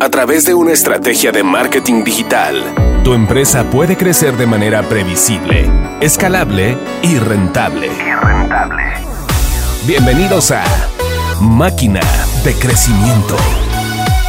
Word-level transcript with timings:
A 0.00 0.08
través 0.08 0.44
de 0.44 0.54
una 0.54 0.72
estrategia 0.72 1.30
de 1.30 1.44
marketing 1.44 2.02
digital, 2.02 2.62
tu 3.04 3.14
empresa 3.14 3.70
puede 3.70 3.96
crecer 3.96 4.36
de 4.36 4.46
manera 4.46 4.82
previsible, 4.82 5.70
escalable 6.00 6.76
y 7.02 7.16
rentable. 7.18 7.90
Bienvenidos 9.86 10.50
a 10.50 10.64
Máquina 11.40 12.00
de 12.44 12.54
Crecimiento. 12.54 13.36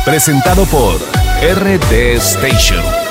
Presentado 0.05 0.65
por 0.65 0.97
RD 1.41 2.15
Station. 2.17 3.04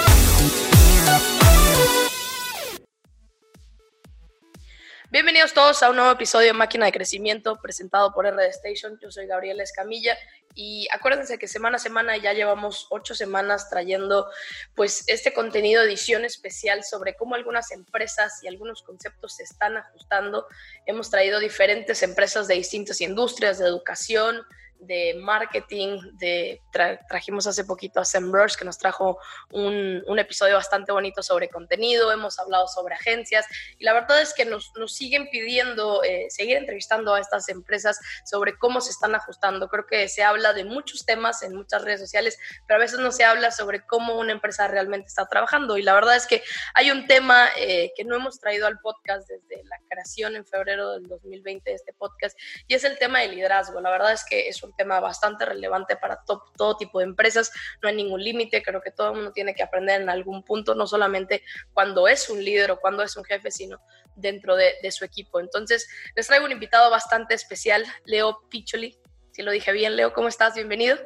Todos 5.55 5.84
a 5.84 5.91
un 5.91 5.95
nuevo 5.95 6.11
episodio 6.11 6.48
de 6.48 6.52
Máquina 6.52 6.86
de 6.86 6.93
Crecimiento 6.93 7.61
presentado 7.62 8.12
por 8.12 8.27
RD 8.27 8.41
Station. 8.48 8.98
Yo 9.00 9.12
soy 9.12 9.29
Gabriela 9.29 9.62
Escamilla 9.62 10.18
y 10.53 10.89
acuérdense 10.93 11.39
que 11.39 11.46
semana 11.46 11.77
a 11.77 11.79
semana 11.79 12.16
ya 12.16 12.32
llevamos 12.32 12.89
ocho 12.91 13.14
semanas 13.14 13.71
trayendo 13.71 14.27
pues 14.75 15.04
este 15.07 15.32
contenido 15.32 15.85
edición 15.85 16.25
especial 16.25 16.82
sobre 16.82 17.14
cómo 17.14 17.36
algunas 17.36 17.71
empresas 17.71 18.43
y 18.43 18.49
algunos 18.49 18.82
conceptos 18.82 19.36
se 19.36 19.44
están 19.44 19.77
ajustando. 19.77 20.49
Hemos 20.86 21.08
traído 21.08 21.39
diferentes 21.39 22.02
empresas 22.02 22.49
de 22.49 22.55
distintas 22.55 23.00
industrias, 23.00 23.58
de 23.58 23.66
educación, 23.66 24.43
de 24.86 25.14
marketing, 25.20 25.98
de 26.14 26.61
trajimos 27.08 27.46
hace 27.46 27.64
poquito 27.64 28.00
a 28.00 28.04
SEMrush 28.04 28.56
que 28.56 28.64
nos 28.64 28.79
trajo 28.79 29.18
un, 29.50 30.02
un, 30.07 30.18
episodio 30.18 30.57
bastante 30.57 30.93
bonito 30.93 31.22
sobre 31.22 31.48
contenido, 31.48 32.10
hemos 32.12 32.38
hablado 32.38 32.66
sobre 32.69 32.94
agencias 32.94 33.47
y 33.78 33.84
la 33.84 33.92
verdad 33.92 34.20
es 34.20 34.34
que 34.34 34.44
nos, 34.44 34.72
nos 34.77 34.94
siguen 34.94 35.28
pidiendo 35.30 36.02
eh, 36.02 36.27
seguir 36.30 36.56
entrevistando 36.56 37.14
a 37.14 37.20
estas 37.20 37.48
empresas 37.48 37.98
sobre 38.24 38.56
cómo 38.56 38.80
se 38.80 38.91
están 38.91 39.14
ajustando. 39.14 39.69
Creo 39.69 39.86
que 39.86 40.08
se 40.08 40.22
habla 40.22 40.52
de 40.52 40.64
muchos 40.64 41.05
temas 41.05 41.42
en 41.42 41.55
muchas 41.55 41.82
redes 41.82 42.00
sociales, 42.00 42.38
pero 42.66 42.78
a 42.78 42.80
veces 42.80 42.98
no 42.98 43.12
se 43.12 43.24
habla 43.24 43.50
sobre 43.50 43.84
cómo 43.86 44.19
una 44.19 44.32
empresa 44.32 44.69
realmente 44.69 45.08
está 45.08 45.27
trabajando 45.27 45.77
y 45.77 45.82
la 45.82 45.94
verdad 45.94 46.16
es 46.16 46.26
que 46.26 46.42
hay 46.74 46.91
un 46.91 47.06
tema 47.06 47.48
eh, 47.56 47.92
que 47.96 48.04
no 48.04 48.16
hemos 48.16 48.38
traído 48.41 48.66
al 48.66 48.78
podcast 48.80 49.28
desde 49.28 49.64
la 49.64 49.78
creación 49.88 50.36
en 50.36 50.44
febrero 50.46 50.92
del 50.92 51.06
2020 51.06 51.70
de 51.70 51.76
este 51.76 51.92
podcast 51.92 52.38
y 52.66 52.74
es 52.74 52.84
el 52.84 52.98
tema 52.98 53.20
del 53.20 53.32
liderazgo. 53.32 53.80
La 53.80 53.91
verdad 53.91 54.12
es 54.12 54.24
que 54.24 54.48
es 54.48 54.62
un 54.62 54.73
tema 54.77 55.00
bastante 55.00 55.44
relevante 55.44 55.97
para 55.97 56.22
todo 56.25 56.77
tipo 56.77 56.98
de 56.98 57.06
empresas. 57.06 57.53
No 57.83 57.89
hay 57.89 57.94
ningún 57.94 58.22
límite, 58.22 58.62
creo 58.62 58.81
que 58.81 58.91
todo 58.91 59.11
el 59.11 59.16
mundo 59.16 59.33
tiene 59.33 59.55
que 59.55 59.62
aprender 59.62 60.00
en 60.00 60.08
algún 60.08 60.42
punto, 60.42 60.75
no 60.75 60.86
solamente 60.86 61.42
cuando 61.72 62.08
es 62.08 62.28
un 62.31 62.44
líder 62.44 62.70
o 62.72 62.81
cuando 62.81 63.03
es 63.03 63.16
un 63.16 63.25
jefe, 63.25 63.50
sino 63.50 63.81
dentro 64.16 64.56
de, 64.56 64.75
su 64.91 65.05
equipo. 65.05 65.41
Entonces, 65.41 65.89
les 66.14 66.27
traigo 66.27 66.44
un 66.44 66.53
invitado 66.53 66.91
bastante 66.91 67.34
especial, 67.34 67.84
Leo 68.05 68.41
Picholi. 68.48 68.97
Si 69.33 69.42
lo 69.42 69.50
dije 69.50 69.72
bien, 69.72 69.97
Leo, 69.97 70.12
¿cómo 70.12 70.28
estás? 70.28 70.55
Bienvenido. 70.55 70.98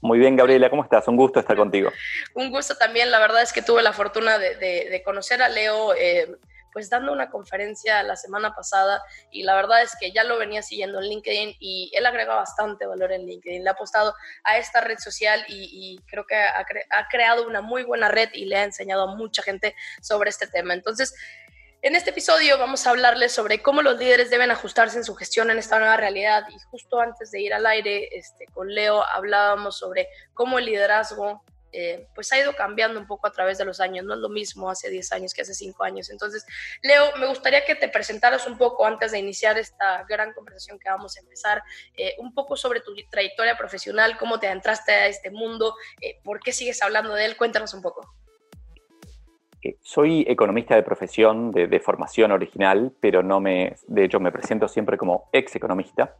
Muy 0.00 0.18
bien, 0.18 0.36
Gabriela, 0.36 0.68
¿cómo 0.68 0.82
estás? 0.82 1.06
Un 1.08 1.16
gusto 1.16 1.40
estar 1.40 1.56
contigo. 1.56 1.90
Un 2.34 2.50
gusto 2.50 2.74
también, 2.76 3.10
la 3.10 3.20
verdad 3.20 3.42
es 3.42 3.52
que 3.52 3.62
tuve 3.62 3.82
la 3.82 3.92
fortuna 3.92 4.38
de, 4.38 5.02
conocer 5.04 5.42
a 5.42 5.48
Leo. 5.48 5.94
Eh, 5.94 6.28
pues 6.72 6.90
dando 6.90 7.12
una 7.12 7.30
conferencia 7.30 8.02
la 8.02 8.16
semana 8.16 8.54
pasada 8.54 9.02
y 9.30 9.42
la 9.42 9.54
verdad 9.54 9.82
es 9.82 9.94
que 9.98 10.12
ya 10.12 10.24
lo 10.24 10.38
venía 10.38 10.62
siguiendo 10.62 11.00
en 11.00 11.08
LinkedIn 11.08 11.56
y 11.58 11.90
él 11.94 12.06
agrega 12.06 12.34
bastante 12.34 12.86
valor 12.86 13.12
en 13.12 13.26
LinkedIn. 13.26 13.62
Le 13.62 13.70
ha 13.70 13.72
apostado 13.72 14.14
a 14.44 14.58
esta 14.58 14.80
red 14.80 14.98
social 14.98 15.44
y, 15.48 16.00
creo 16.06 16.26
que 16.26 16.36
ha, 16.36 16.66
ha, 16.90 17.08
creado 17.08 17.46
una 17.46 17.60
muy 17.60 17.82
buena 17.82 18.08
red 18.08 18.30
y 18.32 18.46
le 18.46 18.56
ha 18.56 18.64
enseñado 18.64 19.02
a 19.02 19.14
mucha 19.14 19.42
gente 19.42 19.74
sobre 20.00 20.30
este 20.30 20.46
tema. 20.46 20.74
Entonces, 20.74 21.14
en 21.82 21.96
este 21.96 22.10
episodio 22.10 22.58
vamos 22.58 22.86
a 22.86 22.90
hablarles 22.90 23.32
sobre 23.32 23.60
cómo 23.60 23.82
los 23.82 23.98
líderes 23.98 24.30
deben 24.30 24.52
ajustarse 24.52 24.98
en 24.98 25.04
su 25.04 25.16
gestión 25.16 25.50
en 25.50 25.58
esta 25.58 25.80
nueva 25.80 25.96
realidad 25.96 26.46
y 26.48 26.56
justo 26.70 27.00
antes 27.00 27.32
de 27.32 27.40
ir 27.40 27.52
al 27.52 27.66
aire 27.66 28.08
este, 28.16 28.46
con 28.54 28.72
Leo 28.72 29.04
hablábamos 29.04 29.78
sobre 29.78 30.06
cómo 30.32 30.60
el 30.60 30.66
liderazgo 30.66 31.42
eh, 31.72 32.06
pues 32.14 32.32
ha 32.32 32.38
ido 32.38 32.54
cambiando 32.54 33.00
un 33.00 33.06
poco 33.06 33.26
a 33.26 33.32
través 33.32 33.58
de 33.58 33.64
los 33.64 33.80
años, 33.80 34.04
no 34.04 34.14
es 34.14 34.20
lo 34.20 34.28
mismo 34.28 34.70
hace 34.70 34.90
10 34.90 35.12
años 35.12 35.34
que 35.34 35.42
hace 35.42 35.54
5 35.54 35.82
años. 35.84 36.10
Entonces, 36.10 36.46
Leo, 36.82 37.16
me 37.18 37.26
gustaría 37.26 37.64
que 37.64 37.74
te 37.74 37.88
presentaras 37.88 38.46
un 38.46 38.58
poco 38.58 38.86
antes 38.86 39.12
de 39.12 39.18
iniciar 39.18 39.58
esta 39.58 40.04
gran 40.08 40.32
conversación 40.32 40.78
que 40.78 40.90
vamos 40.90 41.16
a 41.16 41.20
empezar, 41.20 41.62
eh, 41.96 42.14
un 42.18 42.34
poco 42.34 42.56
sobre 42.56 42.80
tu 42.80 42.94
trayectoria 43.10 43.56
profesional, 43.56 44.16
cómo 44.18 44.38
te 44.38 44.48
entraste 44.48 44.92
a 44.92 45.06
este 45.06 45.30
mundo, 45.30 45.74
eh, 46.00 46.20
por 46.22 46.40
qué 46.40 46.52
sigues 46.52 46.82
hablando 46.82 47.14
de 47.14 47.24
él, 47.24 47.36
cuéntanos 47.36 47.74
un 47.74 47.82
poco. 47.82 48.14
Soy 49.80 50.24
economista 50.26 50.74
de 50.74 50.82
profesión, 50.82 51.52
de, 51.52 51.68
de 51.68 51.78
formación 51.78 52.32
original, 52.32 52.92
pero 53.00 53.22
no 53.22 53.40
me, 53.40 53.76
de 53.86 54.04
hecho 54.04 54.18
me 54.18 54.32
presento 54.32 54.66
siempre 54.66 54.98
como 54.98 55.28
ex 55.32 55.54
economista, 55.54 56.16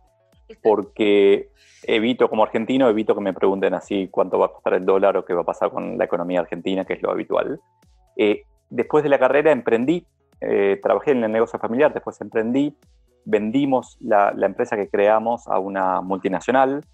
porque 0.62 1.50
evito, 1.84 2.28
como 2.28 2.42
argentino, 2.42 2.88
evito 2.88 3.14
que 3.14 3.20
me 3.20 3.32
pregunten 3.32 3.74
así 3.74 4.08
cuánto 4.08 4.38
va 4.38 4.46
a 4.46 4.52
costar 4.52 4.74
el 4.74 4.84
dólar 4.84 5.16
o 5.16 5.24
qué 5.24 5.34
va 5.34 5.42
a 5.42 5.46
pasar 5.46 5.70
con 5.70 5.98
la 5.98 6.04
economía 6.04 6.40
argentina, 6.40 6.84
que 6.84 6.94
es 6.94 7.02
lo 7.02 7.10
habitual. 7.10 7.60
Eh, 8.16 8.42
después 8.70 9.02
de 9.02 9.10
la 9.10 9.18
carrera 9.18 9.52
emprendí, 9.52 10.06
eh, 10.40 10.78
trabajé 10.82 11.12
en 11.12 11.24
el 11.24 11.32
negocio 11.32 11.58
familiar, 11.58 11.92
después 11.92 12.20
emprendí, 12.20 12.76
vendimos 13.24 13.96
la, 14.00 14.32
empresa 14.40 14.76
que 14.76 14.88
creamos 14.88 15.46
a 15.48 15.58
una 15.58 16.00
multinacional 16.00 16.84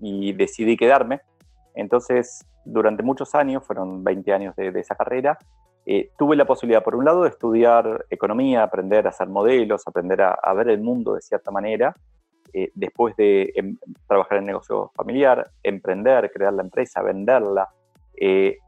y 0.00 0.32
decidí 0.32 0.76
quedarme. 0.76 1.20
Entonces, 1.74 2.46
durante 2.64 3.02
muchos 3.02 3.34
años, 3.34 3.64
fueron 3.64 4.04
20 4.04 4.32
años 4.32 4.56
de, 4.56 4.68
esa 4.78 4.94
carrera, 4.94 5.38
eh, 5.86 6.10
tuve 6.18 6.36
la 6.36 6.44
posibilidad, 6.44 6.84
por 6.84 6.94
un 6.94 7.04
lado, 7.04 7.22
de 7.22 7.30
estudiar 7.30 8.04
economía, 8.10 8.62
aprender 8.62 9.06
a 9.06 9.10
hacer 9.10 9.28
modelos, 9.28 9.86
aprender 9.86 10.20
a 10.22 10.54
ver 10.54 10.68
el 10.68 10.80
mundo 10.80 11.14
de 11.14 11.22
cierta 11.22 11.50
manera, 11.50 11.94
eh, 12.52 12.70
después 12.74 13.16
de 13.16 13.52
em, 13.54 13.76
trabajar 14.06 14.38
en 14.38 14.46
negocio 14.46 14.90
familiar, 14.94 15.50
emprender, 15.62 16.30
crear 16.32 16.52
la 16.52 16.62
empresa, 16.62 17.02
venderla, 17.02 17.68
eh, 18.16 18.58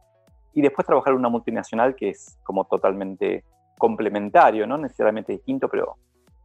y 0.55 0.63
después 0.63 0.87
trabajar 0.87 1.13
en 1.13 1.21
una 1.21 1.29
multinacional 1.29 1.95
que 1.95 2.11
es 2.11 2.39
como 2.43 2.65
totalmente 2.65 3.45
complementario, 3.79 4.67
no 4.67 4.79
necesariamente 4.79 5.33
distinto, 5.33 5.69
pero 5.69 5.97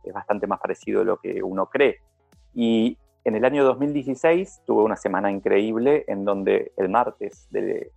es 0.03 0.13
bastante 0.13 0.47
más 0.47 0.59
parecido 0.59 1.01
a 1.01 1.03
lo 1.03 1.17
que 1.17 1.43
uno 1.43 1.67
cree. 1.67 1.97
Y 2.53 2.97
en 3.23 3.35
el 3.35 3.45
año 3.45 3.63
2016 3.65 4.61
tuve 4.65 4.83
una 4.83 4.95
semana 4.95 5.31
increíble 5.31 6.05
en 6.07 6.23
donde 6.23 6.71
el 6.77 6.89
martes 6.89 7.47
del 7.51 7.91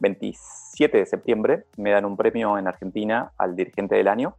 27 0.00 0.98
de 0.98 1.06
septiembre 1.06 1.64
me 1.76 1.90
dan 1.90 2.04
un 2.04 2.16
premio 2.16 2.58
en 2.58 2.68
Argentina 2.68 3.32
al 3.38 3.56
dirigente 3.56 3.96
del 3.96 4.08
año 4.08 4.36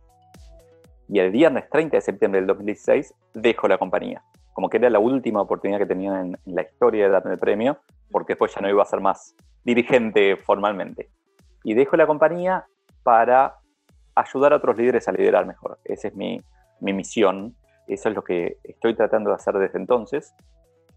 y 1.09 1.20
el 1.20 1.31
viernes 1.31 1.68
30 1.70 1.97
de 1.97 2.02
septiembre 2.02 2.40
del 2.40 2.47
2016 2.47 3.14
dejo 3.34 3.68
la 3.68 3.80
compañía. 3.80 4.24
Como 4.53 4.70
que 4.70 4.78
era 4.78 4.90
la 4.90 5.00
última 5.00 5.42
oportunidad 5.42 5.80
que 5.80 5.88
tenía 5.88 6.22
en, 6.22 6.38
la 6.46 6.62
historia 6.62 7.06
de 7.06 7.12
darme 7.12 7.34
el 7.34 7.40
premio, 7.40 7.80
porque 8.12 8.34
después 8.34 8.53
ya 8.53 8.62
no 8.62 8.70
iba 8.70 8.84
a 8.84 8.86
ser 8.86 9.02
más 9.02 9.36
dirigente 9.64 10.38
formalmente. 10.38 11.09
Y 11.64 11.74
dejo 11.74 11.98
la 11.98 12.06
compañía 12.06 12.66
para 13.03 13.56
ayudar 14.14 14.53
a 14.53 14.58
otros 14.58 14.78
líderes 14.78 15.08
a 15.08 15.12
liderar 15.12 15.48
mejor. 15.48 15.80
Esa 15.84 16.09
es 16.09 16.16
mi, 16.16 16.40
mi 16.80 16.94
misión, 16.94 17.56
eso 17.88 18.09
es 18.09 18.16
lo 18.16 18.24
que 18.24 18.58
estoy 18.64 18.96
tratando 18.96 19.31
de 19.31 19.38
hacer 19.38 19.56
desde 19.56 19.80
entonces. 19.80 20.36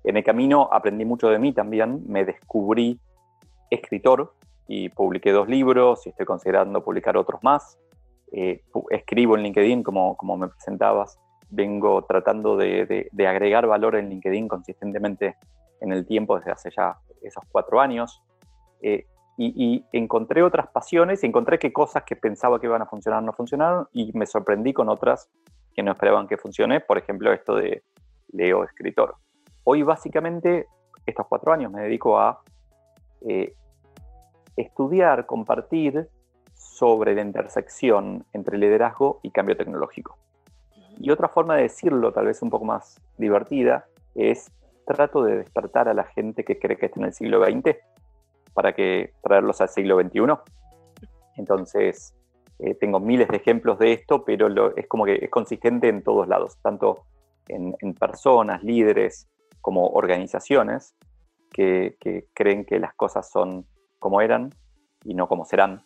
En 0.04 0.16
el 0.18 0.24
camino 0.24 0.68
aprendí 0.72 1.06
mucho 1.06 1.28
de 1.28 1.38
mí 1.38 1.52
también, 1.52 2.02
me 2.06 2.24
descubrí 2.24 3.00
escritor 3.70 4.34
y 4.68 4.90
publiqué 4.90 5.32
dos 5.32 5.48
libros 5.48 6.06
y 6.06 6.10
estoy 6.10 6.26
considerando 6.26 6.84
publicar 6.84 7.16
otros 7.16 7.42
más. 7.42 7.78
Eh, 8.32 8.62
escribo 8.90 9.36
en 9.36 9.42
LinkedIn, 9.42 9.82
como, 9.82 10.16
como 10.16 10.36
me 10.36 10.48
presentabas, 10.48 11.18
vengo 11.50 12.02
tratando 12.04 12.56
de, 12.56 13.10
agregar 13.28 13.66
valor 13.66 13.96
en 13.96 14.08
LinkedIn 14.08 14.48
consistentemente 14.48 15.36
en 15.80 15.92
el 15.92 16.06
tiempo 16.06 16.38
desde 16.38 16.52
hace 16.52 16.70
ya 16.74 16.96
esos 17.22 17.44
cuatro 17.50 17.80
años. 17.80 18.22
Eh, 18.80 19.06
y, 19.36 19.84
encontré 19.92 20.42
otras 20.42 20.68
pasiones, 20.68 21.22
y 21.22 21.26
encontré 21.26 21.58
que 21.58 21.72
cosas 21.72 22.04
que 22.04 22.16
pensaba 22.16 22.60
que 22.60 22.66
iban 22.66 22.82
a 22.82 22.86
funcionar 22.86 23.22
no 23.22 23.32
funcionaron 23.32 23.88
y 23.92 24.16
me 24.16 24.26
sorprendí 24.26 24.72
con 24.72 24.88
otras 24.88 25.30
que 25.74 25.82
no 25.82 25.92
esperaban 25.92 26.28
que 26.28 26.36
funcione, 26.36 26.80
por 26.80 26.98
ejemplo 26.98 27.32
esto 27.32 27.54
de 27.54 27.82
Leo 28.32 28.64
escritor. 28.64 29.16
Hoy 29.64 29.82
básicamente, 29.82 30.66
estos 31.06 31.26
cuatro 31.26 31.52
años 31.52 31.72
me 31.72 31.82
dedico 31.82 32.18
a 32.18 32.40
eh, 33.28 33.54
estudiar, 34.56 35.26
compartir 35.26 36.08
sobre 36.72 37.14
la 37.14 37.20
intersección 37.20 38.24
entre 38.32 38.56
liderazgo 38.56 39.20
y 39.22 39.30
cambio 39.30 39.56
tecnológico. 39.56 40.16
Y 40.98 41.10
otra 41.10 41.28
forma 41.28 41.56
de 41.56 41.62
decirlo, 41.62 42.12
tal 42.12 42.26
vez 42.26 42.40
un 42.42 42.50
poco 42.50 42.64
más 42.64 42.98
divertida, 43.18 43.86
es 44.14 44.50
trato 44.86 45.22
de 45.22 45.38
despertar 45.38 45.88
a 45.88 45.94
la 45.94 46.04
gente 46.04 46.44
que 46.44 46.58
cree 46.58 46.76
que 46.76 46.86
está 46.86 47.00
en 47.00 47.06
el 47.06 47.12
siglo 47.12 47.44
XX 47.44 47.76
para 48.54 48.72
que 48.74 49.12
traerlos 49.22 49.60
al 49.60 49.68
siglo 49.68 50.00
XXI. 50.00 50.20
Entonces, 51.36 52.14
eh, 52.58 52.74
tengo 52.74 53.00
miles 53.00 53.28
de 53.28 53.36
ejemplos 53.36 53.78
de 53.78 53.92
esto, 53.92 54.24
pero 54.24 54.74
es 54.76 54.86
como 54.86 55.04
que 55.04 55.16
es 55.16 55.30
consistente 55.30 55.88
en 55.88 56.02
todos 56.02 56.26
lados, 56.26 56.56
tanto 56.62 57.04
en, 57.48 57.74
personas, 57.94 58.62
líderes, 58.62 59.28
como 59.60 59.88
organizaciones 59.88 60.94
que, 61.50 61.96
que 62.00 62.26
creen 62.32 62.64
que 62.64 62.78
las 62.78 62.94
cosas 62.94 63.30
son 63.30 63.66
como 63.98 64.20
eran 64.20 64.50
y 65.04 65.14
no 65.14 65.28
como 65.28 65.44
serán. 65.44 65.84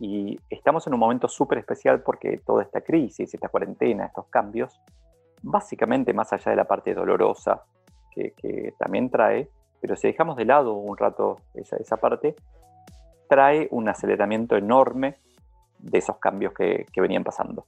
Y 0.00 0.38
estamos 0.48 0.86
en 0.86 0.94
un 0.94 1.00
momento 1.00 1.28
súper 1.28 1.58
especial 1.58 2.02
porque 2.02 2.40
toda 2.46 2.62
esta 2.62 2.80
crisis, 2.80 3.34
esta 3.34 3.48
cuarentena, 3.48 4.06
estos 4.06 4.26
cambios, 4.26 4.80
básicamente 5.42 6.12
más 6.12 6.32
allá 6.32 6.50
de 6.50 6.56
la 6.56 6.64
parte 6.64 6.94
dolorosa 6.94 7.64
que, 8.14 8.74
también 8.78 9.10
trae, 9.10 9.48
pero 9.80 9.94
si 9.94 10.08
dejamos 10.08 10.36
de 10.36 10.44
lado 10.44 10.74
un 10.74 10.96
rato 10.96 11.36
esa, 11.54 11.76
esa 11.76 11.96
parte, 11.98 12.34
trae 13.28 13.68
un 13.70 13.88
aceleramiento 13.88 14.56
enorme 14.56 15.18
de 15.78 15.98
esos 15.98 16.18
cambios 16.18 16.52
que, 16.52 16.86
que 16.92 17.00
venían 17.00 17.22
pasando. 17.22 17.66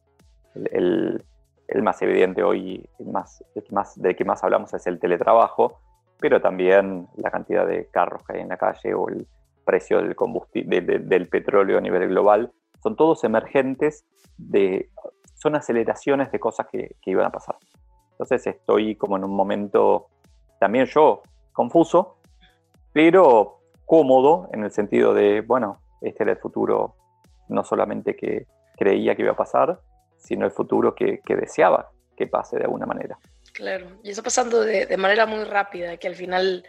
El, 0.54 1.24
el, 1.68 1.82
más 1.82 2.02
evidente 2.02 2.42
hoy, 2.42 2.88
el 2.98 3.06
más, 3.06 3.44
el 3.54 3.64
más, 3.70 4.00
del 4.00 4.16
que 4.16 4.24
más 4.24 4.42
hablamos 4.42 4.74
es 4.74 4.86
el 4.88 4.98
teletrabajo, 4.98 5.80
pero 6.18 6.40
también 6.40 7.06
la 7.16 7.30
cantidad 7.30 7.64
de 7.66 7.86
carros 7.86 8.24
que 8.24 8.34
hay 8.34 8.40
en 8.40 8.48
la 8.48 8.56
calle 8.56 8.92
o 8.94 9.08
el 9.08 9.28
precio 9.70 10.02
del, 10.02 10.16
combustible, 10.16 10.80
del 10.80 11.28
petróleo 11.28 11.78
a 11.78 11.80
nivel 11.80 12.08
global, 12.08 12.50
son 12.82 12.96
todos 12.96 13.22
emergentes, 13.22 14.04
de, 14.36 14.88
son 15.36 15.54
aceleraciones 15.54 16.32
de 16.32 16.40
cosas 16.40 16.66
que, 16.66 16.96
que 17.00 17.10
iban 17.12 17.26
a 17.26 17.30
pasar. 17.30 17.54
Entonces 18.12 18.44
estoy 18.48 18.96
como 18.96 19.16
en 19.16 19.22
un 19.22 19.30
momento, 19.30 20.08
también 20.58 20.86
yo, 20.86 21.22
confuso, 21.52 22.16
pero 22.92 23.60
cómodo 23.86 24.48
en 24.52 24.64
el 24.64 24.72
sentido 24.72 25.14
de, 25.14 25.42
bueno, 25.42 25.80
este 26.00 26.24
era 26.24 26.32
el 26.32 26.38
futuro 26.38 26.96
no 27.48 27.62
solamente 27.62 28.16
que 28.16 28.46
creía 28.76 29.14
que 29.14 29.22
iba 29.22 29.32
a 29.32 29.36
pasar, 29.36 29.78
sino 30.18 30.46
el 30.46 30.50
futuro 30.50 30.96
que, 30.96 31.20
que 31.24 31.36
deseaba 31.36 31.90
que 32.16 32.26
pase 32.26 32.58
de 32.58 32.64
alguna 32.64 32.86
manera. 32.86 33.16
Claro, 33.52 33.86
y 34.02 34.10
está 34.10 34.22
pasando 34.22 34.62
de, 34.62 34.86
de 34.86 34.96
manera 34.96 35.26
muy 35.26 35.44
rápida, 35.44 35.96
que 35.96 36.08
al 36.08 36.16
final 36.16 36.64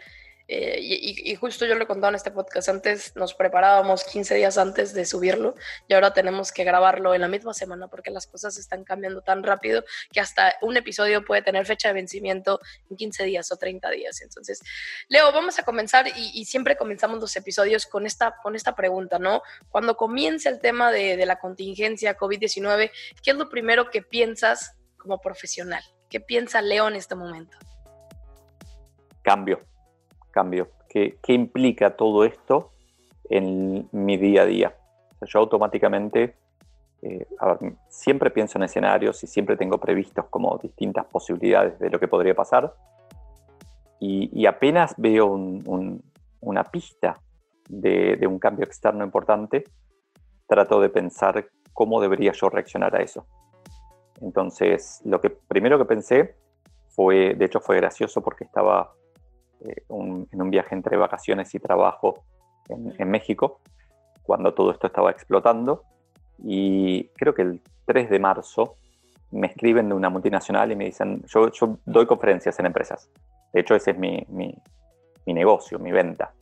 eh, 0.48 0.78
y, 0.80 1.34
justo 1.36 1.66
yo 1.66 1.74
lo 1.74 1.84
he 1.84 1.86
contado 1.86 2.10
en 2.10 2.16
este 2.16 2.30
podcast 2.30 2.68
antes, 2.68 3.14
nos 3.16 3.34
preparábamos 3.34 4.04
15 4.04 4.34
días 4.34 4.58
antes 4.58 4.92
de 4.92 5.04
subirlo 5.04 5.54
y 5.88 5.94
ahora 5.94 6.12
tenemos 6.12 6.52
que 6.52 6.64
grabarlo 6.64 7.14
en 7.14 7.20
la 7.20 7.28
misma 7.28 7.54
semana 7.54 7.88
porque 7.88 8.10
las 8.10 8.26
cosas 8.26 8.58
están 8.58 8.84
cambiando 8.84 9.22
tan 9.22 9.42
rápido 9.42 9.84
que 10.10 10.20
hasta 10.20 10.56
un 10.60 10.76
episodio 10.76 11.24
puede 11.24 11.42
tener 11.42 11.66
fecha 11.66 11.88
de 11.88 11.94
vencimiento 11.94 12.60
en 12.90 12.96
15 12.96 13.24
días 13.24 13.50
o 13.52 13.56
30 13.56 13.90
días. 13.90 14.20
Entonces, 14.22 14.60
Leo, 15.08 15.32
vamos 15.32 15.58
a 15.58 15.62
comenzar 15.62 16.06
y, 16.08 16.42
siempre 16.44 16.76
comenzamos 16.76 17.20
los 17.20 17.34
episodios 17.36 17.86
con 17.86 18.04
esta, 18.04 18.36
con 18.42 18.56
esta 18.56 18.74
pregunta, 18.74 19.18
¿no? 19.18 19.42
Cuando 19.70 19.96
comienza 19.96 20.48
el 20.48 20.60
tema 20.60 20.90
de, 20.90 21.16
de 21.16 21.24
la 21.24 21.38
contingencia 21.38 22.16
COVID-19, 22.16 22.90
¿qué 23.22 23.30
es 23.30 23.36
lo 23.36 23.48
primero 23.48 23.90
que 23.90 24.02
piensas 24.02 24.74
como 24.98 25.20
profesional? 25.20 25.82
¿Qué 26.10 26.20
piensa 26.20 26.60
Leo 26.60 26.88
en 26.88 26.96
este 26.96 27.14
momento? 27.14 27.56
Cambio 29.22 29.71
cambio. 30.32 30.68
¿Qué, 30.88 31.18
implica 31.28 31.96
todo 31.96 32.24
esto 32.24 32.72
en 33.30 33.88
mi 33.92 34.16
día 34.16 34.42
a 34.42 34.46
día? 34.46 34.76
yo 35.24 35.38
automáticamente, 35.38 36.34
eh, 37.00 37.26
siempre 37.88 38.30
pienso 38.30 38.58
en 38.58 38.64
escenarios 38.64 39.22
y 39.22 39.28
siempre 39.28 39.56
tengo 39.56 39.78
previstos 39.78 40.26
como 40.30 40.58
distintas 40.58 41.06
posibilidades 41.06 41.78
de 41.78 41.90
lo 41.90 42.00
que 42.00 42.08
podría 42.08 42.34
pasar. 42.34 42.74
Y, 44.00 44.46
apenas 44.46 44.94
veo 44.96 45.28
una 46.40 46.64
pista 46.64 47.20
de, 47.68 48.16
de 48.16 48.26
un 48.26 48.40
cambio 48.40 48.64
externo 48.64 49.04
importante, 49.04 49.62
trato 50.48 50.80
de 50.80 50.88
pensar 50.88 51.46
cómo 51.72 52.00
debería 52.00 52.32
yo 52.32 52.48
reaccionar 52.48 52.96
a 52.96 53.02
eso. 53.02 53.24
Entonces, 54.20 55.00
lo 55.04 55.20
que 55.20 55.30
primero 55.30 55.78
que 55.78 55.84
pensé 55.84 56.34
fue, 56.88 57.34
de 57.34 57.44
hecho 57.44 57.60
fue 57.60 57.76
gracioso 57.76 58.22
porque 58.22 58.44
estaba 58.44 58.92
eh, 59.64 59.84
en 59.88 60.42
un 60.42 60.50
viaje 60.50 60.74
entre 60.74 60.96
vacaciones 60.96 61.54
y 61.54 61.60
trabajo 61.60 62.24
en, 62.68 63.10
México, 63.10 63.60
cuando 64.22 64.54
todo 64.54 64.70
esto 64.70 64.86
estaba 64.86 65.10
explotando. 65.10 65.82
Y 66.38 67.08
creo 67.14 67.34
que 67.34 67.42
el 67.42 67.60
3 67.86 68.10
de 68.10 68.18
marzo 68.18 68.76
me 69.30 69.46
escriben 69.48 69.88
de 69.88 69.94
una 69.94 70.10
multinacional 70.10 70.72
y 70.72 70.76
me 70.76 70.86
dicen, 70.86 71.22
yo, 71.26 71.50
doy 71.84 72.06
conferencias 72.06 72.58
en 72.58 72.66
empresas. 72.66 73.08
De 73.52 73.60
hecho, 73.60 73.74
ese 73.74 73.92
es 73.92 73.98
mi, 73.98 74.24
mi, 74.28 74.54
mi, 75.26 75.34
negocio, 75.34 75.78
mi 75.78 75.92
venta. 75.92 76.32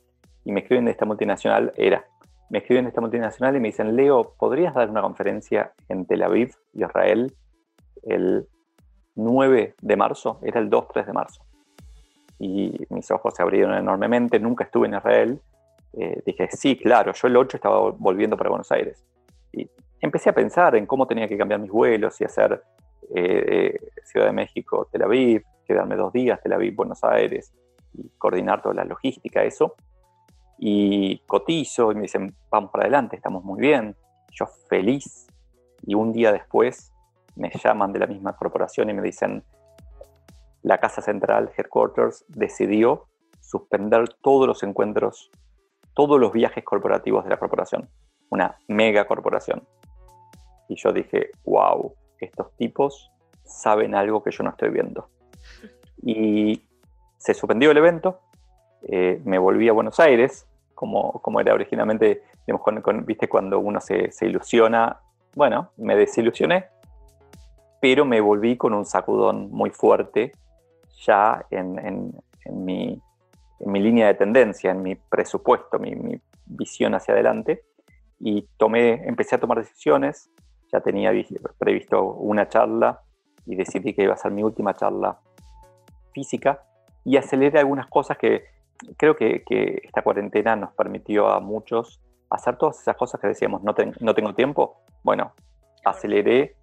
Y 0.44 0.52
me 0.52 0.60
escriben 0.60 0.86
de 0.86 0.92
esta 0.92 1.04
multinacional, 1.04 1.72
era, 1.76 2.04
me 2.48 2.58
escriben 2.58 2.84
de 2.84 2.88
esta 2.88 3.00
multinacional 3.00 3.56
y 3.56 3.60
me 3.60 3.68
dicen, 3.68 3.94
Leo, 3.94 4.34
¿podrías 4.38 4.74
dar 4.74 4.88
una 4.88 5.02
conferencia 5.02 5.72
en 5.88 6.06
Tel 6.06 6.22
Aviv, 6.22 6.54
Israel, 6.72 7.34
el 8.02 8.48
9 9.14 9.74
de 9.80 9.96
marzo? 9.96 10.40
Era 10.42 10.60
el 10.60 10.70
2-3 10.70 11.06
de 11.06 11.12
marzo 11.12 11.49
y 12.40 12.86
mis 12.88 13.10
ojos 13.10 13.34
se 13.36 13.42
abrieron 13.42 13.74
enormemente, 13.74 14.40
nunca 14.40 14.64
estuve 14.64 14.88
en 14.88 14.94
Israel. 14.94 15.40
Eh, 15.92 16.22
dije, 16.24 16.48
sí, 16.50 16.76
claro, 16.76 17.12
yo 17.12 17.28
el 17.28 17.36
8 17.36 17.58
estaba 17.58 17.90
volviendo 17.90 18.36
para 18.36 18.48
Buenos 18.48 18.72
Aires. 18.72 19.04
Y 19.52 19.68
empecé 20.00 20.30
a 20.30 20.32
pensar 20.32 20.74
en 20.74 20.86
cómo 20.86 21.06
tenía 21.06 21.28
que 21.28 21.36
cambiar 21.36 21.60
mis 21.60 21.70
vuelos 21.70 22.18
y 22.18 22.24
hacer 22.24 22.62
eh, 23.14 23.78
Ciudad 24.04 24.26
de 24.26 24.32
México, 24.32 24.88
Tel 24.90 25.02
Aviv, 25.02 25.44
quedarme 25.66 25.96
dos 25.96 26.14
días, 26.14 26.40
Tel 26.42 26.54
Aviv, 26.54 26.74
Buenos 26.74 27.04
Aires, 27.04 27.52
y 27.92 28.08
coordinar 28.16 28.62
toda 28.62 28.74
la 28.74 28.84
logística, 28.84 29.44
eso. 29.44 29.74
Y 30.58 31.18
cotizo 31.26 31.92
y 31.92 31.94
me 31.94 32.02
dicen, 32.02 32.34
vamos 32.50 32.70
para 32.70 32.84
adelante, 32.84 33.16
estamos 33.16 33.44
muy 33.44 33.60
bien. 33.60 33.94
Yo 34.32 34.46
feliz. 34.46 35.26
Y 35.86 35.94
un 35.94 36.12
día 36.12 36.32
después 36.32 36.90
me 37.36 37.50
llaman 37.50 37.92
de 37.92 37.98
la 37.98 38.06
misma 38.06 38.34
corporación 38.34 38.88
y 38.88 38.94
me 38.94 39.02
dicen, 39.02 39.44
la 40.62 40.78
Casa 40.78 41.02
Central, 41.02 41.50
Headquarters, 41.56 42.24
decidió 42.28 43.06
suspender 43.40 44.08
todos 44.22 44.46
los 44.46 44.62
encuentros, 44.62 45.30
todos 45.94 46.20
los 46.20 46.32
viajes 46.32 46.64
corporativos 46.64 47.24
de 47.24 47.30
la 47.30 47.38
corporación, 47.38 47.88
una 48.30 48.58
mega 48.68 49.06
corporación. 49.06 49.66
Y 50.68 50.76
yo 50.76 50.92
dije, 50.92 51.30
wow, 51.44 51.94
estos 52.18 52.54
tipos 52.56 53.10
saben 53.44 53.94
algo 53.94 54.22
que 54.22 54.30
yo 54.30 54.44
no 54.44 54.50
estoy 54.50 54.70
viendo. 54.70 55.08
Y 56.02 56.62
se 57.18 57.34
suspendió 57.34 57.70
el 57.70 57.78
evento, 57.78 58.20
eh, 58.82 59.20
me 59.24 59.38
volví 59.38 59.68
a 59.68 59.72
Buenos 59.72 59.98
Aires, 59.98 60.46
como, 60.74 61.20
como 61.20 61.40
era 61.40 61.52
originalmente, 61.52 62.22
viste, 63.04 63.28
cuando 63.28 63.58
uno 63.58 63.80
se 63.80 64.10
ilusiona, 64.22 65.00
bueno, 65.34 65.70
me 65.76 65.96
desilusioné, 65.96 66.66
pero 67.80 68.04
me 68.04 68.20
volví 68.20 68.56
con 68.56 68.74
un 68.74 68.84
sacudón 68.84 69.50
muy 69.50 69.70
fuerte 69.70 70.32
ya 71.00 71.46
en, 71.50 72.12
mi, 72.50 73.00
línea 73.64 74.08
de 74.08 74.14
tendencia, 74.14 74.70
en 74.70 74.82
mi 74.82 74.94
presupuesto, 74.94 75.78
mi, 75.78 76.20
visión 76.46 76.94
hacia 76.94 77.14
adelante. 77.14 77.64
Y 78.18 78.48
tomé, 78.56 79.06
empecé 79.06 79.36
a 79.36 79.40
tomar 79.40 79.58
decisiones, 79.58 80.30
ya 80.72 80.80
tenía 80.80 81.12
previsto 81.58 82.02
una 82.04 82.48
charla 82.48 83.00
y 83.46 83.56
decidí 83.56 83.94
que 83.94 84.02
iba 84.02 84.14
a 84.14 84.16
ser 84.16 84.32
mi 84.32 84.42
última 84.42 84.74
charla 84.74 85.18
física 86.12 86.62
y 87.04 87.16
aceleré 87.16 87.60
algunas 87.60 87.86
cosas 87.86 88.18
que 88.18 88.44
creo 88.96 89.16
que, 89.16 89.42
esta 89.82 90.02
cuarentena 90.02 90.56
nos 90.56 90.72
permitió 90.72 91.28
a 91.28 91.40
muchos 91.40 92.00
hacer 92.28 92.56
todas 92.56 92.80
esas 92.80 92.96
cosas 92.96 93.20
que 93.20 93.28
decíamos, 93.28 93.62
no, 93.62 93.74
no 94.00 94.14
tengo 94.14 94.34
tiempo. 94.34 94.82
Bueno, 95.02 95.32
aceleré 95.84 96.56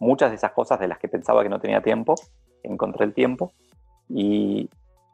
muchas 0.00 0.30
de 0.30 0.36
esas 0.36 0.52
cosas 0.52 0.80
de 0.80 0.88
las 0.88 0.98
que 0.98 1.08
pensaba 1.08 1.42
que 1.42 1.48
no 1.48 1.60
tenía 1.60 1.82
tiempo, 1.82 2.14
encontré 2.62 3.04
el 3.04 3.14
tiempo 3.14 3.52
y 4.08 4.68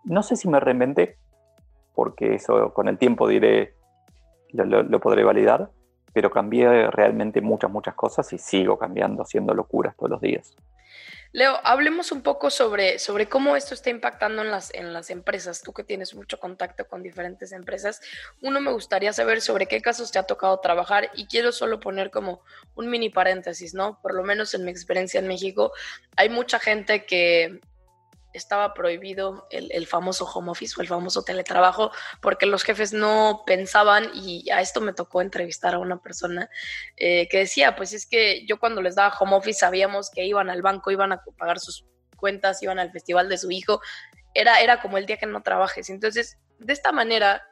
no 0.04 0.23
sé 0.23 0.37
si 0.37 0.49
me 0.49 0.61
reinventé, 0.61 1.18
porque 1.94 2.35
eso 2.35 2.73
con 2.73 2.88
el 2.88 2.99
tiempo 2.99 3.28
diré, 3.28 3.75
lo, 4.52 5.00
podré 5.00 5.25
validar, 5.25 5.70
pero 6.12 6.30
cambié 6.30 6.90
realmente 6.90 7.40
muchas, 7.40 7.70
muchas 7.70 7.94
cosas 7.94 8.32
y 8.32 8.38
sigo 8.38 8.78
cambiando, 8.78 9.23
haciendo 9.23 9.54
locuras 9.54 9.97
todos 9.97 10.11
los 10.11 10.20
días. 10.20 10.54
Leo, 11.32 11.61
hablemos 11.62 12.11
un 12.11 12.23
poco 12.23 12.50
sobre, 12.50 12.99
sobre 12.99 13.28
cómo 13.28 13.54
esto 13.54 13.73
está 13.73 13.88
impactando 13.88 14.42
en 14.42 14.50
las, 14.50 14.75
en 14.75 14.92
las 14.92 15.11
empresas. 15.11 15.62
Tú 15.62 15.73
que 15.73 15.85
tienes 15.85 16.12
mucho 16.12 16.40
contacto 16.40 16.88
con 16.88 17.04
diferentes 17.04 17.52
empresas, 17.52 18.00
uno 18.42 18.61
me 18.61 18.73
gustaría 18.73 19.12
saber 19.12 19.40
sobre 19.40 19.66
qué 19.66 19.80
casos 19.80 20.11
te 20.11 20.18
ha 20.18 20.25
tocado 20.25 20.59
trabajar 20.59 21.09
y 21.14 21.26
quiero 21.26 21.52
solo 21.52 21.78
poner 21.78 22.11
como 22.11 22.42
un 22.75 22.90
mini 22.90 23.11
paréntesis, 23.11 23.75
¿no? 23.75 24.00
Por 24.02 24.14
lo 24.14 24.25
menos 24.25 24.54
en 24.54 24.64
mi 24.64 24.73
experiencia 24.73 25.20
en 25.20 25.28
México, 25.28 25.70
hay 26.16 26.30
mucha 26.30 26.59
gente 26.59 27.06
que 27.06 27.61
estaba 28.32 28.75
prohibido 28.75 29.46
el, 29.50 29.87
famoso 29.87 30.25
home 30.25 30.50
office 30.50 30.75
o 30.78 30.82
el 30.82 30.88
famoso 30.88 31.22
teletrabajo 31.22 31.90
porque 32.20 32.46
los 32.46 32.62
jefes 32.62 32.92
no 32.92 33.42
pensaban 33.46 34.10
y 34.14 34.49
a 34.50 34.60
esto 34.60 34.80
me 34.80 34.92
tocó 34.92 35.20
entrevistar 35.20 35.75
a 35.75 35.78
una 35.78 36.00
persona 36.00 36.49
eh, 36.96 37.28
que 37.28 37.38
decía, 37.38 37.76
pues 37.76 37.92
es 37.92 38.06
que 38.06 38.46
yo 38.46 38.58
cuando 38.58 38.82
les 38.82 38.94
daba 38.94 39.16
home 39.18 39.37
office 39.37 39.60
sabíamos 39.60 40.10
que 40.10 40.25
iban 40.25 40.50
al 40.50 40.62
banco, 40.62 40.90
iban 40.90 41.12
a 41.12 41.22
pagar 41.38 41.58
sus 41.58 41.84
cuentas, 42.16 42.62
iban 42.62 42.78
al 42.78 42.92
festival 42.92 43.28
de 43.28 43.38
su 43.38 43.50
hijo, 43.50 43.80
era, 44.34 44.60
era 44.60 44.80
como 44.80 44.99
el 44.99 45.06
día 45.06 45.16
que 45.16 45.26
no 45.26 45.42
trabajes. 45.42 45.90
Entonces, 45.90 46.38
de 46.58 46.72
esta 46.72 46.92
manera, 46.92 47.42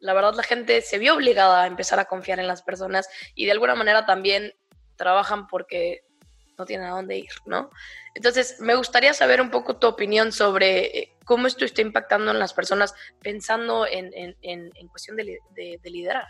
la 0.00 0.14
verdad 0.14 0.34
la 0.34 0.42
gente 0.42 0.82
se 0.82 0.98
vio 0.98 1.14
obligada 1.14 1.62
a 1.62 1.66
empezar 1.66 2.00
a 2.00 2.06
confiar 2.06 2.40
en 2.40 2.48
las 2.48 2.62
personas 2.62 3.08
y 3.34 3.46
de 3.46 3.52
alguna 3.52 3.74
manera 3.74 4.06
también 4.06 4.52
trabajan 4.96 5.46
porque 5.46 6.04
no 6.58 6.64
tienen 6.64 6.86
a 6.86 6.90
dónde 6.90 7.18
ir, 7.18 7.30
¿no? 7.46 7.70
Entonces, 8.14 8.60
me 8.60 8.74
gustaría 8.74 9.12
saber 9.14 9.40
un 9.40 9.50
poco 9.50 9.76
tu 9.76 9.86
opinión 9.86 10.32
sobre 10.32 10.98
eh, 10.98 11.16
cómo 11.24 11.46
esto 11.46 11.64
está 11.64 11.82
impactando 11.82 12.30
en 12.30 12.38
las 12.38 12.52
personas 12.52 12.94
pensando 13.22 13.86
en, 13.86 14.04
cuestión 14.90 15.16
de, 15.16 15.40
liderar. 15.84 16.26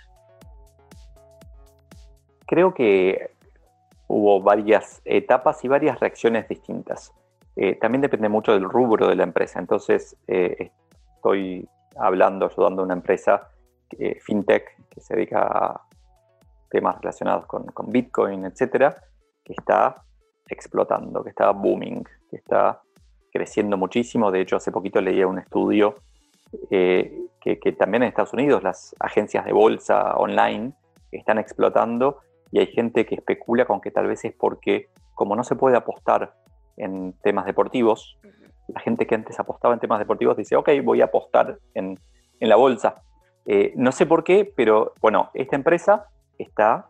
Creo 2.47 2.75
que 2.75 3.31
hubo 4.07 4.43
varias 4.43 5.01
etapas 5.05 5.65
y 5.65 5.69
varias 5.69 6.01
reacciones 6.01 6.49
distintas. 6.49 7.13
Eh, 7.57 7.77
también 7.77 8.03
depende 8.03 8.29
mucho 8.29 8.53
del 8.53 8.65
rubro 8.65 9.09
de 9.09 9.17
la 9.17 9.25
empresa. 9.25 9.59
Entonces, 9.59 10.17
eh, 10.27 10.71
estoy 11.17 11.69
hablando, 11.97 12.47
ayudando 12.47 12.83
a 12.83 12.85
una 12.85 12.95
empresa 12.95 13.51
fintech 14.23 14.77
que 14.91 15.01
se 15.01 15.15
dedica 15.15 15.41
a 15.43 15.87
temas 16.75 16.97
relacionados 17.01 17.47
con, 17.47 17.67
Bitcoin, 17.87 18.45
etcétera, 18.47 18.97
que 19.45 19.53
está 19.53 19.95
explotando, 20.49 21.23
que 21.23 21.31
está 21.31 21.51
booming, 21.51 22.05
que 22.31 22.37
está 22.37 22.81
creciendo 23.33 23.77
muchísimo. 23.77 24.31
De 24.31 24.41
hecho, 24.41 24.57
hace 24.57 24.71
poquito 24.71 25.01
leía 25.01 25.27
un 25.27 25.39
estudio 25.39 25.97
eh, 26.71 27.27
que, 27.41 27.59
que, 27.59 27.73
también 27.73 28.03
en 28.03 28.09
Estados 28.09 28.33
Unidos 28.33 28.63
las 28.63 28.95
agencias 29.01 29.45
de 29.45 29.53
bolsa 29.53 30.17
online 30.17 30.73
están 31.11 31.39
explotando 31.39 32.19
y 32.53 32.61
hay 32.61 32.67
gente 32.67 33.07
que 33.07 33.17
especula 33.17 33.67
con 33.67 33.81
que 33.81 33.91
tal 33.91 34.07
vez 34.07 34.25
es 34.25 34.33
porque 34.33 34.89
como 35.15 35.37
no 35.37 35.45
se 35.45 35.57
puede 35.57 35.77
apostar 35.77 36.35
en 36.77 37.13
temas 37.23 37.47
deportivos, 37.47 38.19
la 38.69 38.81
gente 38.81 39.07
que 39.07 39.15
antes 39.15 39.39
apostaba 39.39 39.75
en 39.75 39.81
temas 39.81 39.99
deportivos 39.99 40.37
dice, 40.37 40.57
ok, 40.57 40.71
voy 40.83 41.01
a 41.01 41.07
apostar 41.07 41.59
en, 41.75 41.99
la 42.41 42.57
bolsa. 42.57 43.03
Eh, 43.47 43.73
no 43.77 43.91
sé 43.91 44.05
por 44.05 44.23
qué, 44.23 44.45
pero 44.45 44.93
bueno, 45.01 45.31
esta 45.33 45.57
empresa 45.57 46.09
está 46.37 46.89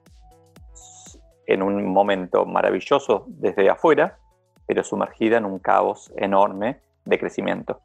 en 1.47 1.63
un 1.63 1.85
momento 1.87 2.47
maravilloso 2.47 3.25
desde 3.29 3.69
afuera, 3.69 4.19
pero 4.67 4.83
sumergida 4.83 5.39
en 5.39 5.45
un 5.45 5.59
caos 5.59 6.13
enorme 6.17 6.81
de 7.05 7.19
crecimiento, 7.19 7.81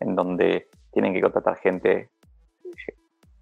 en 0.00 0.16
donde 0.16 0.68
tienen 0.92 1.12
que 1.12 1.20
contratar 1.20 1.56
gente 1.56 2.10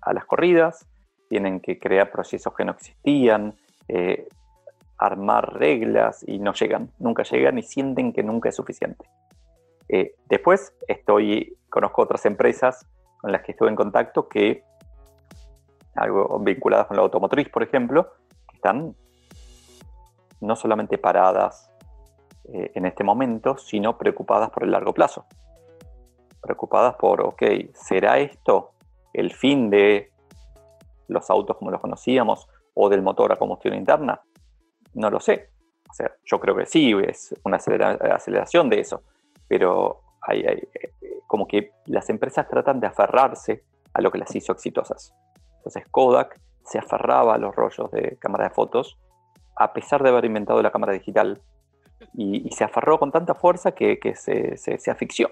a 0.00 0.12
las 0.12 0.24
corridas, 0.26 0.86
tienen 1.28 1.60
que 1.60 1.78
crear 1.78 2.10
procesos 2.10 2.54
que 2.54 2.64
no 2.64 2.72
existían, 2.72 3.54
eh, 3.88 4.28
armar 4.98 5.54
reglas 5.54 6.24
y 6.26 6.38
no 6.38 6.52
llegan, 6.52 6.90
nunca 6.98 7.22
llegan 7.22 7.58
y 7.58 7.62
sienten 7.62 8.12
que 8.12 8.22
nunca 8.22 8.48
es 8.50 8.56
suficiente. 8.56 9.06
Eh, 9.88 10.14
después 10.28 10.74
estoy, 10.88 11.56
conozco 11.68 12.02
otras 12.02 12.24
empresas 12.26 12.86
con 13.20 13.32
las 13.32 13.42
que 13.42 13.52
estuve 13.52 13.68
en 13.68 13.76
contacto 13.76 14.28
que, 14.28 14.62
algo 15.94 16.38
vinculadas 16.40 16.86
con 16.86 16.96
la 16.96 17.02
automotriz, 17.02 17.48
por 17.48 17.62
ejemplo, 17.62 18.12
que 18.48 18.56
están 18.56 18.94
no 20.40 20.56
solamente 20.56 20.98
paradas 20.98 21.70
eh, 22.52 22.72
en 22.74 22.86
este 22.86 23.04
momento, 23.04 23.56
sino 23.56 23.96
preocupadas 23.96 24.50
por 24.50 24.64
el 24.64 24.70
largo 24.70 24.92
plazo. 24.92 25.26
Preocupadas 26.40 26.96
por, 26.96 27.22
ok, 27.22 27.42
¿será 27.72 28.18
esto 28.18 28.72
el 29.12 29.32
fin 29.32 29.70
de 29.70 30.12
los 31.08 31.30
autos 31.30 31.56
como 31.56 31.70
los 31.70 31.80
conocíamos 31.80 32.48
o 32.74 32.88
del 32.88 33.02
motor 33.02 33.32
a 33.32 33.36
combustión 33.36 33.74
interna? 33.74 34.20
No 34.94 35.10
lo 35.10 35.20
sé. 35.20 35.50
O 35.90 35.94
sea, 35.94 36.12
yo 36.24 36.40
creo 36.40 36.56
que 36.56 36.66
sí, 36.66 36.92
es 37.06 37.34
una 37.44 37.56
aceleración 37.56 38.68
de 38.68 38.80
eso, 38.80 39.02
pero 39.48 40.02
hay, 40.20 40.44
como 41.26 41.46
que 41.46 41.72
las 41.86 42.10
empresas 42.10 42.48
tratan 42.48 42.80
de 42.80 42.88
aferrarse 42.88 43.64
a 43.92 44.00
lo 44.00 44.10
que 44.10 44.18
las 44.18 44.34
hizo 44.34 44.52
exitosas. 44.52 45.14
Entonces 45.56 45.84
Kodak 45.90 46.40
se 46.64 46.78
aferraba 46.78 47.34
a 47.34 47.38
los 47.38 47.54
rollos 47.54 47.90
de 47.90 48.16
cámara 48.18 48.44
de 48.44 48.50
fotos 48.50 48.98
a 49.56 49.72
pesar 49.72 50.02
de 50.02 50.08
haber 50.10 50.24
inventado 50.24 50.62
la 50.62 50.70
cámara 50.70 50.92
digital 50.92 51.40
y, 52.12 52.50
se 52.50 52.64
aferró 52.64 52.98
con 52.98 53.10
tanta 53.10 53.34
fuerza 53.34 53.72
que, 53.72 53.98
se, 54.16 54.56
se, 54.56 54.90
asfixió. 54.90 55.30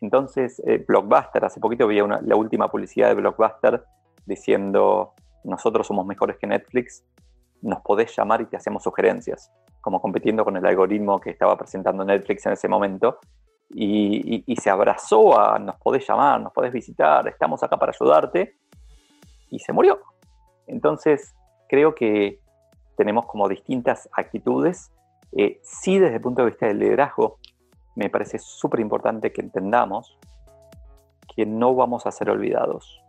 Entonces, 0.00 0.60
eh, 0.66 0.84
Blockbuster, 0.86 1.44
hace 1.44 1.60
poquito 1.60 1.86
vi 1.86 1.98
la 1.98 2.36
última 2.36 2.70
publicidad 2.70 3.08
de 3.08 3.14
Blockbuster 3.14 3.84
diciendo, 4.26 5.14
nosotros 5.44 5.86
somos 5.86 6.06
mejores 6.06 6.36
que 6.38 6.46
Netflix, 6.46 7.04
nos 7.62 7.80
podés 7.80 8.14
llamar 8.16 8.42
y 8.42 8.46
te 8.46 8.56
hacemos 8.56 8.82
sugerencias, 8.82 9.50
como 9.80 10.00
compitiendo 10.00 10.44
con 10.44 10.56
el 10.56 10.66
algoritmo 10.66 11.18
que 11.18 11.30
estaba 11.30 11.56
presentando 11.56 12.04
Netflix 12.04 12.44
en 12.46 12.52
ese 12.52 12.68
momento. 12.68 13.18
Y, 13.68 14.44
se 14.60 14.70
abrazó 14.70 15.38
a, 15.38 15.58
nos 15.58 15.76
podés 15.76 16.06
llamar, 16.06 16.40
nos 16.40 16.52
podés 16.52 16.72
visitar, 16.72 17.26
estamos 17.26 17.62
acá 17.62 17.76
para 17.76 17.92
ayudarte, 17.92 18.56
y 19.50 19.58
se 19.58 19.72
murió. 19.72 20.00
Entonces, 20.66 21.34
creo 21.68 21.94
que 21.94 22.40
tenemos 22.96 23.26
como 23.26 23.48
distintas 23.48 24.08
actitudes. 24.12 24.90
Eh, 25.32 25.60
sí, 25.62 25.98
desde 25.98 26.16
el 26.16 26.20
punto 26.20 26.42
de 26.42 26.50
vista 26.50 26.66
del 26.66 26.78
liderazgo, 26.78 27.38
me 27.94 28.10
parece 28.10 28.38
súper 28.38 28.80
importante 28.80 29.32
que 29.32 29.40
entendamos 29.40 30.18
que 31.34 31.46
no 31.46 31.74
vamos 31.74 32.06
a 32.06 32.12
ser 32.12 32.30
olvidados 32.30 33.02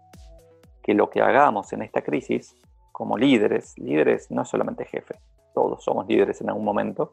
que 0.87 0.93
lo 0.93 1.09
que 1.09 1.21
hagamos 1.21 1.73
en 1.73 1.81
esta 1.81 2.01
crisis, 2.01 2.55
como 2.93 3.17
líderes, 3.17 3.77
líderes 3.77 4.31
no 4.31 4.45
solamente 4.45 4.85
jefe, 4.85 5.15
todos 5.53 5.83
somos 5.83 6.07
líderes 6.07 6.39
en 6.39 6.47
algún 6.47 6.63
momento, 6.63 7.11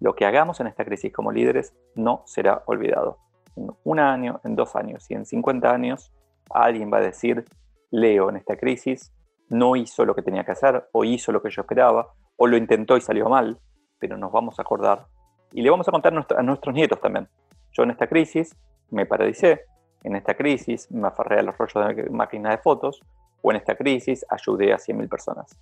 lo 0.00 0.14
que 0.14 0.24
hagamos 0.24 0.58
en 0.60 0.68
esta 0.68 0.86
crisis 0.86 1.12
como 1.12 1.30
líderes 1.30 1.74
no 1.94 2.22
será 2.24 2.62
olvidado. 2.64 3.18
En 3.56 3.70
un 3.84 3.98
año, 4.00 4.40
en 4.42 4.56
dos 4.56 4.74
años 4.74 5.10
y 5.10 5.14
en 5.14 5.26
50 5.26 5.70
años, 5.70 6.14
alguien 6.48 6.90
va 6.90 6.96
a 6.96 7.02
decir, 7.02 7.44
Leo 7.90 8.30
en 8.30 8.36
esta 8.36 8.56
crisis 8.56 9.12
no 9.50 9.76
hizo 9.76 10.04
lo 10.04 10.14
que 10.14 10.22
tenía 10.22 10.44
que 10.44 10.52
hacer, 10.52 10.88
o 10.92 11.04
hizo 11.04 11.30
lo 11.32 11.42
que 11.42 11.50
yo 11.50 11.62
esperaba, 11.62 12.14
o 12.36 12.46
lo 12.46 12.56
intentó 12.56 12.96
y 12.96 13.00
salió 13.00 13.28
mal, 13.28 13.58
pero 13.98 14.16
nos 14.16 14.32
vamos 14.32 14.58
a 14.58 14.62
acordar 14.62 15.06
y 15.52 15.62
le 15.62 15.70
vamos 15.70 15.88
a 15.88 15.92
contar 15.92 16.12
a 16.14 16.42
nuestros 16.42 16.74
nietos 16.74 17.00
también. 17.00 17.28
Yo 17.72 17.82
en 17.82 17.90
esta 17.90 18.06
crisis 18.06 18.56
me 18.90 19.06
paralicé, 19.06 19.64
en 20.02 20.16
esta 20.16 20.34
crisis 20.34 20.90
me 20.90 21.08
aferré 21.08 21.40
a 21.40 21.42
los 21.42 21.56
rollos 21.58 21.96
de 21.96 22.10
máquina 22.10 22.50
de 22.50 22.58
fotos 22.58 23.02
o 23.42 23.50
en 23.50 23.56
esta 23.56 23.74
crisis 23.74 24.24
ayudé 24.28 24.72
a 24.72 24.76
100.000 24.76 25.08
personas. 25.08 25.56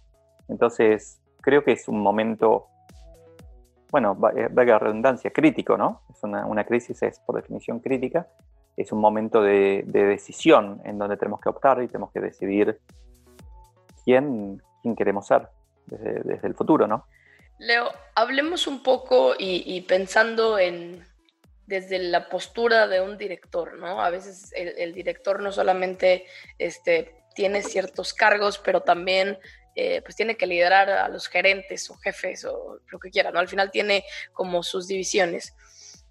Entonces, 0.49 1.21
creo 1.41 1.65
que 1.65 1.73
es 1.73 1.89
un 1.89 2.01
momento, 2.01 2.67
bueno, 3.91 4.17
eh, 4.37 4.49
valga 4.51 4.79
redundancia, 4.79 5.31
crítico, 5.31 5.77
¿no? 5.77 6.03
Es 6.11 6.23
una, 6.23 6.65
crisis, 6.65 7.03
es 7.03 7.21
por 7.21 7.37
definición 7.37 7.81
crítica, 7.81 8.27
es 8.77 8.93
un 8.93 9.01
momento 9.01 9.43
de, 9.43 9.85
decisión 9.87 10.81
en 10.85 10.99
donde 10.99 11.17
tenemos 11.17 11.41
que 11.41 11.49
optar 11.49 11.83
y 11.83 11.89
tenemos 11.89 12.13
que 12.13 12.21
decidir 12.21 12.79
quién, 14.09 14.63
quién 14.83 14.97
queremos 14.97 15.27
ser 15.27 15.49
desde, 15.85 16.47
el 16.47 16.55
futuro, 16.55 16.87
¿no? 16.87 17.07
Leo, 17.59 17.91
hablemos 18.15 18.67
un 18.67 18.83
poco 18.83 19.35
y 19.39 19.81
pensando 19.83 20.59
en, 20.59 21.05
desde 21.69 21.99
la 21.99 22.31
postura 22.31 22.89
de 22.89 23.03
un 23.03 23.19
director, 23.19 23.75
¿no? 23.75 24.01
A 24.01 24.09
veces 24.09 24.51
el, 24.57 24.95
director 24.95 25.43
no 25.43 25.53
solamente 25.53 26.25
este, 26.59 27.15
tiene 27.35 27.63
ciertos 27.63 28.15
cargos, 28.15 28.59
pero 28.59 28.81
también 28.81 29.39
eh, 29.77 30.01
pues 30.01 30.17
tiene 30.17 30.39
que 30.39 30.47
liderar 30.47 30.89
a 30.89 31.09
los 31.11 31.29
gerentes 31.29 31.91
o 31.91 31.97
jefes 31.99 32.47
o 32.47 32.79
lo 32.91 32.99
que 32.99 33.11
quiera, 33.11 33.31
¿no? 33.31 33.39
Al 33.39 33.49
final 33.49 33.71
tiene 33.71 34.05
como 34.33 34.63
sus 34.63 34.89
divisiones. 34.89 35.55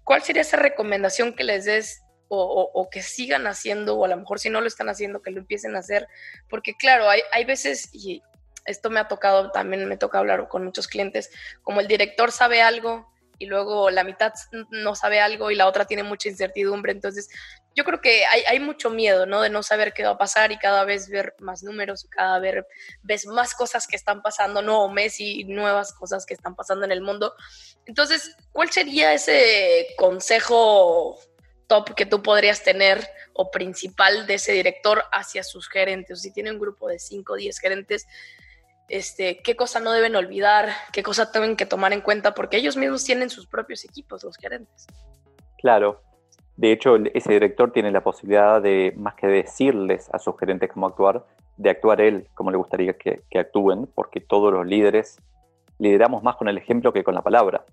¿Cuál 0.04 0.22
sería 0.22 0.42
esa 0.42 0.58
recomendación 0.58 1.34
que 1.34 1.42
les 1.42 1.64
des 1.64 2.02
o, 2.28 2.88
que 2.90 3.02
sigan 3.02 3.46
haciendo, 3.46 3.96
o 3.96 4.04
a 4.04 4.08
lo 4.08 4.16
mejor 4.16 4.38
si 4.38 4.50
no 4.50 4.60
lo 4.60 4.66
están 4.66 4.88
haciendo, 4.88 5.22
que 5.22 5.30
lo 5.30 5.38
empiecen 5.38 5.76
a 5.76 5.80
hacer? 5.80 6.08
Porque 6.48 6.74
claro, 6.74 7.08
hay, 7.08 7.22
hay 7.32 7.44
veces, 7.44 7.90
y 7.92 8.22
esto 8.64 8.90
me 8.90 9.00
ha 9.00 9.08
tocado, 9.08 9.50
también 9.50 9.86
me 9.86 9.96
toca 9.96 10.18
hablar 10.18 10.48
con 10.48 10.64
muchos 10.64 10.88
clientes, 10.88 11.30
como 11.62 11.80
el 11.80 11.88
director 11.88 12.32
sabe 12.32 12.62
algo, 12.62 13.10
y 13.38 13.46
luego 13.46 13.90
la 13.90 14.04
mitad 14.04 14.32
no 14.70 14.94
sabe 14.94 15.20
algo 15.20 15.50
y 15.50 15.54
la 15.54 15.68
otra 15.68 15.84
tiene 15.84 16.02
mucha 16.02 16.28
incertidumbre. 16.28 16.92
Entonces, 16.92 17.28
yo 17.74 17.84
creo 17.84 18.00
que 18.00 18.24
hay, 18.26 18.58
mucho 18.58 18.90
miedo, 18.90 19.24
¿no? 19.26 19.40
De 19.40 19.50
no 19.50 19.62
saber 19.62 19.92
qué 19.92 20.02
va 20.02 20.10
a 20.10 20.18
pasar 20.18 20.50
y 20.50 20.58
cada 20.58 20.84
vez 20.84 21.08
ver 21.08 21.34
más 21.38 21.62
números, 21.62 22.08
cada 22.10 22.40
vez 22.40 22.64
ves 23.02 23.26
más 23.26 23.54
cosas 23.54 23.86
que 23.86 23.94
están 23.94 24.20
pasando, 24.20 24.62
nuevo 24.62 24.88
mes 24.88 25.20
y 25.20 25.44
nuevas 25.44 25.92
cosas 25.92 26.26
que 26.26 26.34
están 26.34 26.56
pasando 26.56 26.84
en 26.84 26.90
el 26.90 27.00
mundo. 27.00 27.34
Entonces, 27.86 28.34
¿cuál 28.50 28.70
sería 28.72 29.12
ese 29.12 29.86
consejo 29.96 31.20
top 31.68 31.94
que 31.94 32.06
tú 32.06 32.22
podrías 32.22 32.64
tener 32.64 33.06
o 33.34 33.52
principal 33.52 34.26
de 34.26 34.34
ese 34.34 34.52
director 34.52 35.04
hacia 35.12 35.44
sus 35.44 35.68
gerentes? 35.68 36.20
Si 36.22 36.32
tiene 36.32 36.50
un 36.50 36.58
grupo 36.58 36.88
de 36.88 36.98
5 36.98 37.32
o 37.32 37.36
10 37.36 37.58
gerentes, 37.60 38.08
este, 38.88 39.38
qué 39.42 39.54
cosa 39.54 39.80
no 39.80 39.92
deben 39.92 40.16
olvidar, 40.16 40.70
qué 40.92 41.02
cosa 41.02 41.30
tienen 41.30 41.56
que 41.56 41.66
tomar 41.66 41.92
en 41.92 42.00
cuenta, 42.00 42.34
porque 42.34 42.56
ellos 42.56 42.76
mismos 42.76 43.04
tienen 43.04 43.30
sus 43.30 43.46
propios 43.46 43.84
equipos, 43.84 44.24
los 44.24 44.36
gerentes. 44.36 44.86
Claro. 45.58 46.02
De 46.56 46.72
hecho, 46.72 46.96
ese 47.14 47.32
director 47.32 47.70
tiene 47.72 47.92
la 47.92 48.02
posibilidad 48.02 48.60
de, 48.60 48.92
más 48.96 49.14
que 49.14 49.28
decirles 49.28 50.08
a 50.12 50.18
sus 50.18 50.36
gerentes 50.40 50.70
cómo 50.72 50.88
actuar, 50.88 51.24
de 51.56 51.70
actuar 51.70 52.00
él 52.00 52.28
como 52.34 52.50
le 52.50 52.56
gustaría 52.56 52.94
que, 52.94 53.22
actúen, 53.38 53.86
porque 53.94 54.20
todos 54.20 54.52
los 54.52 54.66
líderes 54.66 55.20
lideramos 55.78 56.22
más 56.22 56.36
con 56.36 56.48
el 56.48 56.58
ejemplo 56.58 56.92
que 56.92 57.04
con 57.04 57.14
la 57.14 57.22
palabra. 57.22 57.64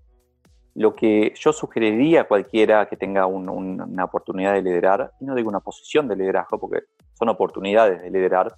Lo 0.75 0.94
que 0.94 1.34
yo 1.36 1.53
sugeriría 1.53 2.22
a 2.22 2.27
cualquiera 2.27 2.88
que 2.88 2.98
tenga 2.98 3.25
una 3.25 4.03
oportunidad 4.03 4.53
de 4.53 4.62
liderar, 4.62 5.13
y 5.20 5.25
no 5.25 5.34
digo 5.34 5.50
una 5.50 5.62
posición 5.62 6.08
de 6.08 6.17
liderazgo, 6.17 6.60
porque 6.60 6.84
son 7.13 7.29
oportunidades 7.29 8.01
de 8.01 8.12
liderar, 8.12 8.55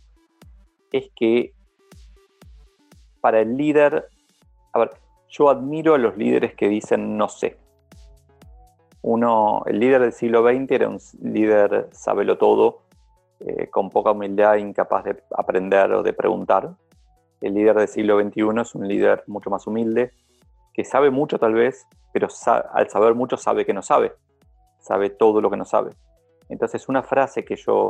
es 0.92 1.10
que 1.16 1.54
para 3.22 3.40
el 3.40 3.56
líder, 3.56 4.10
a 4.74 4.80
ver, 4.80 4.92
yo 5.30 5.50
admiro 5.50 5.94
a 5.94 5.98
los 5.98 6.18
líderes 6.18 6.56
que 6.56 6.68
dicen 6.68 7.18
no 7.18 7.30
sé. 7.30 7.58
Uno, 9.02 9.64
el 9.68 9.80
líder 9.80 10.02
del 10.02 10.14
siglo 10.14 10.44
XX 10.44 10.72
era 10.72 10.90
un 10.90 11.00
líder 11.22 11.90
sabelo 11.92 12.38
todo, 12.38 12.82
eh, 13.40 13.68
con 13.68 13.90
poca 13.92 14.12
humildad, 14.12 14.56
incapaz 14.56 15.04
de 15.04 15.24
aprender 15.38 15.92
o 15.92 16.02
de 16.02 16.14
preguntar. 16.14 16.76
El 17.42 17.54
líder 17.54 17.76
del 17.76 17.88
siglo 17.88 18.20
XXI 18.20 18.62
es 18.62 18.74
un 18.74 18.88
líder 18.88 19.24
mucho 19.28 19.52
más 19.52 19.68
humilde, 19.68 20.12
que 20.78 20.86
sabe 20.86 21.10
mucho 21.10 21.40
tal 21.40 21.56
vez, 21.56 21.88
pero 22.14 22.28
al 22.72 22.90
saber 22.92 23.16
mucho 23.16 23.36
sabe 23.36 23.66
que 23.66 23.74
no 23.74 23.82
sabe, 23.82 24.14
sabe 24.80 25.10
todo 25.10 25.42
lo 25.42 25.50
que 25.50 25.58
no 25.58 25.66
sabe. 25.66 25.90
Entonces 26.50 26.88
una 26.88 27.02
frase 27.02 27.44
que 27.44 27.56
yo 27.56 27.90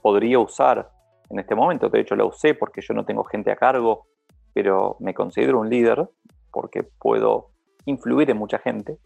podría 0.00 0.38
usar 0.38 0.90
en 1.28 1.38
este 1.38 1.54
momento, 1.54 1.90
de 1.90 2.00
hecho 2.00 2.16
la 2.16 2.24
usé 2.24 2.54
porque 2.54 2.80
yo 2.80 2.94
no 2.94 3.04
tengo 3.04 3.24
gente 3.24 3.52
a 3.52 3.56
cargo, 3.56 4.06
pero 4.54 4.96
me 5.00 5.12
considero 5.12 5.60
un 5.60 5.68
líder 5.68 6.08
porque 6.50 6.82
puedo 6.82 7.50
influir 7.84 8.30
en 8.30 8.38
mucha 8.38 8.58
gente, 8.58 8.98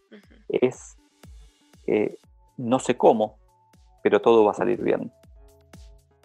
es 0.49 0.97
eh, 1.89 2.17
no 2.57 2.79
sé 2.79 2.97
cómo, 2.97 3.41
pero 4.01 4.21
todo 4.21 4.45
va 4.45 4.53
a 4.53 4.55
salir 4.55 4.81
bien. 4.81 5.13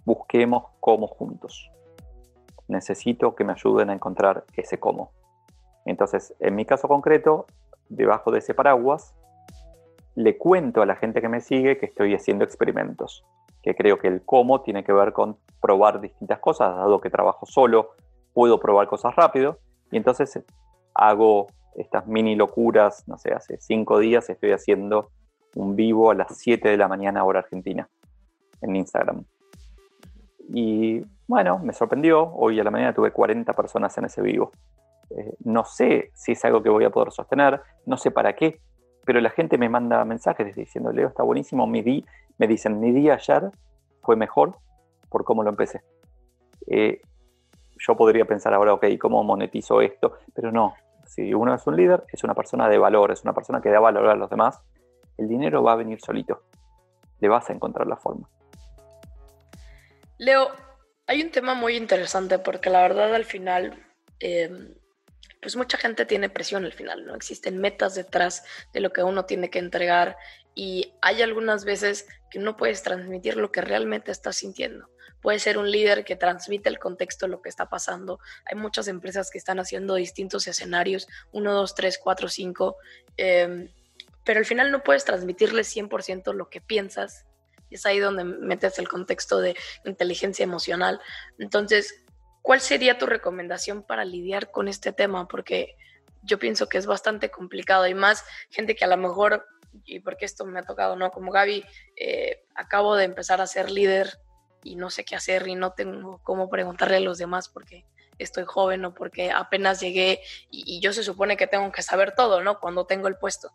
Busquemos 0.06 0.66
cómo 0.80 1.08
juntos. 1.08 1.72
Necesito 2.68 3.34
que 3.34 3.44
me 3.44 3.54
ayuden 3.54 3.90
a 3.90 3.94
encontrar 3.94 4.46
ese 4.56 4.80
cómo. 4.80 5.12
Entonces, 5.90 6.36
en 6.40 6.56
mi 6.56 6.66
caso 6.66 6.88
concreto, 6.88 7.46
debajo 7.90 8.32
de 8.32 8.40
ese 8.40 8.54
paraguas, 8.54 9.16
le 10.16 10.38
cuento 10.38 10.82
a 10.82 10.86
la 10.86 10.96
gente 10.96 11.22
que 11.22 11.30
me 11.30 11.42
sigue 11.42 11.78
que 11.78 11.86
estoy 11.86 12.14
haciendo 12.14 12.44
experimentos, 12.44 13.26
que 13.62 13.76
creo 13.76 14.00
que 14.00 14.08
el 14.08 14.24
cómo 14.26 14.62
tiene 14.62 14.84
que 14.84 14.94
ver 14.94 15.14
con 15.14 15.38
probar 15.62 16.02
distintas 16.02 16.40
cosas, 16.40 16.76
dado 16.76 17.00
que 17.00 17.10
trabajo 17.10 17.46
solo, 17.46 17.92
puedo 18.34 18.60
probar 18.60 18.88
cosas 18.88 19.16
rápido, 19.16 19.60
y 19.92 19.98
entonces 19.98 20.44
hago 20.94 21.48
estas 21.76 22.08
mini 22.08 22.36
locuras, 22.36 23.08
no 23.08 23.18
sé, 23.18 23.34
hace 23.34 23.58
cinco 23.60 24.00
días 24.00 24.30
estoy 24.30 24.52
haciendo 24.52 25.12
un 25.56 25.76
vivo 25.76 26.12
a 26.12 26.16
las 26.16 26.38
7 26.38 26.70
de 26.70 26.78
la 26.78 26.88
mañana 26.88 27.24
hora 27.24 27.40
argentina 27.40 27.90
en 28.62 28.76
Instagram. 28.76 29.24
Y 30.54 31.02
bueno, 31.28 31.60
me 31.60 31.74
sorprendió, 31.74 32.34
hoy 32.34 32.60
a 32.60 32.64
la 32.64 32.72
mañana 32.72 32.94
tuve 32.94 33.12
40 33.12 33.54
personas 33.54 33.98
en 33.98 34.06
ese 34.06 34.22
vivo. 34.22 34.52
Eh, 35.12 35.34
no 35.44 35.66
sé 35.66 36.12
si 36.14 36.34
es 36.34 36.46
algo 36.46 36.62
que 36.62 36.70
voy 36.70 36.86
a 36.86 36.90
poder 36.90 37.12
sostener, 37.12 37.62
no 37.86 37.98
sé 37.98 38.12
para 38.12 38.36
qué, 38.36 38.60
pero 39.06 39.20
la 39.22 39.30
gente 39.30 39.58
me 39.58 39.70
manda 39.70 40.04
mensajes 40.06 40.56
diciendo, 40.56 40.92
Leo, 40.92 41.08
está 41.08 41.24
buenísimo, 41.24 41.66
mi 41.66 41.82
día, 41.82 42.04
me 42.38 42.48
dicen, 42.48 42.80
mi 42.80 42.92
día 42.92 43.16
ayer 43.16 43.50
fue 44.02 44.16
mejor 44.16 44.58
por 45.10 45.24
cómo 45.24 45.44
lo 45.44 45.50
empecé. 45.50 45.82
Eh, 46.68 47.02
yo 47.80 47.96
podría 47.96 48.26
pensar 48.26 48.54
ahora, 48.54 48.74
ok, 48.74 48.86
¿cómo 49.00 49.24
monetizo 49.24 49.82
esto? 49.82 50.18
Pero 50.34 50.52
no, 50.52 50.76
si 51.06 51.34
uno 51.34 51.56
es 51.56 51.66
un 51.66 51.76
líder, 51.76 52.04
es 52.12 52.24
una 52.24 52.36
persona 52.36 52.70
de 52.70 52.78
valor, 52.78 53.12
es 53.12 53.24
una 53.24 53.34
persona 53.34 53.62
que 53.62 53.70
da 53.70 53.80
valor 53.80 54.08
a 54.08 54.16
los 54.16 54.30
demás, 54.30 54.62
el 55.18 55.28
dinero 55.28 55.64
va 55.64 55.74
a 55.74 55.76
venir 55.76 56.00
solito. 56.00 56.44
Le 57.20 57.28
vas 57.28 57.50
a 57.50 57.54
encontrar 57.54 57.88
la 57.88 57.98
forma. 57.98 58.30
Leo, 60.18 60.50
hay 61.08 61.22
un 61.22 61.32
tema 61.32 61.56
muy 61.56 61.76
interesante 61.76 62.40
porque 62.40 62.70
la 62.70 62.82
verdad 62.82 63.16
al 63.16 63.26
final, 63.26 63.74
em, 64.20 64.76
pues 65.42 65.56
mucha 65.56 65.78
gente 65.78 66.06
tiene 66.06 66.30
presión 66.30 66.66
al 66.66 66.74
final, 66.74 67.06
¿no? 67.06 67.16
Existen 67.16 67.60
metas 67.60 67.96
detrás 67.96 68.44
de 68.74 68.80
lo 68.80 68.92
que 68.92 69.04
uno 69.04 69.26
tiene 69.26 69.50
que 69.50 69.60
entregar 69.60 70.18
y 70.56 70.94
hay 71.02 71.22
algunas 71.22 71.66
veces 71.66 72.08
que 72.30 72.40
no 72.40 72.58
puedes 72.58 72.84
transmitir 72.84 73.38
lo 73.38 73.52
que 73.52 73.62
realmente 73.62 74.12
estás 74.12 74.38
sintiendo 74.38 74.90
puede 75.22 75.40
ser 75.40 75.58
un 75.58 75.70
líder 75.70 76.06
que 76.06 76.16
transmite 76.16 76.70
el 76.70 76.80
contexto 76.80 77.26
de 77.26 77.32
lo 77.32 77.42
que 77.42 77.50
está 77.50 77.70
pasando. 77.70 78.20
Hay 78.46 78.58
muchas 78.58 78.88
empresas 78.88 79.30
que 79.30 79.38
están 79.38 79.60
haciendo 79.60 79.96
distintos 79.96 80.48
escenarios, 80.48 81.08
1, 81.32 81.54
2, 81.54 81.76
3, 81.76 82.00
4, 82.02 82.30
5, 82.30 82.78
pero 83.18 84.40
al 84.40 84.46
final 84.46 84.72
no 84.72 84.84
puedes 84.84 85.06
transmitirle 85.06 85.64
100% 85.64 86.34
lo 86.34 86.50
que 86.50 86.62
piensas. 86.62 87.26
Y 87.70 87.76
es 87.76 87.86
ahí 87.86 88.00
donde 88.00 88.24
metes 88.24 88.80
el 88.80 88.88
contexto 88.88 89.40
de 89.40 89.56
inteligencia 89.86 90.44
emocional. 90.44 91.00
Entonces, 91.38 92.04
¿cuál 92.50 92.62
sería 92.62 92.98
tu 92.98 93.06
recomendación 93.06 93.84
para 93.84 94.04
lidiar 94.04 94.50
con 94.50 94.68
este 94.68 94.92
tema? 94.92 95.28
Porque 95.28 95.78
yo 96.24 96.40
pienso 96.40 96.68
que 96.68 96.80
es 96.80 96.88
bastante 96.88 97.30
complicado 97.30 97.86
y 97.86 97.94
más 97.94 98.26
gente 98.50 98.76
que 98.76 98.86
a 98.86 98.88
lo 98.88 98.98
mejor, 98.98 99.46
y 99.86 100.00
porque 100.00 100.26
esto 100.26 100.46
me 100.46 100.58
ha 100.58 100.64
tocado, 100.64 100.96
¿no? 100.96 101.12
Como 101.12 101.32
Gaby, 101.32 101.64
eh, 101.96 102.44
acabo 102.56 102.96
de 102.96 103.06
empezar 103.06 103.40
a 103.40 103.46
ser 103.46 103.70
líder 103.70 104.18
y 104.64 104.78
no 104.78 104.90
sé 104.90 105.06
qué 105.06 105.16
hacer 105.16 105.48
y 105.48 105.54
no 105.54 105.74
tengo 105.74 106.22
cómo 106.24 106.50
preguntarle 106.50 106.98
a 106.98 107.02
los 107.02 107.20
demás 107.20 107.50
porque 107.50 107.86
estoy 108.18 108.46
joven 108.48 108.84
o 108.84 108.96
porque 108.96 109.30
apenas 109.30 109.80
llegué 109.80 110.20
y, 110.50 110.80
yo 110.82 110.92
se 110.92 111.04
supone 111.04 111.38
que 111.38 111.46
tengo 111.46 111.72
que 111.72 111.84
saber 111.84 112.16
todo, 112.16 112.42
¿no? 112.42 112.60
Cuando 112.60 112.88
tengo 112.88 113.08
el 113.08 113.16
puesto. 113.18 113.52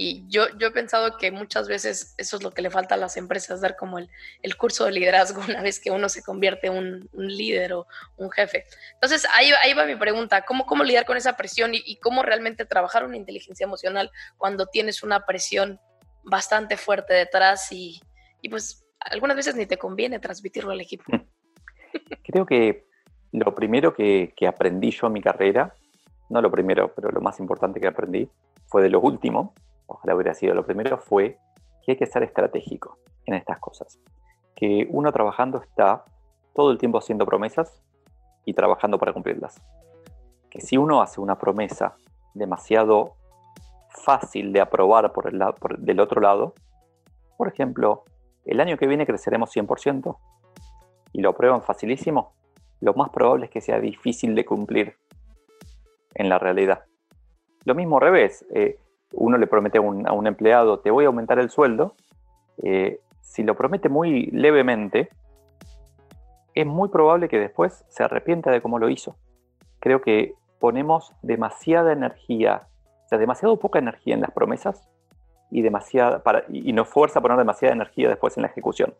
Y 0.00 0.24
yo, 0.28 0.44
yo 0.58 0.68
he 0.68 0.70
pensado 0.70 1.16
que 1.16 1.32
muchas 1.32 1.66
veces 1.66 2.14
eso 2.18 2.36
es 2.36 2.42
lo 2.44 2.52
que 2.52 2.62
le 2.62 2.70
falta 2.70 2.94
a 2.94 2.98
las 2.98 3.16
empresas, 3.16 3.60
dar 3.60 3.74
como 3.74 3.98
el, 3.98 4.08
el 4.42 4.56
curso 4.56 4.84
de 4.84 4.92
liderazgo 4.92 5.42
una 5.48 5.60
vez 5.60 5.80
que 5.80 5.90
uno 5.90 6.08
se 6.08 6.22
convierte 6.22 6.68
en 6.68 6.76
un, 6.76 7.10
líder 7.12 7.72
o 7.72 7.88
un 8.16 8.30
jefe. 8.30 8.64
Entonces, 8.94 9.26
ahí, 9.34 9.50
ahí 9.60 9.74
va 9.74 9.86
mi 9.86 9.96
pregunta, 9.96 10.42
¿cómo, 10.42 10.66
cómo 10.66 10.84
lidiar 10.84 11.04
con 11.04 11.16
esa 11.16 11.36
presión 11.36 11.72
y, 11.74 11.98
cómo 11.98 12.22
realmente 12.22 12.64
trabajar 12.64 13.04
una 13.04 13.16
inteligencia 13.16 13.64
emocional 13.64 14.12
cuando 14.36 14.66
tienes 14.66 15.02
una 15.02 15.26
presión 15.26 15.80
bastante 16.22 16.76
fuerte 16.76 17.14
detrás 17.14 17.72
y, 17.72 18.00
y 18.40 18.50
pues 18.50 18.86
algunas 19.00 19.36
veces 19.36 19.56
ni 19.56 19.66
te 19.66 19.78
conviene 19.78 20.20
transmitirlo 20.20 20.70
al 20.70 20.80
equipo. 20.80 21.04
Creo 22.22 22.46
que 22.46 22.86
lo 23.32 23.52
primero 23.52 23.94
que, 23.94 24.32
aprendí 24.46 24.92
yo 24.92 25.08
en 25.08 25.14
mi 25.14 25.22
carrera, 25.22 25.74
no 26.30 26.40
lo 26.40 26.52
primero, 26.52 26.94
pero 26.94 27.10
lo 27.10 27.20
más 27.20 27.40
importante 27.40 27.80
que 27.80 27.88
aprendí, 27.88 28.30
fue 28.66 28.80
de 28.82 28.90
lo 28.90 29.00
último, 29.00 29.54
ojalá 29.88 30.14
hubiera 30.14 30.34
sido 30.34 30.54
lo 30.54 30.64
primero, 30.64 30.98
fue 30.98 31.38
que 31.82 31.92
hay 31.92 31.98
que 31.98 32.06
ser 32.06 32.22
estratégico 32.22 32.98
en 33.26 33.34
estas 33.34 33.58
cosas. 33.58 33.98
Que 34.54 34.86
uno 34.90 35.10
trabajando 35.12 35.60
está 35.60 36.04
todo 36.54 36.70
el 36.70 36.78
tiempo 36.78 36.98
haciendo 36.98 37.26
promesas 37.26 37.82
y 38.44 38.54
trabajando 38.54 38.98
para 38.98 39.12
cumplirlas. 39.12 39.60
Que 40.50 40.60
si 40.60 40.76
uno 40.76 41.02
hace 41.02 41.20
una 41.20 41.38
promesa 41.38 41.96
demasiado 42.34 43.16
fácil 43.90 44.52
de 44.52 44.60
aprobar 44.60 45.12
por 45.12 45.26
el, 45.28 45.40
por, 45.58 45.78
del 45.78 46.00
otro 46.00 46.20
lado, 46.20 46.54
por 47.36 47.48
ejemplo, 47.48 48.04
el 48.44 48.60
año 48.60 48.76
que 48.76 48.86
viene 48.86 49.06
creceremos 49.06 49.54
100% 49.54 50.16
y 51.12 51.20
lo 51.20 51.34
prueban 51.34 51.62
facilísimo, 51.62 52.34
lo 52.80 52.94
más 52.94 53.10
probable 53.10 53.46
es 53.46 53.50
que 53.50 53.60
sea 53.60 53.80
difícil 53.80 54.34
de 54.34 54.44
cumplir 54.44 54.96
en 56.14 56.28
la 56.28 56.38
realidad. 56.38 56.84
Lo 57.64 57.74
mismo 57.74 57.96
al 57.96 58.02
revés, 58.02 58.46
eh, 58.54 58.78
uno 59.12 59.38
le 59.38 59.46
promete 59.46 59.78
a 59.78 59.80
un, 59.80 60.26
empleado, 60.26 60.80
te 60.80 60.90
voy 60.90 61.04
a 61.04 61.08
aumentar 61.08 61.38
el 61.38 61.50
sueldo, 61.50 61.94
eh, 62.62 63.00
si 63.20 63.42
lo 63.42 63.56
promete 63.56 63.88
muy 63.88 64.26
levemente, 64.26 65.10
es 66.54 66.66
muy 66.66 66.88
probable 66.88 67.28
que 67.28 67.38
después 67.38 67.84
se 67.88 68.02
arrepienta 68.02 68.50
de 68.50 68.60
cómo 68.60 68.78
lo 68.78 68.88
hizo. 68.88 69.16
Creo 69.80 70.00
que 70.00 70.34
ponemos 70.58 71.14
demasiada 71.22 71.92
energía, 71.92 72.66
o 73.04 73.08
sea, 73.08 73.18
demasiado 73.18 73.58
poca 73.58 73.78
energía 73.78 74.14
en 74.14 74.22
las 74.22 74.32
promesas 74.32 74.88
y, 75.50 75.62
demasiada, 75.62 76.22
para, 76.22 76.44
y 76.48 76.72
nos 76.72 76.88
fuerza 76.88 77.20
a 77.20 77.22
poner 77.22 77.38
demasiada 77.38 77.74
energía 77.74 78.08
después 78.08 78.36
en 78.36 78.42
la 78.42 78.48
ejecución. 78.48 78.94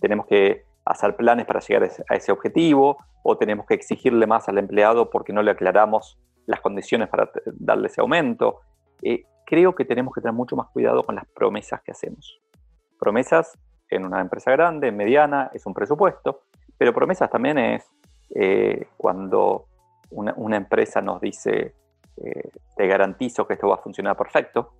Tenemos 0.00 0.26
que 0.26 0.64
hacer 0.84 1.16
planes 1.16 1.46
para 1.46 1.60
llegar 1.60 1.90
a 2.08 2.14
ese 2.14 2.32
objetivo 2.32 2.96
o 3.22 3.36
tenemos 3.36 3.66
que 3.66 3.74
exigirle 3.74 4.26
más 4.26 4.48
al 4.48 4.56
empleado 4.56 5.10
porque 5.10 5.32
no 5.32 5.42
le 5.42 5.50
aclaramos 5.50 6.18
las 6.46 6.60
condiciones 6.60 7.08
para 7.08 7.30
darle 7.44 7.88
ese 7.88 8.00
aumento. 8.00 8.60
Eh, 9.02 9.24
creo 9.46 9.74
que 9.74 9.84
tenemos 9.84 10.12
que 10.12 10.20
tener 10.20 10.34
mucho 10.34 10.56
más 10.56 10.68
cuidado 10.68 11.02
con 11.04 11.14
las 11.14 11.26
promesas 11.26 11.80
que 11.82 11.92
hacemos. 11.92 12.40
Promesas 12.98 13.56
en 13.88 14.04
una 14.04 14.20
empresa 14.20 14.50
grande, 14.50 14.90
mediana, 14.90 15.50
es 15.54 15.64
un 15.64 15.72
presupuesto, 15.72 16.42
pero 16.76 16.92
promesas 16.92 17.30
también 17.30 17.56
es 17.56 17.88
eh, 18.34 18.88
cuando 18.96 19.66
una, 20.10 20.56
empresa 20.56 21.00
nos 21.00 21.20
dice, 21.20 21.74
eh, 22.16 22.50
te 22.76 22.86
garantizo 22.86 23.46
que 23.46 23.54
esto 23.54 23.68
va 23.68 23.76
a 23.76 23.78
funcionar 23.78 24.16
perfecto, 24.16 24.74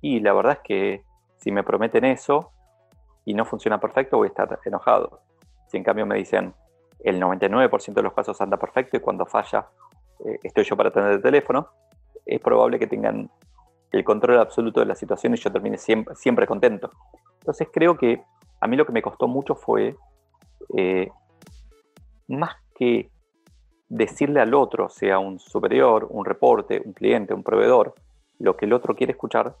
y 0.00 0.20
la 0.20 0.32
verdad 0.32 0.54
es 0.54 0.58
que 0.64 1.04
si 1.36 1.52
me 1.52 1.62
prometen 1.62 2.04
eso 2.04 2.52
y 3.24 3.34
no 3.34 3.44
funciona 3.44 3.78
perfecto, 3.80 4.16
voy 4.16 4.26
a 4.26 4.28
estar 4.28 4.58
enojado. 4.64 5.20
Si 5.68 5.76
en 5.76 5.84
cambio 5.84 6.06
me 6.06 6.16
dicen 6.16 6.54
el 7.00 7.20
99% 7.20 7.92
de 7.92 8.02
los 8.02 8.14
casos 8.14 8.40
anda 8.40 8.56
perfecto 8.56 8.96
y 8.96 9.00
cuando 9.00 9.26
falla 9.26 9.68
eh, 10.24 10.38
estoy 10.42 10.64
yo 10.64 10.76
para 10.76 10.90
tener 10.90 11.12
el 11.12 11.22
teléfono, 11.22 11.68
es 12.24 12.40
probable 12.40 12.78
que 12.78 12.86
tengan 12.86 13.30
el 13.94 14.02
control 14.04 14.38
absoluto 14.38 14.80
de 14.80 14.86
la 14.86 14.96
situación 14.96 15.34
y 15.34 15.36
yo 15.36 15.50
siempre, 15.76 16.14
siempre 16.16 16.46
contento. 16.46 16.90
Entonces 17.40 17.68
creo 17.72 17.96
que 17.96 18.22
a 18.60 18.66
mí 18.66 18.76
lo 18.76 18.84
que 18.84 18.92
me 18.92 19.02
costó 19.02 19.28
mucho 19.28 19.54
fue, 19.54 19.96
eh, 20.76 21.10
más 22.26 22.56
que 22.74 23.10
decirle 23.88 24.40
al 24.40 24.52
otro, 24.54 24.88
sea 24.88 25.20
un 25.20 25.38
superior, 25.38 26.08
un 26.10 26.24
reporte, 26.24 26.82
un 26.84 26.92
cliente, 26.92 27.34
un 27.34 27.44
proveedor, 27.44 27.94
lo 28.40 28.56
que 28.56 28.64
el 28.64 28.72
otro 28.72 28.96
quiere 28.96 29.12
escuchar, 29.12 29.54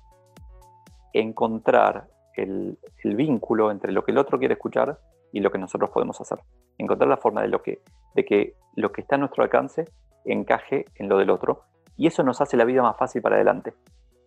encontrar 1.12 2.08
el, 2.34 2.76
vínculo 3.04 3.70
entre 3.70 3.92
lo 3.92 4.04
que 4.04 4.10
el 4.10 4.18
otro 4.18 4.38
quiere 4.38 4.54
escuchar 4.54 4.98
y 5.32 5.40
lo 5.40 5.52
que 5.52 5.58
nosotros 5.58 5.90
podemos 5.90 6.20
hacer. 6.20 6.38
Encontrar 6.78 7.08
la 7.08 7.18
forma 7.18 7.42
de, 7.42 7.48
lo 7.48 7.62
que, 7.62 7.82
de 8.16 8.24
que 8.24 8.54
lo 8.74 8.90
que 8.90 9.02
está 9.02 9.14
a 9.14 9.18
nuestro 9.18 9.44
alcance 9.44 9.84
encaje 10.24 10.86
en 10.96 11.08
lo 11.08 11.18
del 11.18 11.30
otro. 11.30 11.62
Y 11.96 12.08
eso 12.08 12.24
nos 12.24 12.40
hace 12.40 12.56
la 12.56 12.64
vida 12.64 12.82
más 12.82 12.96
fácil 12.96 13.22
para 13.22 13.36
adelante. 13.36 13.74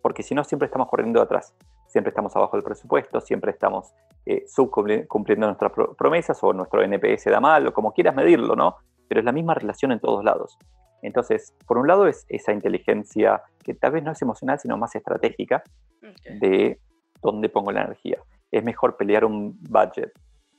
Porque 0.02 0.22
si 0.22 0.34
no, 0.34 0.44
siempre 0.44 0.66
estamos 0.66 0.88
corriendo 0.88 1.20
atrás. 1.20 1.54
Siempre 1.86 2.10
estamos 2.10 2.34
abajo 2.36 2.56
del 2.56 2.64
presupuesto, 2.64 3.20
siempre 3.20 3.50
estamos 3.50 3.94
eh, 4.26 4.44
subcumpliendo 4.46 5.46
nuestras 5.46 5.72
promesas 5.96 6.38
o 6.42 6.52
nuestro 6.52 6.82
NPS 6.82 7.24
da 7.26 7.40
mal, 7.40 7.66
o 7.66 7.72
como 7.72 7.92
quieras 7.92 8.14
medirlo, 8.14 8.54
¿no? 8.54 8.76
Pero 9.08 9.20
es 9.20 9.24
la 9.24 9.32
misma 9.32 9.54
relación 9.54 9.92
en 9.92 10.00
todos 10.00 10.22
lados. 10.22 10.58
Entonces, 11.02 11.54
por 11.66 11.78
un 11.78 11.86
lado 11.86 12.06
es 12.06 12.26
esa 12.28 12.52
inteligencia 12.52 13.42
que 13.64 13.74
tal 13.74 13.92
vez 13.92 14.02
no 14.02 14.12
es 14.12 14.20
emocional, 14.20 14.58
sino 14.58 14.76
más 14.76 14.94
estratégica 14.94 15.62
de 16.40 16.80
dónde 17.22 17.48
pongo 17.48 17.72
la 17.72 17.82
energía. 17.82 18.18
Es 18.50 18.64
mejor 18.64 18.96
pelear 18.96 19.24
un 19.24 19.58
budget 19.62 20.12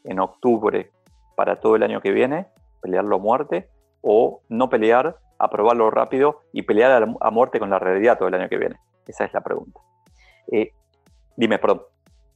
en 0.04 0.20
octubre 0.20 0.92
para 1.36 1.60
todo 1.60 1.76
el 1.76 1.84
año 1.84 2.02
que 2.02 2.12
viene, 2.12 2.48
pelearlo 2.82 3.18
a 3.18 3.20
muerte, 3.20 3.70
o 4.02 4.42
no 4.50 4.70
pelear, 4.70 5.18
aprobarlo 5.38 5.90
rápido 5.92 6.42
y 6.54 6.64
pelear 6.64 7.08
a, 7.20 7.32
muerte 7.32 7.60
con 7.60 7.70
la 7.70 7.80
realidad 7.80 8.18
todo 8.18 8.30
el 8.30 8.36
año 8.36 8.50
que 8.50 8.58
viene. 8.58 8.76
Esa 9.10 9.26
es 9.26 9.34
la 9.34 9.42
pregunta. 9.42 9.80
Eh, 10.52 10.72
dime, 11.36 11.58
perdón. 11.58 11.82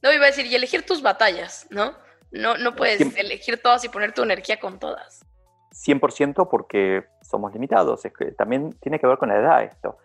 No, 0.02 0.12
iba 0.12 0.24
a 0.24 0.26
decir, 0.26 0.44
y 0.46 0.54
elegir 0.54 0.84
tus 0.84 1.02
batallas, 1.02 1.66
¿no? 1.70 1.92
No, 2.32 2.56
no 2.56 2.74
puedes 2.74 3.16
elegir 3.16 3.62
todas 3.62 3.84
y 3.84 3.88
poner 3.88 4.12
tu 4.12 4.22
energía 4.22 4.58
con 4.58 4.78
todas. 4.80 5.24
100% 5.70 6.48
porque 6.50 7.04
somos 7.22 7.52
limitados. 7.52 8.04
Es 8.04 8.12
que 8.12 8.32
también 8.32 8.72
tiene 8.80 8.98
que 8.98 9.06
ver 9.06 9.18
con 9.18 9.28
la 9.28 9.36
edad 9.36 9.62
esto. 9.62 9.96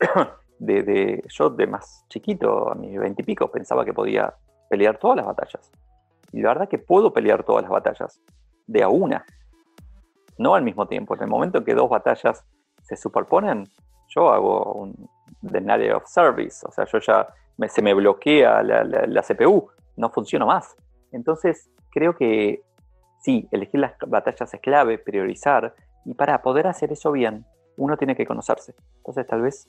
De, 0.58 1.22
yo 1.28 1.50
de 1.50 1.66
más 1.66 2.06
chiquito, 2.08 2.70
a 2.70 2.74
mis 2.74 2.98
veintipico, 2.98 3.50
pensaba 3.50 3.84
que 3.84 3.92
podía 3.92 4.32
pelear 4.70 4.96
todas 4.96 5.18
las 5.18 5.26
batallas. 5.26 5.70
Y 6.32 6.40
la 6.40 6.48
verdad 6.48 6.68
que 6.70 6.78
puedo 6.78 7.12
pelear 7.12 7.44
todas 7.44 7.60
las 7.60 7.70
batallas, 7.70 8.22
de 8.66 8.82
a 8.82 8.88
una, 8.88 9.26
no 10.38 10.54
al 10.54 10.62
mismo 10.62 10.88
tiempo. 10.88 11.14
En 11.14 11.24
el 11.24 11.28
momento 11.28 11.58
en 11.58 11.64
que 11.66 11.74
dos 11.74 11.90
batallas 11.90 12.42
se 12.80 12.96
superponen, 12.96 13.68
yo 14.08 14.32
hago 14.32 14.72
un 14.72 15.10
denial 15.40 15.92
of 15.92 16.06
service, 16.06 16.66
o 16.66 16.72
sea, 16.72 16.84
yo 16.86 16.98
ya 16.98 17.28
se 17.68 17.82
me 17.82 17.94
bloquea 17.94 18.62
la, 18.62 18.84
la 18.84 19.22
CPU, 19.22 19.68
no 19.96 20.10
funciona 20.10 20.44
más. 20.44 20.76
Entonces, 21.12 21.70
creo 21.90 22.14
que 22.14 22.62
sí, 23.20 23.48
elegir 23.50 23.80
las 23.80 23.94
batallas 24.06 24.52
es 24.52 24.60
clave, 24.60 24.98
priorizar, 24.98 25.74
y 26.04 26.14
para 26.14 26.42
poder 26.42 26.66
hacer 26.66 26.92
eso 26.92 27.10
bien, 27.12 27.44
uno 27.76 27.96
tiene 27.96 28.14
que 28.14 28.26
conocerse. 28.26 28.74
Entonces, 28.98 29.26
tal 29.26 29.42
vez 29.42 29.68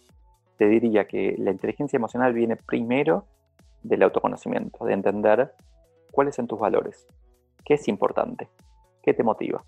te 0.57 0.67
diría 0.67 1.07
que 1.07 1.35
la 1.37 1.51
inteligencia 1.51 1.97
emocional 1.97 2.33
viene 2.33 2.55
primero 2.55 3.25
del 3.83 4.03
autoconocimiento, 4.03 4.85
de 4.85 4.93
entender 4.93 5.53
cuáles 6.11 6.35
son 6.35 6.47
tus 6.47 6.59
valores, 6.59 7.07
qué 7.63 7.75
es 7.75 7.87
importante, 7.87 8.49
qué 9.01 9.13
te 9.13 9.23
motiva, 9.23 9.63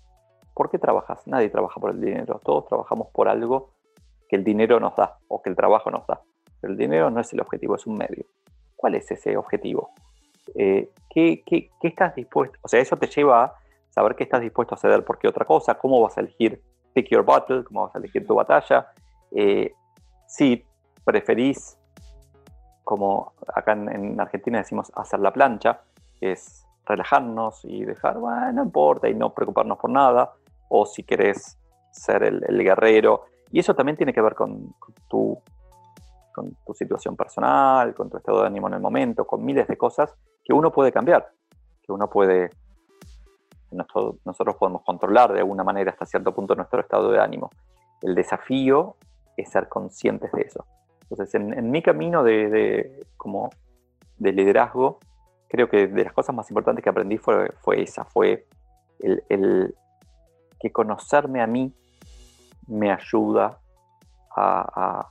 por 0.54 0.70
qué 0.70 0.78
trabajas. 0.78 1.26
Nadie 1.26 1.48
trabaja 1.48 1.80
por 1.80 1.90
el 1.90 2.00
dinero, 2.00 2.40
todos 2.44 2.66
trabajamos 2.66 3.08
por 3.08 3.28
algo 3.28 3.70
que 4.30 4.36
el 4.36 4.44
dinero 4.44 4.78
nos 4.78 4.94
da 4.94 5.18
o 5.28 5.42
que 5.42 5.50
el 5.50 5.56
trabajo 5.56 5.90
nos 5.90 6.06
da. 6.06 6.22
Pero 6.60 6.72
el 6.72 6.78
dinero 6.78 7.10
no 7.10 7.20
es 7.20 7.32
el 7.32 7.40
objetivo, 7.40 7.74
es 7.74 7.86
un 7.86 7.94
medio. 7.94 8.24
¿Cuál 8.76 8.94
es 8.94 9.10
ese 9.10 9.36
objetivo? 9.36 9.90
Eh, 10.54 10.88
¿qué, 11.10 11.42
qué, 11.44 11.70
qué, 11.80 11.88
estás 11.88 12.14
dispuesto? 12.14 12.58
O 12.62 12.68
sea, 12.68 12.80
eso 12.80 12.96
te 12.96 13.08
lleva 13.08 13.44
a 13.44 13.54
saber 13.88 14.14
qué 14.14 14.22
estás 14.22 14.40
dispuesto 14.40 14.74
a 14.74 14.78
ceder 14.78 15.04
por 15.04 15.18
qué 15.18 15.26
otra 15.26 15.44
cosa, 15.44 15.74
cómo 15.74 16.00
vas 16.00 16.16
a 16.16 16.20
elegir 16.20 16.62
pick 16.94 17.08
your 17.10 17.24
battle, 17.24 17.64
cómo 17.64 17.82
vas 17.82 17.94
a 17.94 17.98
elegir 17.98 18.26
tu 18.26 18.34
batalla. 18.34 18.86
Eh, 19.32 19.72
si 20.26 20.64
preferís, 21.04 21.76
como 22.84 23.32
acá 23.54 23.72
en, 23.72 24.20
Argentina 24.20 24.58
decimos, 24.58 24.92
hacer 24.94 25.20
la 25.20 25.32
plancha, 25.32 25.80
es 26.20 26.66
relajarnos 26.86 27.64
y 27.64 27.84
dejar, 27.84 28.18
bueno, 28.18 28.52
no 28.52 28.62
importa 28.64 29.08
y 29.08 29.14
no 29.14 29.32
preocuparnos 29.32 29.78
por 29.78 29.90
nada, 29.90 30.32
o 30.68 30.86
si 30.86 31.02
querés 31.02 31.58
ser 31.92 32.22
el, 32.22 32.62
guerrero. 32.62 33.24
Y 33.52 33.58
eso 33.58 33.74
también 33.74 33.96
tiene 33.96 34.12
que 34.12 34.20
ver 34.20 34.34
con, 34.34 34.74
tu, 35.08 35.38
con 36.34 36.54
tu 36.66 36.74
situación 36.74 37.16
personal, 37.16 37.94
con 37.94 38.08
tu 38.08 38.16
estado 38.16 38.42
de 38.42 38.46
ánimo 38.46 38.68
en 38.68 38.74
el 38.74 38.80
momento, 38.80 39.26
con 39.26 39.44
miles 39.44 39.66
de 39.66 39.76
cosas 39.76 40.14
que 40.44 40.52
uno 40.52 40.70
puede 40.70 40.92
cambiar, 40.92 41.30
que 41.82 41.92
uno 41.92 42.08
puede, 42.08 42.50
nosotros 43.70 44.56
podemos 44.56 44.82
controlar 44.82 45.32
de 45.32 45.40
alguna 45.40 45.64
manera 45.64 45.90
hasta 45.90 46.06
cierto 46.06 46.34
punto 46.34 46.54
nuestro 46.54 46.80
estado 46.80 47.10
de 47.10 47.20
ánimo. 47.20 47.50
El 48.02 48.14
desafío 48.14 48.96
es 49.36 49.50
ser 49.50 49.68
conscientes 49.68 50.30
de 50.32 50.42
eso. 50.42 50.64
Entonces, 51.10 51.34
en, 51.34 51.70
mi 51.70 51.82
camino 51.82 52.22
de, 52.22 53.04
como 53.16 53.50
de 54.18 54.32
liderazgo, 54.32 55.00
creo 55.48 55.68
que 55.68 55.88
de 55.88 56.04
las 56.04 56.12
cosas 56.12 56.34
más 56.34 56.48
importantes 56.50 56.84
que 56.84 56.90
aprendí 56.90 57.18
fue, 57.18 57.50
fue 57.60 57.82
esa, 57.82 58.04
fue 58.04 58.46
el, 59.00 59.74
que 60.60 60.70
conocerme 60.70 61.42
a 61.42 61.46
mí 61.46 61.74
me 62.70 62.90
ayuda 62.90 63.58
a, 64.36 65.06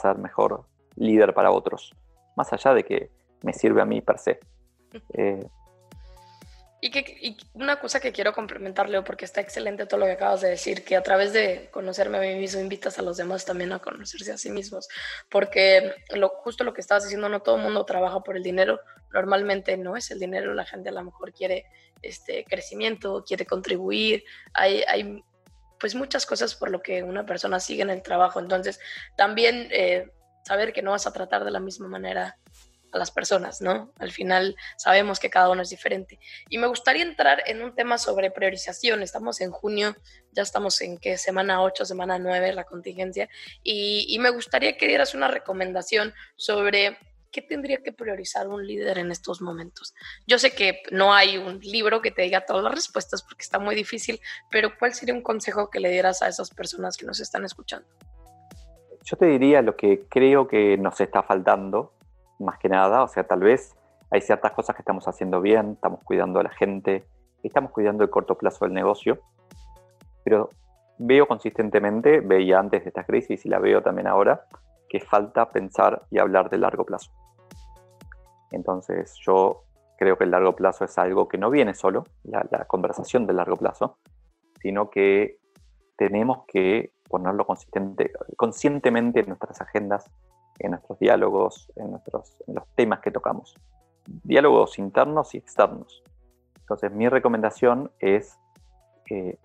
ser 0.00 0.16
mejor 0.18 0.64
líder 0.96 1.34
para 1.34 1.50
otros, 1.50 1.94
más 2.36 2.52
allá 2.52 2.72
de 2.72 2.84
que 2.84 3.10
me 3.42 3.52
sirve 3.52 3.82
a 3.82 3.84
mí 3.84 4.00
per 4.00 4.18
se. 4.18 4.40
Eh, 5.12 5.46
y, 6.80 6.90
que, 6.90 7.36
una 7.52 7.78
cosa 7.78 8.00
que 8.00 8.10
quiero 8.10 8.32
complementar, 8.32 8.88
Leo, 8.88 9.04
porque 9.04 9.26
está 9.26 9.40
excelente 9.40 9.86
todo 9.86 10.00
lo 10.00 10.06
que 10.06 10.12
acabas 10.12 10.40
de 10.40 10.48
decir, 10.48 10.82
que 10.82 10.96
a 10.96 11.02
través 11.02 11.32
de 11.32 11.68
conocerme 11.70 12.18
a 12.18 12.20
mí 12.22 12.34
mismo 12.36 12.60
invitas 12.60 12.98
a 12.98 13.02
los 13.02 13.18
demás 13.18 13.44
también 13.44 13.72
a 13.72 13.78
conocerse 13.78 14.32
a 14.32 14.38
sí 14.38 14.50
mismos, 14.50 14.88
porque 15.30 15.94
lo, 16.14 16.30
justo 16.30 16.64
lo 16.64 16.72
que 16.72 16.80
estabas 16.80 17.04
diciendo, 17.04 17.28
no 17.28 17.42
todo 17.42 17.56
el 17.56 17.62
mundo 17.62 17.84
trabaja 17.84 18.20
por 18.20 18.36
el 18.36 18.42
dinero, 18.42 18.80
normalmente 19.12 19.76
no 19.76 19.94
es 19.94 20.10
el 20.10 20.18
dinero, 20.18 20.54
la 20.54 20.64
gente 20.64 20.88
a 20.88 20.92
lo 20.92 21.04
mejor 21.04 21.32
quiere 21.32 21.66
este 22.00 22.44
crecimiento, 22.44 23.24
quiere 23.26 23.44
contribuir, 23.44 24.24
hay, 24.54 24.82
hay 24.88 25.22
pues 25.80 25.94
muchas 25.94 26.26
cosas 26.26 26.54
por 26.54 26.70
lo 26.70 26.82
que 26.82 27.02
una 27.02 27.26
persona 27.26 27.58
sigue 27.58 27.82
en 27.82 27.90
el 27.90 28.02
trabajo, 28.02 28.38
entonces 28.38 28.78
también 29.16 29.68
eh, 29.72 30.10
saber 30.44 30.72
que 30.72 30.82
no 30.82 30.92
vas 30.92 31.06
a 31.06 31.12
tratar 31.12 31.44
de 31.44 31.50
la 31.50 31.60
misma 31.60 31.88
manera 31.88 32.36
a 32.92 32.98
las 32.98 33.10
personas, 33.10 33.60
¿no? 33.60 33.92
Al 33.98 34.10
final 34.10 34.56
sabemos 34.76 35.20
que 35.20 35.30
cada 35.30 35.50
uno 35.50 35.62
es 35.62 35.70
diferente. 35.70 36.18
Y 36.48 36.58
me 36.58 36.66
gustaría 36.66 37.02
entrar 37.02 37.42
en 37.46 37.62
un 37.62 37.74
tema 37.74 37.98
sobre 37.98 38.30
priorización. 38.30 39.02
Estamos 39.02 39.40
en 39.40 39.50
junio, 39.50 39.96
ya 40.32 40.42
estamos 40.42 40.80
en 40.80 40.98
qué 40.98 41.16
semana 41.16 41.62
8, 41.62 41.84
semana 41.84 42.18
9, 42.18 42.52
la 42.52 42.64
contingencia, 42.64 43.28
y, 43.62 44.18
me 44.20 44.30
gustaría 44.30 44.76
que 44.76 44.86
dieras 44.86 45.14
una 45.14 45.28
recomendación 45.28 46.12
sobre 46.36 46.98
qué 47.32 47.42
tendría 47.42 47.78
que 47.78 47.92
priorizar 47.92 48.48
un 48.48 48.66
líder 48.66 48.98
en 48.98 49.10
estos 49.10 49.40
momentos. 49.40 49.94
Yo 50.26 50.38
sé 50.38 50.52
que 50.52 50.82
no 50.90 51.12
hay 51.14 51.38
un 51.38 51.60
libro 51.60 52.00
que 52.00 52.10
te 52.10 52.22
diga 52.22 52.44
todas 52.44 52.62
las 52.64 52.74
respuestas 52.74 53.22
porque 53.22 53.42
está 53.42 53.58
muy 53.58 53.74
difícil, 53.74 54.20
pero 54.50 54.70
¿cuál 54.78 54.94
sería 54.94 55.14
un 55.14 55.22
consejo 55.22 55.70
que 55.70 55.80
le 55.80 55.90
dieras 55.90 56.22
a 56.22 56.28
esas 56.28 56.50
personas 56.50 56.96
que 56.96 57.06
nos 57.06 57.20
están 57.20 57.44
escuchando? 57.44 57.88
Yo 59.04 59.16
te 59.16 59.26
diría 59.26 59.62
lo 59.62 59.76
que 59.76 60.06
creo 60.08 60.46
que 60.46 60.76
nos 60.76 61.00
está 61.00 61.22
faltando 61.22 61.92
más 62.40 62.58
que 62.58 62.68
nada. 62.68 63.02
O 63.02 63.08
sea, 63.08 63.24
tal 63.24 63.40
vez 63.40 63.74
hay 64.10 64.20
ciertas 64.20 64.52
cosas 64.52 64.74
que 64.74 64.82
estamos 64.82 65.06
haciendo 65.06 65.40
bien, 65.40 65.72
estamos 65.72 66.00
cuidando 66.04 66.40
a 66.40 66.42
la 66.42 66.50
gente, 66.50 67.04
estamos 67.42 67.70
cuidando 67.70 68.02
el 68.02 68.10
corto 68.10 68.36
plazo 68.36 68.64
del 68.64 68.74
negocio, 68.74 69.20
pero 70.24 70.50
veo 70.98 71.26
consistentemente, 71.26 72.20
veía 72.20 72.58
antes 72.58 72.82
de 72.82 72.88
esta 72.88 73.04
crisis 73.04 73.46
y 73.46 73.48
la 73.48 73.58
veo 73.58 73.82
también 73.82 74.06
ahora, 74.06 74.46
que 74.90 75.00
falta 75.00 75.50
pensar 75.50 76.02
y 76.10 76.18
hablar 76.18 76.50
de 76.50 76.58
largo 76.58 76.84
plazo. 76.84 77.12
Entonces 78.50 79.14
yo 79.24 79.62
creo 79.96 80.18
que 80.18 80.24
el 80.24 80.32
largo 80.32 80.56
plazo 80.56 80.84
es 80.84 80.98
algo 80.98 81.28
que 81.28 81.38
no 81.38 81.48
viene 81.48 81.74
solo, 81.74 82.04
la, 82.24 82.64
conversación 82.66 83.26
del 83.26 83.36
largo 83.36 83.56
plazo, 83.56 83.98
sino 84.60 84.90
que 84.90 85.38
tenemos 85.96 86.44
que 86.48 86.92
ponerlo 87.08 87.46
conscientemente 88.36 89.20
en 89.20 89.28
nuestras 89.28 89.60
agendas, 89.60 90.10
en 90.58 90.72
nuestros 90.72 90.98
diálogos, 90.98 91.70
en, 91.76 91.92
nuestros, 91.92 92.36
los 92.48 92.66
temas 92.74 93.00
que 93.00 93.12
tocamos. 93.12 93.54
Diálogos 94.24 94.78
internos 94.78 95.34
y 95.34 95.38
externos. 95.38 96.02
Entonces, 96.60 96.90
mi 96.92 97.08
recomendación 97.08 97.92
es 98.00 98.38
que 99.04 99.38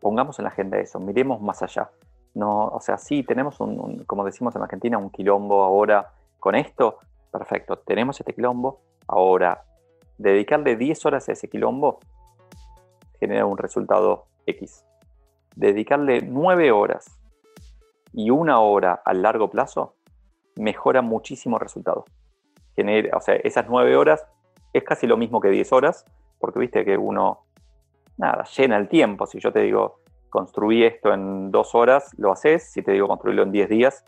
pongamos 0.00 0.38
en 0.38 0.44
la 0.44 0.50
agenda 0.50 0.78
eso, 0.78 0.98
miremos 0.98 1.40
más 1.40 1.62
allá. 1.62 1.90
No, 2.36 2.66
o 2.66 2.80
sea, 2.80 2.98
sí, 2.98 3.22
tenemos 3.22 3.60
un, 3.60 4.04
como 4.04 4.22
decimos 4.22 4.54
en 4.56 4.62
Argentina, 4.62 4.98
un 4.98 5.08
quilombo 5.08 5.64
ahora 5.64 6.12
con 6.38 6.54
esto, 6.54 6.98
perfecto, 7.32 7.78
tenemos 7.78 8.20
este 8.20 8.34
quilombo, 8.34 8.80
ahora 9.08 9.64
dedicarle 10.18 10.76
10 10.76 11.06
horas 11.06 11.30
a 11.30 11.32
ese 11.32 11.48
quilombo 11.48 11.98
genera 13.18 13.46
un 13.46 13.56
resultado 13.56 14.26
X. 14.44 14.84
Dedicarle 15.54 16.20
9 16.20 16.72
horas 16.72 17.06
y 18.12 18.28
una 18.28 18.60
hora 18.60 19.00
a 19.02 19.14
largo 19.14 19.48
plazo 19.48 19.94
mejora 20.56 21.00
muchísimo 21.00 21.56
el 21.56 21.60
resultado. 21.60 22.04
o 23.14 23.20
sea, 23.22 23.36
esas 23.36 23.66
nueve 23.66 23.96
horas 23.96 24.26
es 24.74 24.84
casi 24.84 25.06
lo 25.06 25.16
mismo 25.16 25.40
que 25.40 25.48
diez 25.48 25.72
horas, 25.72 26.04
porque 26.38 26.58
viste 26.58 26.84
que 26.84 26.98
uno, 26.98 27.46
nada, 28.18 28.44
llena 28.44 28.76
el 28.76 28.88
tiempo. 28.88 29.26
Si 29.26 29.40
yo 29.40 29.50
te 29.54 29.60
digo, 29.60 30.00
construí 30.30 30.84
esto 30.84 31.12
en 31.12 31.50
dos 31.50 31.74
horas, 31.74 32.10
lo 32.18 32.32
haces. 32.32 32.70
Si 32.72 32.82
te 32.82 32.92
digo, 32.92 33.08
construirlo 33.08 33.42
en 33.42 33.52
diez 33.52 33.68
días, 33.68 34.04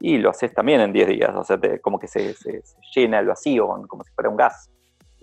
y 0.00 0.16
lo 0.18 0.30
haces 0.30 0.52
también 0.54 0.80
en 0.80 0.92
diez 0.92 1.08
días. 1.08 1.34
O 1.36 1.44
sea, 1.44 1.58
como 1.82 1.98
que 1.98 2.08
se, 2.08 2.34
llena 2.94 3.18
el 3.20 3.26
vacío, 3.26 3.68
como 3.86 4.02
si 4.02 4.12
fuera 4.12 4.30
un 4.30 4.36
gas. 4.36 4.70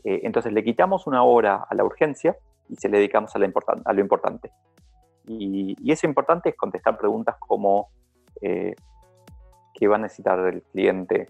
Eh, 0.04 0.22
entonces 0.24 0.54
le 0.54 0.64
quitamos 0.64 1.08
una 1.08 1.24
hora 1.24 1.66
a 1.68 1.76
la 1.76 1.84
urgencia 1.84 2.38
y 2.70 2.76
se 2.76 2.88
le 2.88 2.98
dedicamos 2.98 3.36
a, 3.36 3.40
a 3.40 3.94
lo 3.94 4.02
importante. 4.02 4.52
Y, 5.26 5.76
y, 5.82 5.92
eso 5.92 6.08
importante 6.08 6.50
es 6.50 6.56
contestar 6.56 6.98
preguntas 6.98 7.36
como 7.40 7.90
eh, 8.42 8.76
qué 9.74 9.88
va 9.88 9.96
a 9.96 10.00
necesitar 10.00 10.40
el 10.40 10.62
cliente 10.62 11.28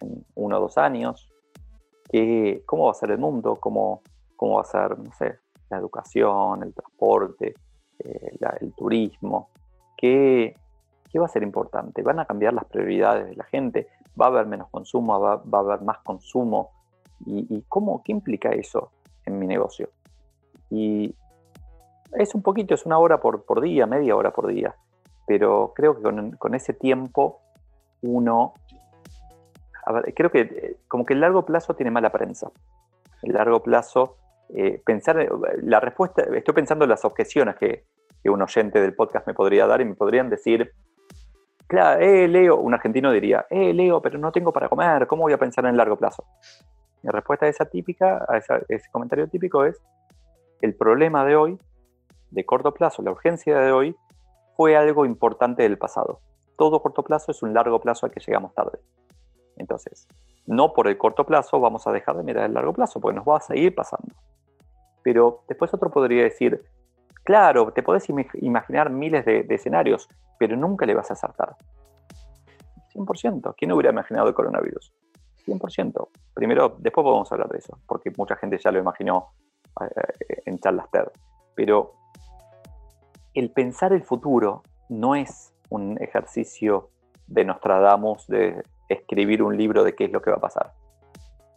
en 0.00 0.24
uno 0.34 0.58
o 0.58 0.60
dos 0.60 0.78
años, 0.78 1.28
qué, 2.10 2.62
cómo 2.66 2.84
va 2.84 2.92
a 2.92 2.94
ser 2.94 3.10
el 3.10 3.18
mundo, 3.18 3.56
cómo, 3.56 4.02
cómo 4.36 4.56
va 4.56 4.62
a 4.62 4.64
ser, 4.64 4.98
no 4.98 5.12
sé, 5.12 5.38
la 5.68 5.78
educación, 5.78 6.62
el 6.62 6.74
transporte, 6.74 7.54
eh, 8.04 8.38
el 8.60 8.72
turismo, 8.72 9.50
qué, 9.96 10.54
qué 11.10 11.18
va 11.18 11.26
a 11.26 11.28
ser 11.28 11.42
importante, 11.42 12.02
van 12.02 12.20
a 12.20 12.24
cambiar 12.24 12.54
las 12.54 12.64
prioridades 12.64 13.26
de 13.26 13.36
la 13.36 13.44
gente, 13.44 13.88
va 14.20 14.26
a 14.26 14.28
haber 14.28 14.46
menos 14.46 14.68
consumo, 14.70 15.18
va, 15.20 15.32
a 15.34 15.60
haber 15.60 15.82
más 15.82 15.98
consumo, 15.98 16.70
y, 17.26 17.62
cómo, 17.68 18.02
qué 18.02 18.12
implica 18.12 18.48
eso 18.50 18.92
en 19.26 19.38
mi 19.38 19.46
negocio. 19.46 19.90
Y 20.70 21.14
es 22.12 22.34
un 22.34 22.42
poquito, 22.42 22.74
es 22.74 22.86
una 22.86 22.98
hora 22.98 23.20
por, 23.20 23.44
por 23.44 23.60
día, 23.60 23.86
media 23.86 24.16
hora 24.16 24.30
por 24.30 24.46
día, 24.46 24.74
pero 25.26 25.72
creo 25.74 25.96
que 25.96 26.36
con, 26.38 26.54
ese 26.54 26.72
tiempo 26.72 27.40
uno, 28.00 28.54
creo 30.16 30.30
que 30.30 30.40
eh, 30.40 30.76
como 30.88 31.04
que 31.04 31.12
el 31.12 31.20
largo 31.20 31.44
plazo 31.44 31.74
tiene 31.74 31.90
mala 31.90 32.10
prensa. 32.10 32.50
El 33.22 33.34
largo 33.34 33.62
plazo, 33.62 34.16
eh, 34.48 34.80
pensar, 34.82 35.28
la 35.62 35.78
respuesta, 35.78 36.22
estoy 36.34 36.54
pensando 36.54 36.84
en 36.84 36.90
las 36.90 37.04
objeciones 37.04 37.56
que, 37.56 37.84
que 38.22 38.30
un 38.30 38.42
oyente 38.42 38.80
del 38.80 38.94
podcast 38.94 39.26
me 39.26 39.34
podría 39.34 39.66
dar 39.66 39.80
y 39.80 39.84
me 39.84 39.94
podrían 39.94 40.30
decir, 40.30 40.72
claro, 41.66 42.00
eh, 42.00 42.28
Leo, 42.28 42.56
un 42.56 42.74
argentino 42.74 43.12
diría, 43.12 43.46
eh, 43.50 43.72
Leo, 43.72 44.00
pero 44.02 44.18
no 44.18 44.32
tengo 44.32 44.52
para 44.52 44.68
comer, 44.68 45.06
¿cómo 45.06 45.22
voy 45.22 45.32
a 45.32 45.38
pensar 45.38 45.64
en 45.66 45.76
largo 45.76 45.96
plazo? 45.96 46.24
Mi 47.02 47.10
respuesta 47.10 47.46
a 47.46 47.48
esa 47.48 47.64
típica, 47.64 48.26
a 48.28 48.36
ese 48.36 48.90
comentario 48.90 49.28
típico 49.28 49.64
es, 49.64 49.80
el 50.60 50.74
problema 50.74 51.24
de 51.24 51.36
hoy, 51.36 51.58
de 52.30 52.44
corto 52.44 52.74
plazo, 52.74 53.02
la 53.02 53.10
urgencia 53.10 53.58
de 53.58 53.72
hoy, 53.72 53.96
fue 54.56 54.76
algo 54.76 55.06
importante 55.06 55.62
del 55.62 55.78
pasado. 55.78 56.20
Todo 56.56 56.82
corto 56.82 57.02
plazo 57.02 57.30
es 57.32 57.42
un 57.42 57.54
largo 57.54 57.80
plazo 57.80 58.04
al 58.04 58.12
que 58.12 58.20
llegamos 58.20 58.54
tarde. 58.54 58.78
Entonces, 59.56 60.06
no 60.46 60.72
por 60.72 60.88
el 60.88 60.98
corto 60.98 61.24
plazo 61.24 61.60
vamos 61.60 61.86
a 61.86 61.92
dejar 61.92 62.16
de 62.16 62.22
mirar 62.22 62.44
el 62.44 62.54
largo 62.54 62.74
plazo, 62.74 63.00
porque 63.00 63.16
nos 63.16 63.26
va 63.26 63.38
a 63.38 63.40
seguir 63.40 63.74
pasando. 63.74 64.14
Pero 65.02 65.44
después 65.48 65.72
otro 65.72 65.90
podría 65.90 66.24
decir, 66.24 66.62
claro, 67.30 67.72
te 67.72 67.84
podés 67.84 68.08
imaginar 68.08 68.90
miles 68.90 69.24
de, 69.24 69.46
escenarios, 69.48 70.08
pero 70.36 70.56
nunca 70.56 70.84
le 70.84 70.94
vas 70.94 71.10
a 71.10 71.14
acertar. 71.14 71.54
100%. 72.92 73.54
¿Quién 73.56 73.70
hubiera 73.70 73.90
imaginado 73.90 74.26
el 74.26 74.34
coronavirus? 74.34 74.92
100%. 75.46 76.08
Primero, 76.34 76.74
después 76.80 77.04
podemos 77.04 77.30
hablar 77.30 77.48
de 77.50 77.58
eso, 77.58 77.78
porque 77.86 78.10
mucha 78.18 78.34
gente 78.34 78.58
ya 78.58 78.72
lo 78.72 78.80
imaginó 78.80 79.28
eh, 79.80 80.42
en 80.44 80.58
charlas 80.58 80.90
TED. 80.90 81.06
Pero 81.54 81.92
el 83.34 83.52
pensar 83.52 83.92
el 83.92 84.02
futuro 84.02 84.64
no 84.88 85.14
es 85.14 85.54
un 85.68 86.02
ejercicio 86.02 86.90
de 87.28 87.44
Nostradamus, 87.44 88.26
de 88.26 88.60
escribir 88.88 89.44
un 89.44 89.56
libro 89.56 89.84
de 89.84 89.94
qué 89.94 90.06
es 90.06 90.10
lo 90.10 90.20
que 90.20 90.30
va 90.30 90.38
a 90.38 90.40
pasar. 90.40 90.72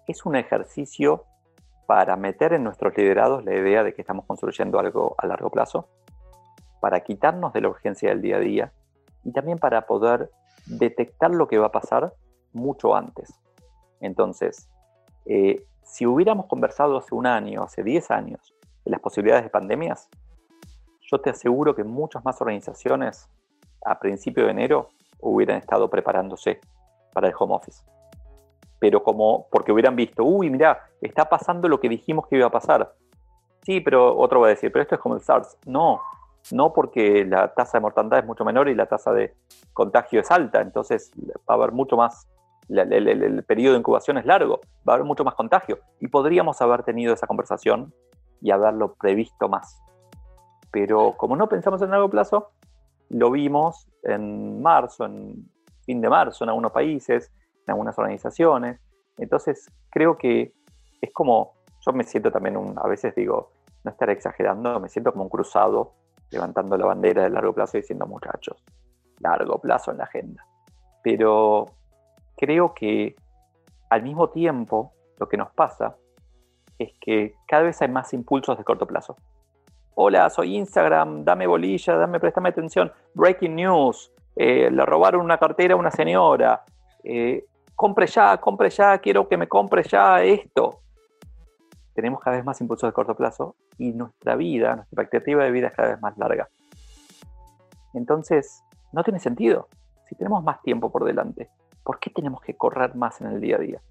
Es 0.05 0.23
un 0.23 0.35
ejercicio 0.35 1.23
para 1.85 2.15
meter 2.15 2.53
en 2.53 2.63
nuestros 2.63 2.95
liderados 2.97 3.43
la 3.43 3.53
idea 3.53 3.83
de 3.83 3.93
que 3.93 4.01
estamos 4.01 4.25
construyendo 4.25 4.79
algo 4.79 5.15
a 5.17 5.27
largo 5.27 5.49
plazo, 5.49 5.87
para 6.79 6.99
quitarnos 7.01 7.53
de 7.53 7.61
la 7.61 7.69
urgencia 7.69 8.09
del 8.09 8.21
día 8.21 8.37
a 8.37 8.39
día 8.39 8.73
y 9.23 9.31
también 9.31 9.57
para 9.57 9.85
poder 9.85 10.29
detectar 10.65 11.31
lo 11.31 11.47
que 11.47 11.57
va 11.57 11.67
a 11.67 11.71
pasar 11.71 12.13
mucho 12.51 12.95
antes. 12.95 13.33
Entonces, 14.01 14.69
eh, 15.25 15.65
si 15.83 16.05
hubiéramos 16.05 16.47
conversado 16.47 16.97
hace 16.97 17.15
un 17.15 17.25
año, 17.25 17.63
hace 17.63 17.83
10 17.83 18.11
años, 18.11 18.53
de 18.83 18.91
las 18.91 18.99
posibilidades 18.99 19.45
de 19.45 19.49
pandemias, 19.49 20.09
yo 21.09 21.21
te 21.21 21.29
aseguro 21.29 21.75
que 21.75 21.83
muchas 21.83 22.23
más 22.25 22.41
organizaciones 22.41 23.29
a 23.85 23.99
principio 23.99 24.45
de 24.45 24.51
enero 24.51 24.89
hubieran 25.19 25.57
estado 25.57 25.89
preparándose 25.89 26.59
para 27.13 27.27
el 27.27 27.33
home 27.37 27.55
office. 27.55 27.83
Pero 28.83 29.01
como, 29.01 29.47
porque 29.49 29.71
hubieran 29.71 29.95
visto, 29.95 30.25
uy, 30.25 30.49
mira, 30.49 30.77
está 30.99 31.29
pasando 31.29 31.69
lo 31.69 31.79
que 31.79 31.87
dijimos 31.87 32.27
que 32.27 32.35
iba 32.35 32.47
a 32.47 32.51
pasar. 32.51 32.93
Sí, 33.61 33.79
pero 33.79 34.17
otro 34.17 34.41
va 34.41 34.47
a 34.47 34.49
decir, 34.49 34.73
pero 34.73 34.83
esto 34.83 34.95
es 34.95 34.99
como 34.99 35.15
el 35.15 35.21
SARS. 35.21 35.57
No, 35.65 36.01
no 36.51 36.73
porque 36.73 37.23
la 37.23 37.53
tasa 37.53 37.77
de 37.77 37.81
mortandad 37.81 38.19
es 38.19 38.25
mucho 38.25 38.43
menor 38.43 38.67
y 38.67 38.75
la 38.75 38.87
tasa 38.87 39.13
de 39.13 39.35
contagio 39.71 40.19
es 40.19 40.29
alta, 40.31 40.59
entonces 40.59 41.13
va 41.49 41.53
a 41.53 41.53
haber 41.53 41.71
mucho 41.71 41.95
más 41.95 42.27
el, 42.67 43.43
periodo 43.45 43.75
de 43.75 43.79
incubación 43.79 44.17
es 44.17 44.25
largo, 44.25 44.59
va 44.85 44.91
a 44.91 44.95
haber 44.95 45.07
mucho 45.07 45.23
más 45.23 45.35
contagio 45.35 45.79
y 46.01 46.09
podríamos 46.09 46.61
haber 46.61 46.83
tenido 46.83 47.13
esa 47.13 47.25
conversación 47.25 47.93
y 48.41 48.51
haberlo 48.51 48.95
previsto 48.95 49.47
más. 49.47 49.81
Pero 50.71 51.13
como 51.15 51.37
no 51.37 51.47
pensamos 51.47 51.81
en 51.81 51.91
largo 51.91 52.09
plazo, 52.09 52.51
lo 53.07 53.31
vimos 53.31 53.87
en 54.03 54.61
marzo, 54.61 55.05
en 55.05 55.49
fin 55.85 56.01
de 56.01 56.09
marzo, 56.09 56.43
en 56.43 56.49
algunos 56.49 56.73
países, 56.73 57.31
algunas 57.71 57.97
organizaciones. 57.97 58.79
Entonces 59.17 59.71
creo 59.89 60.17
que 60.17 60.53
es 61.01 61.11
como, 61.11 61.53
yo 61.85 61.93
me 61.93 62.03
siento 62.03 62.31
también, 62.31 62.57
un, 62.57 62.77
a 62.77 62.87
veces 62.87 63.13
digo, 63.15 63.51
no 63.83 63.91
estar 63.91 64.09
exagerando, 64.09 64.79
me 64.79 64.89
siento 64.89 65.11
como 65.11 65.25
un 65.25 65.29
cruzado 65.29 65.93
levantando 66.31 66.77
la 66.77 66.85
bandera 66.85 67.23
de 67.23 67.29
largo 67.29 67.53
plazo 67.53 67.77
y 67.77 67.81
diciendo 67.81 68.07
muchachos, 68.07 68.63
largo 69.19 69.59
plazo 69.59 69.91
en 69.91 69.97
la 69.97 70.05
agenda. 70.05 70.45
Pero 71.03 71.65
creo 72.37 72.73
que 72.73 73.15
al 73.89 74.01
mismo 74.03 74.29
tiempo 74.29 74.93
lo 75.19 75.27
que 75.27 75.37
nos 75.37 75.51
pasa 75.51 75.95
es 76.79 76.91
que 76.99 77.35
cada 77.47 77.63
vez 77.63 77.81
hay 77.81 77.89
más 77.89 78.13
impulsos 78.13 78.57
de 78.57 78.63
corto 78.63 78.87
plazo. 78.87 79.15
Hola, 79.95 80.29
soy 80.29 80.55
Instagram, 80.55 81.23
dame 81.23 81.45
bolilla, 81.45 81.95
dame, 81.95 82.19
préstame 82.19 82.49
atención. 82.49 82.91
Breaking 83.13 83.55
news, 83.55 84.11
eh, 84.35 84.71
le 84.71 84.85
robaron 84.85 85.21
una 85.21 85.37
cartera 85.37 85.75
a 85.75 85.77
una 85.77 85.91
señora. 85.91 86.63
Eh, 87.03 87.45
compre 87.83 88.07
ya, 88.07 88.37
compre 88.37 88.69
ya, 88.69 88.97
quiero 88.99 89.27
que 89.27 89.35
me 89.35 89.49
compre 89.49 89.83
ya 89.83 90.23
esto. 90.23 90.79
Tenemos 91.93 92.21
cada 92.21 92.37
vez 92.37 92.45
más 92.45 92.61
impulsos 92.61 92.87
de 92.87 92.93
corto 92.93 93.13
plazo 93.13 93.57
y 93.77 93.91
nuestra 93.91 94.37
vida, 94.37 94.77
nuestra 94.77 95.03
expectativa 95.03 95.43
de 95.43 95.51
vida 95.51 95.67
es 95.67 95.73
cada 95.73 95.89
vez 95.89 96.01
más 96.01 96.17
larga. 96.17 96.47
Entonces, 97.93 98.63
no 98.93 99.03
tiene 99.03 99.19
sentido. 99.19 99.67
Si 100.07 100.15
tenemos 100.15 100.41
más 100.45 100.61
tiempo 100.61 100.93
por 100.93 101.03
delante, 101.03 101.49
¿por 101.83 101.99
qué 101.99 102.09
tenemos 102.09 102.39
que 102.39 102.55
correr 102.55 102.95
más 102.95 103.19
en 103.19 103.27
el 103.27 103.41
día 103.41 103.57
a 103.57 103.59
día? 103.59 103.81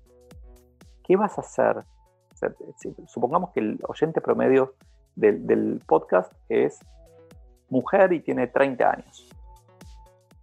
¿Qué 1.04 1.16
vas 1.16 1.36
a 1.36 1.42
hacer? 1.42 1.84
supongamos 3.08 3.50
que 3.50 3.60
el 3.60 3.78
oyente 3.86 4.22
promedio 4.22 4.74
del, 5.16 5.82
podcast 5.86 6.32
es 6.48 6.80
mujer 7.68 8.14
y 8.14 8.20
tiene 8.20 8.46
30 8.46 8.90
años. 8.90 9.28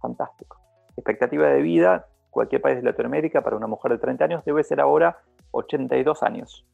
Fantástico. 0.00 0.56
Expectativa 0.96 1.48
de 1.48 1.62
vida, 1.62 2.06
cualquier 2.30 2.60
país 2.60 2.76
de 2.76 2.82
Latinoamérica, 2.82 3.42
para 3.42 3.56
una 3.56 3.66
mujer 3.66 3.92
de 3.92 3.98
30 3.98 4.24
años 4.24 4.44
debe 4.44 4.62
ser 4.64 4.80
ahora 4.80 5.18
82 5.50 6.22
años. 6.22 6.66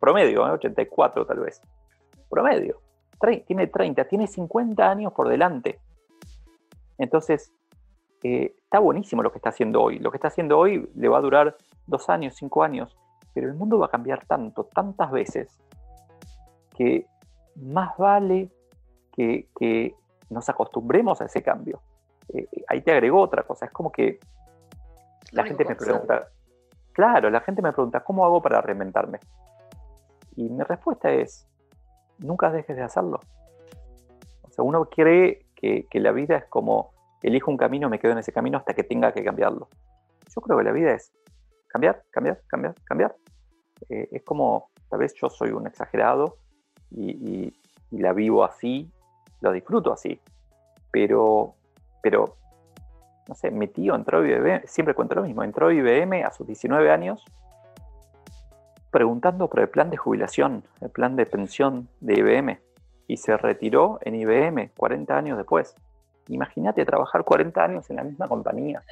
Promedio, 0.00 0.42
84 0.44 1.22
¿eh? 1.22 1.26
tal 1.26 1.38
vez. 1.40 1.62
Promedio. 2.28 2.80
Tiene 3.46 3.66
30, 3.68 4.04
tiene 4.06 4.26
50 4.26 4.90
años 4.90 5.12
por 5.12 5.28
delante. 5.28 5.78
Entonces, 6.98 7.52
eh, 8.22 8.54
está 8.64 8.78
buenísimo 8.78 9.22
lo 9.22 9.30
que 9.30 9.38
está 9.38 9.50
haciendo 9.50 9.82
hoy. 9.82 9.98
Lo 9.98 10.10
que 10.10 10.16
está 10.16 10.28
haciendo 10.28 10.58
hoy 10.58 10.90
le 10.94 11.08
va 11.08 11.18
a 11.18 11.22
durar 11.22 11.56
dos 11.86 12.08
años, 12.08 12.34
cinco 12.36 12.62
años, 12.62 12.96
pero 13.32 13.48
el 13.48 13.54
mundo 13.54 13.78
va 13.78 13.86
a 13.86 13.90
cambiar 13.90 14.24
tanto, 14.26 14.64
tantas 14.64 15.10
veces, 15.10 15.58
que 16.76 17.06
más 17.56 17.96
vale 17.98 18.50
que, 19.12 19.94
nos 20.30 20.48
acostumbremos 20.48 21.20
a 21.20 21.26
ese 21.26 21.42
cambio. 21.42 21.80
Eh, 22.32 22.48
ahí 22.68 22.80
te 22.80 22.92
agregó 22.92 23.20
otra 23.20 23.42
cosa, 23.42 23.66
es 23.66 23.72
como 23.72 23.92
que 23.92 24.18
la 25.34 25.44
gente 25.44 25.64
me 25.64 25.74
pregunta, 25.74 26.28
claro, 26.92 27.30
la 27.30 27.40
gente 27.40 27.62
me 27.62 27.72
pregunta, 27.72 28.02
¿cómo 28.02 28.24
hago 28.24 28.40
para 28.40 28.60
reinventarme? 28.60 29.20
Y 30.36 30.48
mi 30.48 30.62
respuesta 30.62 31.12
es, 31.12 31.46
nunca 32.18 32.50
dejes 32.50 32.76
de 32.76 32.82
hacerlo. 32.82 33.20
O 34.42 34.50
sea, 34.50 34.64
uno 34.64 34.86
cree 34.86 35.46
que, 35.54 35.86
que 35.90 36.00
la 36.00 36.12
vida 36.12 36.36
es 36.36 36.44
como 36.46 36.94
elijo 37.22 37.50
un 37.50 37.56
camino, 37.56 37.88
me 37.88 37.98
quedo 37.98 38.12
en 38.12 38.18
ese 38.18 38.32
camino 38.32 38.58
hasta 38.58 38.74
que 38.74 38.84
tenga 38.84 39.12
que 39.12 39.24
cambiarlo. 39.24 39.68
Yo 40.34 40.40
creo 40.42 40.58
que 40.58 40.64
la 40.64 40.72
vida 40.72 40.92
es 40.92 41.12
cambiar, 41.68 42.04
cambiar, 42.10 42.42
cambiar, 42.46 42.74
cambiar. 42.84 43.16
Eh, 43.88 44.08
es 44.12 44.22
como, 44.22 44.70
tal 44.90 45.00
vez 45.00 45.14
yo 45.14 45.30
soy 45.30 45.50
un 45.50 45.66
exagerado 45.66 46.36
y, 46.90 47.52
la 47.90 48.12
vivo 48.12 48.44
así, 48.44 48.90
lo 49.40 49.52
disfruto 49.52 49.92
así, 49.92 50.20
pero, 50.90 51.54
pero, 52.02 52.36
no 53.28 53.34
sé, 53.34 53.50
mi 53.50 53.68
tío 53.68 53.94
entró 53.94 54.18
a 54.18 54.26
IBM, 54.26 54.62
siempre 54.66 54.94
cuento 54.94 55.14
lo 55.14 55.22
mismo, 55.22 55.42
entró 55.42 55.68
a 55.68 55.74
IBM 55.74 56.24
a 56.24 56.30
sus 56.30 56.46
19 56.46 56.90
años 56.90 57.24
preguntando 58.94 59.48
por 59.48 59.58
el 59.58 59.68
plan 59.68 59.90
de 59.90 59.96
jubilación, 59.96 60.62
el 60.80 60.88
plan 60.88 61.16
de 61.16 61.26
pensión 61.26 61.88
de 62.00 62.14
IBM, 62.14 62.60
y 63.08 63.16
se 63.16 63.36
retiró 63.36 63.98
en 64.02 64.14
IBM 64.14 64.70
40 64.76 65.16
años 65.16 65.36
después. 65.36 65.74
Imagínate 66.28 66.84
trabajar 66.84 67.24
40 67.24 67.60
años 67.60 67.90
en 67.90 67.96
la 67.96 68.04
misma 68.04 68.28
compañía. 68.28 68.84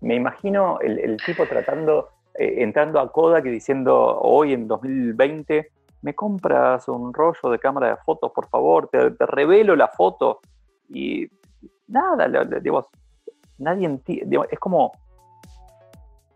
me 0.00 0.16
imagino 0.16 0.80
el, 0.80 1.16
tipo 1.24 1.46
tratando, 1.46 2.10
eh, 2.34 2.64
entrando 2.64 2.98
a 2.98 3.12
Kodak 3.12 3.46
y 3.46 3.50
diciendo 3.50 4.18
hoy 4.20 4.52
en 4.52 4.66
2020, 4.66 5.70
me 6.02 6.14
compras 6.16 6.88
un 6.88 7.14
rollo 7.14 7.50
de 7.50 7.60
cámara 7.60 7.90
de 7.90 7.96
fotos, 7.98 8.32
por 8.32 8.48
favor, 8.48 8.88
te, 8.88 9.10
revelo 9.20 9.76
la 9.76 9.86
foto. 9.86 10.40
Y 10.88 11.28
nada, 11.86 12.26
digo, 12.60 12.88
nadie 13.58 13.86
entiende, 13.86 14.38
es 14.50 14.58
como, 14.58 14.92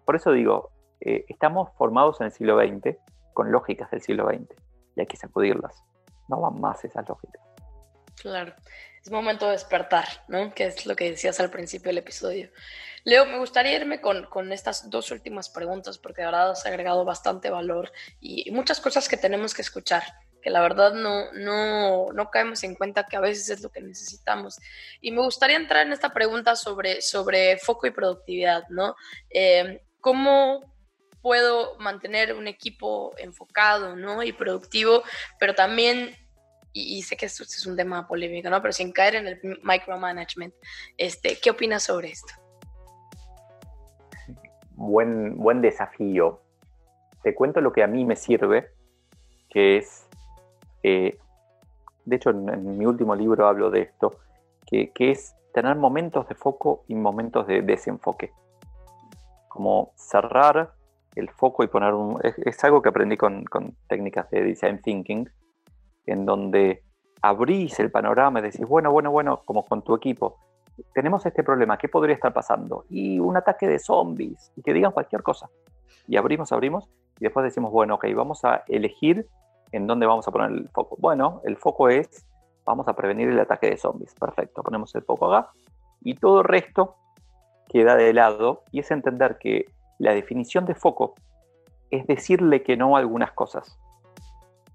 por 0.05 0.17
eso 0.17 0.33
digo, 0.33 0.71
eh, 1.01 1.25
estamos 1.29 1.71
formados 1.77 2.21
en 2.21 2.27
el 2.27 2.33
siglo 2.33 2.59
XX 2.59 2.97
con 3.33 3.53
lógicas 3.53 3.91
del 3.91 4.03
siglo 4.03 4.29
XX 4.29 4.55
y 4.97 5.01
hay 5.01 5.07
que 5.07 5.17
sacudirlas. 5.17 5.83
No 6.29 6.41
van 6.41 6.61
más 6.61 6.85
esas 6.85 7.09
lógicas. 7.09 7.43
Claro, 8.17 8.53
es 9.03 9.11
momento 9.11 9.47
de 9.47 9.53
despertar, 9.53 10.07
¿no? 10.29 10.53
Que 10.55 10.67
es 10.67 10.85
lo 10.85 10.95
que 10.95 11.11
decías 11.11 11.41
al 11.41 11.51
principio 11.51 11.89
del 11.89 11.99
episodio. 11.99 12.51
Leo, 13.05 13.25
me 13.25 13.39
gustaría 13.39 13.77
irme 13.77 14.01
con, 14.01 14.27
con 14.27 14.53
estas 14.53 14.91
dos 14.91 15.11
últimas 15.11 15.49
preguntas 15.49 15.97
porque 15.97 16.21
de 16.21 16.27
verdad 16.27 16.51
has 16.51 16.67
agregado 16.67 17.05
bastante 17.05 17.49
valor 17.49 17.91
y 18.21 18.51
muchas 18.51 18.81
cosas 18.81 19.09
que 19.09 19.17
tenemos 19.17 19.55
que 19.55 19.63
escuchar 19.63 20.03
que 20.41 20.51
la 20.51 20.61
verdad 20.61 20.93
no, 20.95 21.33
no, 21.33 22.13
no 22.13 22.31
caemos 22.31 22.63
en 22.65 22.75
cuenta 22.75 23.07
que 23.07 23.17
a 23.17 23.21
veces 23.21 23.51
es 23.51 23.63
lo 23.63 23.71
que 23.71 23.81
necesitamos. 23.81 24.59
Y 25.01 25.11
me 25.11 25.23
gustaría 25.23 25.57
entrar 25.57 25.87
en 25.87 25.93
esta 25.93 26.11
pregunta 26.11 26.57
sobre, 26.57 27.03
sobre 27.03 27.59
foco 27.59 27.87
y 27.87 27.91
productividad, 27.91 28.65
¿no? 28.69 28.97
Eh, 29.31 29.83
¿Cómo 30.01 30.75
puedo 31.23 31.77
mantener 31.79 32.35
un 32.35 32.49
equipo 32.49 33.15
enfocado, 33.19 33.97
¿no? 33.97 34.23
Y 34.23 34.33
productivo, 34.33 35.03
pero 35.39 35.55
también 35.55 36.17
y, 36.73 37.03
sé 37.03 37.17
que 37.17 37.27
esto 37.27 37.43
es 37.43 37.67
un 37.67 37.77
tema 37.77 38.07
polémico, 38.07 38.49
¿no? 38.49 38.63
Pero 38.63 38.73
sin 38.73 38.93
caer 38.93 39.17
en 39.17 39.27
el 39.27 39.41
micromanagement, 39.63 40.55
este, 40.97 41.39
¿qué 41.43 41.51
opinas 41.51 41.83
sobre 41.83 42.11
esto? 42.11 42.33
Buen, 44.73 45.37
buen 45.37 45.61
desafío. 45.61 46.41
Te 47.23 47.35
cuento 47.35 47.61
lo 47.61 47.73
que 47.73 47.83
a 47.83 47.87
mí 47.87 48.05
me 48.05 48.17
sirve, 48.17 48.71
que 49.51 49.79
es 49.79 50.00
eh, 50.83 51.19
de 52.05 52.17
hecho, 52.17 52.31
en, 52.31 52.79
mi 52.79 52.87
último 52.87 53.15
libro 53.15 53.47
hablo 53.47 53.71
de 53.71 53.83
esto, 53.83 54.17
que, 54.67 54.93
es 54.99 55.37
tener 55.53 55.77
momentos 55.77 56.29
de 56.29 56.35
foco 56.35 56.85
y 56.89 56.95
momentos 56.95 57.47
de 57.47 57.63
desenfoque. 57.63 58.33
Como 59.49 59.93
cerrar 59.97 60.73
el 61.15 61.29
foco 61.31 61.65
y 61.65 61.69
poner 61.69 61.95
un... 61.95 62.19
Es, 62.23 62.65
algo 62.65 62.83
que 62.83 62.89
aprendí 62.89 63.17
con, 63.17 63.45
técnicas 63.89 64.31
de 64.31 64.43
design 64.43 64.81
thinking, 64.81 65.29
en 66.07 66.25
donde 66.25 66.83
abrís 67.23 67.79
el 67.81 67.91
panorama 67.91 68.41
y 68.41 68.43
decís, 68.43 68.67
bueno, 68.67 68.91
bueno, 68.93 69.11
bueno, 69.11 69.43
como 69.45 69.65
con 69.67 69.83
tu 69.83 69.95
equipo, 69.95 70.39
tenemos 70.95 71.27
este 71.27 71.43
problema, 71.43 71.77
¿qué 71.77 71.89
podría 71.89 72.15
estar 72.15 72.33
pasando? 72.33 72.87
Y 72.89 73.19
un 73.19 73.37
ataque 73.37 73.69
de 73.69 73.79
zombies, 73.79 74.53
y 74.57 74.63
que 74.63 74.73
digan 74.73 74.93
cualquier 74.93 75.23
cosa. 75.23 75.51
Y 76.09 76.17
abrimos, 76.17 76.53
abrimos, 76.53 76.89
y 77.19 77.25
después 77.25 77.45
decimos, 77.45 77.71
bueno, 77.71 77.97
ok, 77.97 78.07
vamos 78.15 78.45
a 78.45 78.63
elegir 78.69 79.29
¿En 79.73 79.87
dónde 79.87 80.07
vamos 80.07 80.27
a 80.27 80.31
poner 80.31 80.51
el 80.51 80.69
foco? 80.69 80.97
Bueno, 80.99 81.41
el 81.45 81.57
foco 81.57 81.89
es, 81.89 82.27
vamos 82.65 82.89
a 82.89 82.95
prevenir 82.95 83.29
el 83.29 83.39
ataque 83.39 83.71
de 83.71 83.77
zombies. 83.77 84.15
Perfecto, 84.15 84.63
ponemos 84.63 84.95
el 84.95 85.03
foco 85.03 85.33
acá. 85.33 85.51
Y 86.03 86.15
todo 86.15 86.41
el 86.41 86.45
resto 86.45 86.97
queda 87.69 87.95
de 87.97 88.13
lado 88.13 88.65
y 88.73 88.81
es 88.81 88.91
entender 88.91 89.39
que 89.39 89.67
la 89.99 90.13
definición 90.13 90.65
de 90.65 90.75
foco 90.75 91.15
es 91.91 92.07
decirle 92.07 92.63
que 92.63 92.77
no 92.77 92.97
a 92.97 93.01
algunas 93.01 93.33
cosas. 93.33 93.79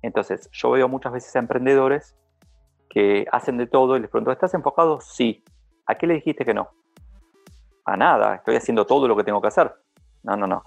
Entonces, 0.02 0.50
yo 0.52 0.72
veo 0.72 0.88
muchas 0.88 1.12
veces 1.12 1.36
a 1.36 1.40
emprendedores 1.40 2.16
que 2.90 3.26
hacen 3.32 3.58
de 3.58 3.68
todo 3.68 3.98
y 3.98 4.00
les 4.00 4.10
pregunto, 4.10 4.32
¿estás 4.32 4.54
enfocado? 4.54 5.02
Sí. 5.02 5.44
¿A 5.88 5.96
qué 5.96 6.08
le 6.08 6.16
dijiste 6.16 6.46
que 6.46 6.54
no? 6.54 6.70
A 7.86 7.98
nada, 7.98 8.36
estoy 8.36 8.56
haciendo 8.56 8.86
todo 8.86 9.08
lo 9.08 9.16
que 9.16 9.24
tengo 9.24 9.42
que 9.42 9.48
hacer. 9.48 9.74
No, 10.24 10.36
no, 10.36 10.48
no. 10.48 10.64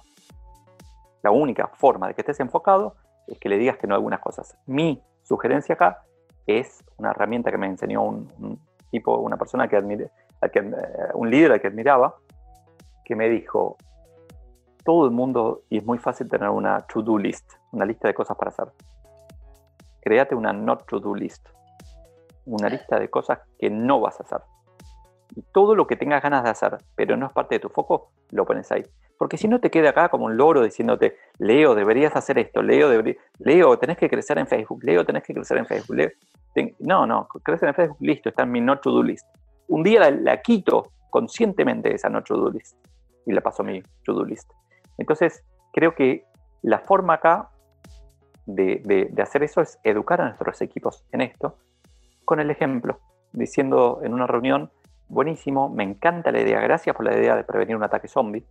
La 1.22 1.30
única 1.30 1.68
forma 1.68 2.08
de 2.08 2.14
que 2.14 2.20
estés 2.20 2.40
enfocado 2.40 2.96
es 3.30 3.38
que 3.38 3.48
le 3.48 3.58
digas 3.58 3.76
que 3.76 3.86
no 3.86 3.94
a 3.94 3.96
algunas 3.96 4.20
cosas. 4.20 4.56
Mi 4.66 5.02
sugerencia 5.22 5.74
acá 5.74 6.04
es 6.46 6.82
una 6.96 7.10
herramienta 7.10 7.50
que 7.50 7.58
me 7.58 7.66
enseñó 7.66 8.02
un, 8.02 8.60
tipo, 8.90 9.16
una 9.18 9.36
persona 9.36 9.68
que 9.68 9.76
admire, 9.76 10.10
que, 10.52 10.58
eh, 10.60 10.72
un 11.14 11.30
líder 11.30 11.52
al 11.52 11.60
que 11.60 11.68
admiraba, 11.68 12.16
que 13.04 13.14
me 13.14 13.28
dijo, 13.28 13.76
todo 14.84 15.04
el 15.04 15.10
mundo, 15.10 15.62
y 15.68 15.78
es 15.78 15.84
muy 15.84 15.98
fácil 15.98 16.28
tener 16.28 16.48
una 16.48 16.80
to-do 16.82 17.18
list, 17.18 17.52
una 17.72 17.84
lista 17.84 18.08
de 18.08 18.14
cosas 18.14 18.36
para 18.36 18.50
hacer. 18.50 18.68
Créate 20.00 20.34
una 20.34 20.52
not 20.52 20.86
to-do 20.86 21.14
list, 21.14 21.46
una 22.46 22.68
lista 22.68 22.98
de 22.98 23.10
cosas 23.10 23.40
que 23.58 23.68
no 23.68 24.00
vas 24.00 24.18
a 24.20 24.22
hacer. 24.22 24.40
Y 25.36 25.42
todo 25.52 25.74
lo 25.74 25.86
que 25.86 25.96
tengas 25.96 26.22
ganas 26.22 26.42
de 26.44 26.50
hacer, 26.50 26.78
pero 26.94 27.16
no 27.16 27.26
es 27.26 27.32
parte 27.32 27.56
de 27.56 27.60
tu 27.60 27.68
foco, 27.68 28.10
lo 28.30 28.46
pones 28.46 28.72
ahí. 28.72 28.82
Porque 29.18 29.36
si 29.36 29.48
no 29.48 29.60
te 29.60 29.70
queda 29.70 29.90
acá 29.90 30.08
como 30.08 30.26
un 30.26 30.36
loro 30.36 30.62
diciéndote, 30.62 31.16
Leo, 31.38 31.74
deberías 31.74 32.14
hacer 32.14 32.38
esto, 32.38 32.62
Leo, 32.62 32.88
Leo, 33.38 33.78
tenés 33.78 33.98
que 33.98 34.08
crecer 34.08 34.38
en 34.38 34.46
Facebook, 34.46 34.84
Leo, 34.84 35.04
tenés 35.04 35.24
que 35.24 35.34
crecer 35.34 35.58
en 35.58 35.66
Facebook. 35.66 35.96
no, 36.78 37.04
no, 37.04 37.26
crecer 37.42 37.68
en 37.68 37.74
Facebook, 37.74 37.98
listo, 38.00 38.28
está 38.28 38.44
en 38.44 38.52
mi 38.52 38.60
no 38.60 38.78
to-do 38.78 39.02
list. 39.02 39.26
Un 39.66 39.82
día 39.82 40.08
la, 40.10 40.40
quito 40.40 40.92
conscientemente 41.10 41.92
esa 41.92 42.08
no 42.08 42.22
to-do 42.22 42.50
list 42.50 42.76
y 43.26 43.32
la 43.32 43.40
paso 43.40 43.62
a 43.62 43.66
mi 43.66 43.82
to-do 44.04 44.24
list. 44.24 44.50
Entonces, 44.98 45.44
creo 45.72 45.94
que 45.94 46.24
la 46.62 46.78
forma 46.78 47.14
acá 47.14 47.50
de, 48.46 49.08
de 49.10 49.22
hacer 49.22 49.42
eso 49.42 49.60
es 49.60 49.80
educar 49.82 50.20
a 50.20 50.26
nuestros 50.26 50.62
equipos 50.62 51.04
en 51.12 51.22
esto 51.22 51.56
con 52.24 52.40
el 52.40 52.50
ejemplo, 52.50 53.00
diciendo 53.32 54.00
en 54.04 54.14
una 54.14 54.26
reunión, 54.26 54.70
buenísimo, 55.08 55.68
me 55.68 55.82
encanta 55.82 56.30
la 56.30 56.40
idea, 56.40 56.60
gracias 56.60 56.94
por 56.94 57.04
la 57.04 57.16
idea 57.16 57.34
de 57.34 57.42
prevenir 57.42 57.74
un 57.74 57.82
ataque 57.82 58.06
zombie 58.06 58.44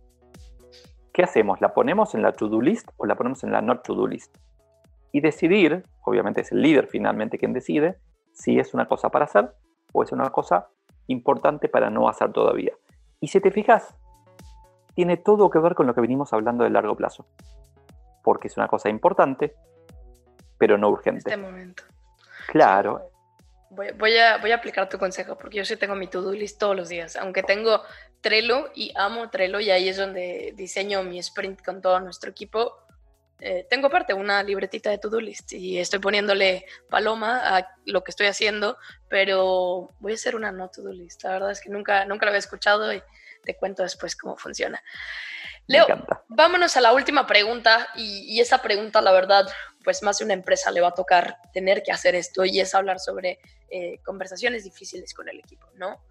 ¿qué 1.18 1.24
hacemos? 1.24 1.60
¿La 1.60 1.74
ponemos 1.74 2.14
en 2.14 2.22
la 2.22 2.30
to-do 2.30 2.60
list 2.60 2.90
o 2.96 3.04
la 3.04 3.16
ponemos 3.16 3.42
en 3.42 3.50
la 3.50 3.60
not 3.60 3.82
to-do 3.82 4.06
list? 4.06 4.38
Y 5.10 5.20
decidir, 5.20 5.82
obviamente 6.04 6.42
es 6.42 6.52
el 6.52 6.62
líder 6.62 6.86
finalmente 6.86 7.38
quien 7.38 7.52
decide, 7.52 7.98
si 8.32 8.60
es 8.60 8.72
una 8.72 8.86
cosa 8.86 9.08
para 9.08 9.24
hacer 9.24 9.52
o 9.92 10.04
es 10.04 10.12
una 10.12 10.30
cosa 10.30 10.68
importante 11.08 11.68
para 11.68 11.90
no 11.90 12.08
hacer 12.08 12.30
todavía. 12.30 12.72
Y 13.18 13.26
si 13.26 13.40
te 13.40 13.50
fijas, 13.50 13.96
tiene 14.94 15.16
todo 15.16 15.50
que 15.50 15.58
ver 15.58 15.74
con 15.74 15.88
lo 15.88 15.94
que 15.94 16.00
venimos 16.00 16.32
hablando 16.32 16.62
de 16.62 16.70
largo 16.70 16.94
plazo. 16.94 17.26
Porque 18.22 18.46
es 18.46 18.56
una 18.56 18.68
cosa 18.68 18.88
importante, 18.88 19.56
pero 20.56 20.78
no 20.78 20.88
urgente. 20.88 21.32
En 21.32 21.40
este 21.40 21.50
momento. 21.50 21.82
Claro, 22.46 23.10
Voy, 23.70 24.16
a, 24.16 24.38
voy 24.38 24.50
a 24.50 24.56
aplicar 24.56 24.88
tu 24.88 24.98
consejo 24.98 25.36
porque 25.36 25.58
yo 25.58 25.64
sí 25.64 25.76
tengo 25.76 25.94
mi 25.94 26.06
to-do 26.06 26.32
list 26.32 26.58
todos 26.58 26.74
los 26.74 26.88
días, 26.88 27.16
aunque 27.16 27.42
tengo 27.42 27.82
Trello 28.20 28.70
y 28.74 28.92
amo 28.96 29.28
Trello 29.30 29.60
y 29.60 29.70
ahí 29.70 29.88
es 29.88 29.96
donde 29.96 30.52
diseño 30.56 31.02
mi 31.02 31.18
sprint 31.18 31.62
con 31.62 31.82
todo 31.82 32.00
nuestro 32.00 32.30
equipo. 32.30 32.74
Eh, 33.40 33.66
tengo 33.70 33.86
aparte 33.86 34.14
una 34.14 34.42
libretita 34.42 34.90
de 34.90 34.98
to-do 34.98 35.20
list 35.20 35.52
y 35.52 35.78
estoy 35.78 36.00
poniéndole 36.00 36.64
paloma 36.88 37.56
a 37.56 37.68
lo 37.84 38.02
que 38.02 38.10
estoy 38.10 38.26
haciendo, 38.26 38.78
pero 39.08 39.94
voy 40.00 40.12
a 40.12 40.14
hacer 40.14 40.34
una 40.34 40.50
no 40.50 40.70
to-do 40.70 40.92
list. 40.92 41.22
La 41.24 41.32
verdad 41.32 41.50
es 41.52 41.60
que 41.60 41.70
nunca, 41.70 42.04
nunca 42.04 42.26
lo 42.26 42.30
había 42.30 42.40
escuchado 42.40 42.92
y 42.92 43.02
te 43.44 43.54
cuento 43.56 43.82
después 43.82 44.16
cómo 44.16 44.36
funciona. 44.36 44.82
Leo, 45.68 45.86
vámonos 46.28 46.76
a 46.76 46.80
la 46.80 46.92
última 46.92 47.26
pregunta 47.26 47.88
y, 47.94 48.24
y, 48.34 48.40
esa 48.40 48.62
pregunta, 48.62 49.02
la 49.02 49.12
verdad, 49.12 49.46
pues 49.84 50.02
más 50.02 50.18
de 50.18 50.24
una 50.24 50.34
empresa 50.34 50.70
le 50.70 50.80
va 50.80 50.88
a 50.88 50.94
tocar 50.94 51.38
tener 51.52 51.82
que 51.82 51.92
hacer 51.92 52.14
esto 52.14 52.44
y 52.44 52.58
es 52.58 52.74
hablar 52.74 52.98
sobre 52.98 53.38
eh, 53.70 54.00
conversaciones 54.02 54.64
difíciles 54.64 55.12
con 55.12 55.28
el 55.28 55.38
equipo, 55.38 55.66
¿no? 55.74 56.02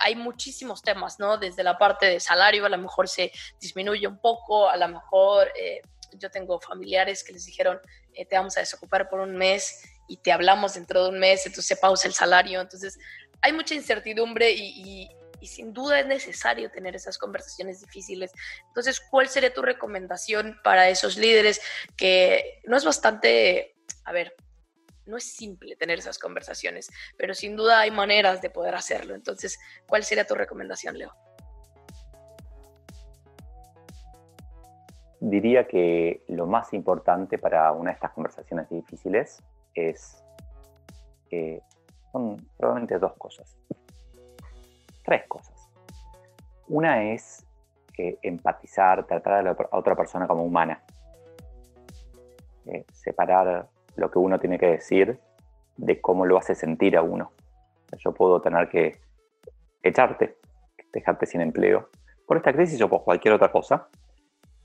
Hay 0.00 0.14
muchísimos 0.14 0.82
temas, 0.82 1.18
¿no? 1.18 1.38
Desde 1.38 1.62
la 1.62 1.78
parte 1.78 2.04
de 2.04 2.20
salario, 2.20 2.66
a 2.66 2.68
lo 2.68 2.76
mejor 2.78 3.08
se 3.08 3.32
disminuye 3.60 4.06
un 4.06 4.20
poco, 4.20 4.68
a 4.68 4.76
lo 4.76 4.88
mejor 4.88 5.50
eh, 5.58 5.80
yo 6.14 6.30
tengo 6.30 6.60
familiares 6.60 7.24
que 7.24 7.32
les 7.32 7.46
dijeron, 7.46 7.80
eh, 8.12 8.26
te 8.26 8.36
vamos 8.36 8.56
a 8.56 8.60
desocupar 8.60 9.08
por 9.08 9.20
un 9.20 9.36
mes 9.36 9.84
y 10.06 10.18
te 10.18 10.32
hablamos 10.32 10.74
dentro 10.74 11.04
de 11.04 11.10
un 11.10 11.18
mes, 11.18 11.46
entonces 11.46 11.66
se 11.66 11.76
pausa 11.76 12.08
el 12.08 12.14
salario, 12.14 12.60
entonces 12.60 12.98
hay 13.40 13.52
mucha 13.52 13.74
incertidumbre 13.74 14.50
y, 14.52 14.82
y 14.84 15.17
sin 15.46 15.72
duda 15.72 16.00
es 16.00 16.06
necesario 16.06 16.70
tener 16.70 16.96
esas 16.96 17.18
conversaciones 17.18 17.80
difíciles. 17.80 18.32
Entonces, 18.68 19.00
¿cuál 19.00 19.28
sería 19.28 19.54
tu 19.54 19.62
recomendación 19.62 20.58
para 20.64 20.88
esos 20.88 21.16
líderes 21.16 21.60
que 21.96 22.60
no 22.64 22.76
es 22.76 22.84
bastante, 22.84 23.76
a 24.04 24.12
ver, 24.12 24.34
no 25.06 25.16
es 25.16 25.24
simple 25.24 25.74
tener 25.76 25.98
esas 25.98 26.18
conversaciones, 26.18 26.90
pero 27.16 27.34
sin 27.34 27.56
duda 27.56 27.80
hay 27.80 27.90
maneras 27.90 28.42
de 28.42 28.50
poder 28.50 28.74
hacerlo. 28.74 29.14
Entonces, 29.14 29.58
¿cuál 29.88 30.04
sería 30.04 30.26
tu 30.26 30.34
recomendación, 30.34 30.98
Leo? 30.98 31.14
Diría 35.20 35.66
que 35.66 36.22
lo 36.28 36.46
más 36.46 36.72
importante 36.74 37.38
para 37.38 37.72
una 37.72 37.90
de 37.90 37.94
estas 37.94 38.12
conversaciones 38.12 38.68
difíciles 38.68 39.42
es, 39.74 40.22
que 41.28 41.62
son 42.12 42.46
probablemente 42.56 42.98
dos 42.98 43.14
cosas 43.14 43.56
tres 45.08 45.26
cosas. 45.26 45.70
Una 46.68 47.02
es 47.02 47.46
eh, 47.96 48.18
empatizar, 48.22 49.06
tratar 49.06 49.48
a 49.48 49.56
otra 49.70 49.96
persona 49.96 50.28
como 50.28 50.44
humana. 50.44 50.82
Eh, 52.66 52.84
separar 52.92 53.68
lo 53.96 54.10
que 54.10 54.18
uno 54.18 54.38
tiene 54.38 54.58
que 54.58 54.66
decir 54.66 55.18
de 55.78 55.98
cómo 56.02 56.26
lo 56.26 56.36
hace 56.36 56.54
sentir 56.54 56.94
a 56.98 57.02
uno. 57.02 57.32
Yo 57.96 58.12
puedo 58.12 58.42
tener 58.42 58.68
que 58.68 59.00
echarte, 59.82 60.36
dejarte 60.92 61.24
sin 61.24 61.40
empleo 61.40 61.88
por 62.26 62.36
esta 62.36 62.52
crisis 62.52 62.80
o 62.82 62.90
por 62.90 63.02
cualquier 63.02 63.32
otra 63.32 63.50
cosa 63.50 63.88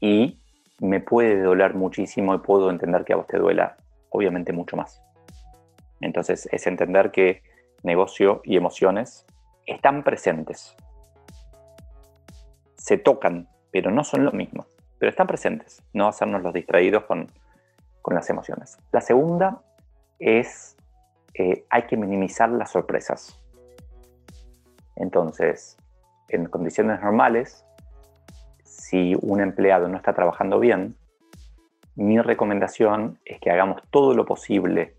y 0.01 0.41
me 0.81 0.99
puede 0.99 1.41
doler 1.41 1.73
muchísimo 1.73 2.35
y 2.35 2.39
puedo 2.39 2.69
entender 2.69 3.05
que 3.05 3.13
a 3.13 3.15
vos 3.15 3.27
te 3.27 3.37
duela 3.37 3.77
obviamente 4.09 4.51
mucho 4.51 4.75
más. 4.75 5.01
Entonces 6.01 6.49
es 6.51 6.67
entender 6.67 7.11
que 7.11 7.41
negocio 7.83 8.41
y 8.43 8.57
emociones 8.57 9.25
están 9.66 10.03
presentes. 10.03 10.76
Se 12.76 12.97
tocan, 12.97 13.47
pero 13.72 13.91
no 13.91 14.03
son 14.03 14.26
lo 14.26 14.32
mismo. 14.32 14.66
Pero 14.99 15.09
están 15.09 15.28
presentes, 15.28 15.84
no 15.93 16.07
hacernos 16.07 16.41
los 16.41 16.53
distraídos 16.53 17.03
con, 17.05 17.28
las 18.07 18.30
emociones. 18.30 18.78
La 18.91 19.01
segunda 19.01 19.61
es 20.20 20.76
eh, 21.34 21.66
hay 21.70 21.84
que 21.84 21.97
minimizar 21.97 22.49
las 22.49 22.72
sorpresas. 22.72 23.41
Entonces, 24.95 25.78
en 26.28 26.45
condiciones 26.45 27.01
normales, 27.01 27.66
si 28.64 29.16
un 29.22 29.41
empleado 29.41 29.88
no 29.88 29.97
está 29.97 30.14
trabajando 30.14 30.59
bien, 30.59 30.95
mi 31.95 32.20
recomendación 32.20 33.20
es 33.26 33.39
que 33.39 33.51
hagamos 33.51 33.82
todo 33.89 34.14
lo 34.14 34.26
posible 34.26 34.95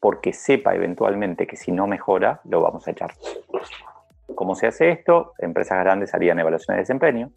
porque 0.00 0.32
sepa 0.32 0.74
eventualmente 0.74 1.46
que 1.46 1.56
si 1.56 1.72
no 1.72 1.86
mejora, 1.86 2.40
lo 2.44 2.62
vamos 2.62 2.88
a 2.88 2.90
echar. 2.90 3.12
¿Cómo 4.34 4.54
se 4.54 4.66
hace 4.66 4.90
esto? 4.90 5.34
Empresas 5.38 5.78
grandes 5.78 6.14
harían 6.14 6.38
evaluaciones 6.38 6.78
de 6.78 6.82
desempeño. 6.82 7.30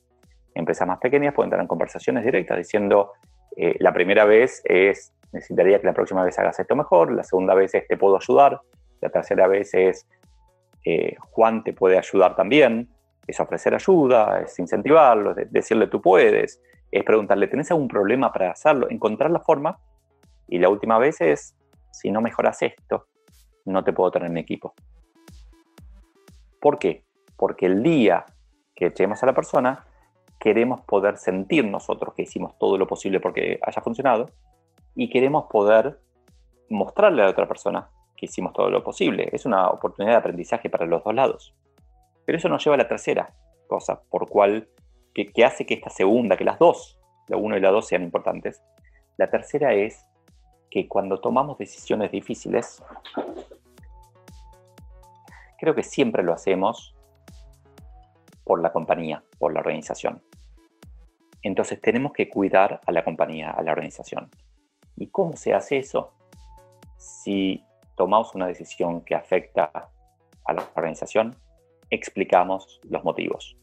Empresas 0.56 0.88
más 0.88 1.00
pequeñas 1.00 1.34
pueden 1.34 1.48
entrar 1.48 1.62
en 1.62 1.68
conversaciones 1.68 2.24
directas 2.24 2.58
diciendo, 2.58 3.12
eh, 3.58 3.76
la 3.80 3.92
primera 3.94 4.26
vez 4.26 4.62
es, 4.66 5.14
necesitaría 5.32 5.80
que 5.80 5.88
la 5.88 5.94
próxima 5.94 6.24
vez 6.24 6.38
hagas 6.40 6.60
esto 6.60 6.76
mejor, 6.76 7.12
la 7.12 7.24
segunda 7.24 7.54
vez 7.54 7.76
es, 7.76 7.88
te 7.88 7.98
puedo 7.98 8.18
ayudar, 8.18 8.62
la 9.02 9.10
tercera 9.10 9.48
vez 9.48 9.74
es, 9.74 10.08
eh, 10.86 11.16
Juan 11.32 11.64
te 11.64 11.74
puede 11.74 11.98
ayudar 11.98 12.36
también, 12.36 12.90
es 13.28 13.40
ofrecer 13.40 13.74
ayuda, 13.74 14.42
es 14.42 14.58
incentivarlo, 14.60 15.36
es 15.38 15.52
decirle 15.52 15.88
tú 15.88 16.02
puedes, 16.02 16.62
es 16.92 17.04
preguntarle, 17.04 17.48
¿tenés 17.48 17.72
algún 17.72 17.88
problema 17.88 18.32
para 18.32 18.52
hacerlo? 18.52 18.88
Encontrar 18.90 19.32
la 19.32 19.40
forma. 19.40 19.80
Y 20.48 20.60
la 20.60 20.70
última 20.70 21.00
vez 21.00 21.20
es, 21.22 21.56
si 21.94 22.12
no 22.12 22.20
mejoras 22.22 22.62
esto, 22.62 23.08
no 23.66 23.84
te 23.84 23.94
puedo 23.94 24.12
tener 24.12 24.30
en 24.30 24.38
equipo. 24.38 24.74
¿Por 26.60 26.80
qué? 26.80 27.06
Porque 27.38 27.68
el 27.68 27.84
día 27.84 28.26
que 28.76 28.88
echemos 28.88 29.22
a 29.24 29.28
la 29.28 29.34
persona, 29.34 29.86
queremos 30.40 30.82
poder 30.82 31.18
sentir 31.18 31.66
nosotros 31.66 32.14
que 32.16 32.24
hicimos 32.24 32.58
todo 32.58 32.78
lo 32.78 32.88
posible 32.88 33.20
porque 33.20 33.60
haya 33.62 33.82
funcionado 33.82 34.26
y 34.96 35.10
queremos 35.10 35.46
poder 35.46 36.00
mostrarle 36.70 37.22
a 37.22 37.26
la 37.26 37.32
otra 37.32 37.48
persona 37.48 37.90
que 38.18 38.26
hicimos 38.26 38.54
todo 38.54 38.70
lo 38.70 38.84
posible. 38.84 39.30
Es 39.32 39.46
una 39.46 39.70
oportunidad 39.70 40.14
de 40.14 40.20
aprendizaje 40.20 40.70
para 40.70 40.86
los 40.86 41.04
dos 41.04 41.14
lados. 41.14 41.56
Pero 42.26 42.38
eso 42.38 42.50
nos 42.50 42.64
lleva 42.64 42.76
a 42.76 42.80
la 42.80 42.88
tercera 42.88 43.34
cosa, 43.68 44.02
por 44.10 44.28
cual, 44.28 44.68
que, 45.14 45.46
hace 45.46 45.66
que 45.66 45.76
esta 45.76 45.90
segunda, 45.90 46.38
que 46.38 46.44
las 46.44 46.60
dos, 46.60 47.00
la 47.28 47.38
uno 47.38 47.56
y 47.56 47.62
la 47.62 47.72
dos 47.72 47.88
sean 47.88 48.04
importantes. 48.04 48.62
La 49.18 49.30
tercera 49.30 49.74
es 49.74 50.06
que 50.74 50.88
cuando 50.88 51.20
tomamos 51.20 51.60
decisiones 51.60 52.12
difíciles, 52.12 52.82
creo 55.60 55.76
que 55.76 55.84
siempre 55.84 56.24
lo 56.24 56.34
hacemos 56.34 56.96
por 58.44 58.60
la 58.60 58.74
compañía, 58.74 59.24
por 59.38 59.54
la 59.54 59.60
organización. 59.60 60.24
Entonces 61.44 61.80
tenemos 61.80 62.12
que 62.12 62.28
cuidar 62.28 62.82
a 62.88 62.92
la 62.92 63.04
compañía, 63.04 63.52
a 63.52 63.62
la 63.62 63.72
organización. 63.72 64.32
¿Y 64.96 65.10
cómo 65.10 65.36
se 65.36 65.54
hace 65.54 65.78
eso? 65.78 66.16
Si 66.98 67.64
tomamos 67.96 68.34
una 68.34 68.48
decisión 68.48 69.02
que 69.02 69.14
afecta 69.14 69.92
a 70.44 70.54
la 70.54 70.68
organización, 70.74 71.36
explicamos 71.92 72.82
los 72.90 73.04
motivos. 73.04 73.56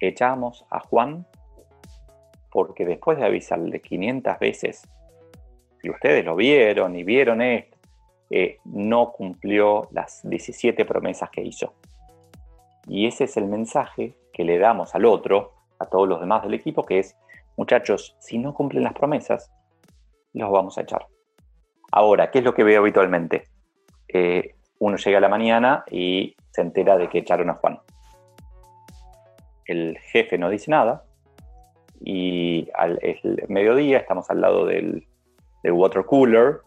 Echamos 0.00 0.64
a 0.70 0.80
Juan 0.80 1.26
porque 2.50 2.86
después 2.86 3.18
de 3.18 3.26
avisarle 3.26 3.82
500 3.82 4.38
veces 4.38 4.88
y 5.84 5.90
ustedes 5.90 6.24
lo 6.24 6.34
vieron 6.34 6.96
y 6.96 7.04
vieron 7.04 7.42
esto, 7.42 7.76
eh, 8.30 8.58
no 8.64 9.12
cumplió 9.12 9.86
las 9.92 10.26
17 10.28 10.84
promesas 10.86 11.28
que 11.30 11.42
hizo. 11.42 11.74
Y 12.88 13.06
ese 13.06 13.24
es 13.24 13.36
el 13.36 13.46
mensaje 13.46 14.16
que 14.32 14.44
le 14.44 14.58
damos 14.58 14.94
al 14.94 15.04
otro, 15.04 15.52
a 15.78 15.84
todos 15.84 16.08
los 16.08 16.20
demás 16.20 16.42
del 16.42 16.54
equipo, 16.54 16.84
que 16.84 17.00
es, 17.00 17.16
muchachos, 17.56 18.16
si 18.18 18.38
no 18.38 18.54
cumplen 18.54 18.82
las 18.82 18.94
promesas, 18.94 19.52
los 20.32 20.50
vamos 20.50 20.78
a 20.78 20.82
echar. 20.82 21.06
Ahora, 21.92 22.30
¿qué 22.30 22.38
es 22.38 22.44
lo 22.44 22.54
que 22.54 22.64
veo 22.64 22.80
habitualmente? 22.80 23.44
Eh, 24.08 24.54
uno 24.78 24.96
llega 24.96 25.18
a 25.18 25.20
la 25.20 25.28
mañana 25.28 25.84
y 25.90 26.34
se 26.50 26.62
entera 26.62 26.96
de 26.96 27.08
que 27.08 27.18
echaron 27.18 27.50
a 27.50 27.54
Juan. 27.54 27.78
El 29.66 29.98
jefe 29.98 30.38
no 30.38 30.48
dice 30.48 30.70
nada 30.70 31.04
y 32.00 32.68
al 32.74 32.98
mediodía 33.48 33.98
estamos 33.98 34.28
al 34.30 34.40
lado 34.40 34.66
del, 34.66 35.06
del 35.64 35.72
water 35.72 36.04
cooler, 36.04 36.60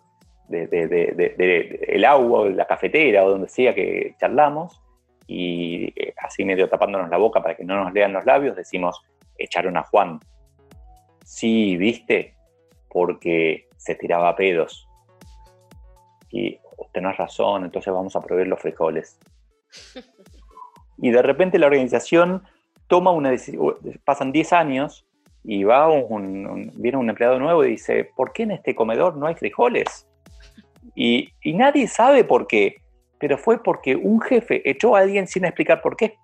del 0.49 0.69
de, 0.69 1.85
el 1.87 2.03
agua, 2.03 2.49
la 2.49 2.65
cafetera 2.65 3.23
o 3.23 3.29
donde 3.29 3.47
sea 3.47 3.75
que 3.75 4.15
charlamos, 4.19 4.81
y 5.27 5.93
eh, 5.95 6.13
así 6.17 6.43
medio 6.43 6.67
tapándonos 6.67 7.09
la 7.09 7.17
boca 7.17 7.41
para 7.41 7.55
que 7.55 7.63
no 7.63 7.83
nos 7.83 7.93
lean 7.93 8.13
los 8.13 8.25
labios, 8.25 8.55
decimos, 8.55 9.01
echaron 9.37 9.77
a 9.77 9.83
Juan. 9.83 10.19
Sí, 11.23 11.77
viste, 11.77 12.33
porque 12.89 13.67
se 13.77 13.93
tiraba 13.93 14.35
pedos. 14.35 14.87
Y 16.31 16.59
tenés 16.91 17.17
razón, 17.17 17.65
entonces 17.65 17.93
vamos 17.93 18.15
a 18.15 18.21
proveer 18.21 18.47
los 18.47 18.59
frijoles. 18.59 19.19
Y 20.99 21.11
de 21.11 21.21
repente 21.21 21.59
la 21.59 21.67
organización 21.67 22.41
toma 22.87 23.11
una 23.11 23.29
decisión, 23.29 23.75
pasan 24.03 24.31
10 24.31 24.51
años 24.53 25.06
y 25.43 25.63
va 25.63 25.87
un, 25.87 26.71
viene 26.75 26.97
un 26.97 27.09
empleado 27.09 27.39
nuevo 27.39 27.63
y 27.63 27.71
dice, 27.71 28.09
¿por 28.15 28.33
qué 28.33 28.43
en 28.43 28.51
este 28.51 28.75
comedor 28.75 29.15
no 29.15 29.27
hay 29.27 29.35
frijoles? 29.35 30.07
Y, 30.95 31.29
nadie 31.45 31.87
sabe 31.87 32.23
por 32.23 32.47
qué, 32.47 32.81
pero 33.19 33.37
fue 33.37 33.61
porque 33.61 33.95
un 33.95 34.19
jefe 34.19 34.67
echó 34.69 34.95
a 34.95 34.99
alguien 34.99 35.27
sin 35.27 35.45
explicar 35.45 35.81
por 35.81 35.95
qué. 35.95 36.15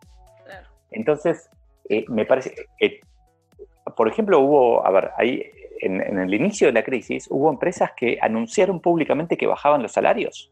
Entonces, 0.91 1.49
eh, 1.89 2.05
me 2.07 2.25
parece, 2.25 2.53
eh, 2.79 2.99
por 3.95 4.07
ejemplo, 4.07 4.39
hubo, 4.39 4.85
a 4.85 4.91
ver, 4.91 5.11
ahí 5.17 5.43
en, 5.79 6.01
en, 6.01 6.19
el 6.19 6.33
inicio 6.33 6.67
de 6.67 6.73
la 6.73 6.83
crisis 6.83 7.27
hubo 7.29 7.49
empresas 7.49 7.91
que 7.95 8.17
anunciaron 8.21 8.79
públicamente 8.79 9.37
que 9.37 9.47
bajaban 9.47 9.81
los 9.81 9.91
salarios. 9.91 10.49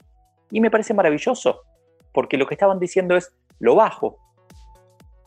Y 0.52 0.62
me 0.62 0.72
parece 0.72 0.94
maravilloso, 0.94 1.64
porque 2.14 2.38
lo 2.38 2.46
que 2.46 2.56
estaban 2.56 2.80
diciendo 2.80 3.16
es, 3.16 3.34
lo 3.60 3.76
bajo, 3.76 4.18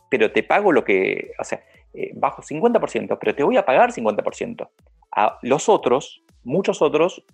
pero 0.09 0.31
te 0.31 0.43
pago 0.43 0.71
lo 0.71 0.83
que, 0.83 1.31
o 1.39 1.43
sea, 1.43 1.61
eh, 1.95 2.11
bajo 2.15 2.41
50%, 2.41 3.17
pero 3.19 3.35
te 3.35 3.43
voy 3.43 3.57
a 3.57 3.65
pagar 3.65 3.91
50%. 3.91 4.69
A 5.15 5.39
los 5.41 5.69
otros, 5.69 6.23
muchos 6.43 6.81
otros, 6.81 7.25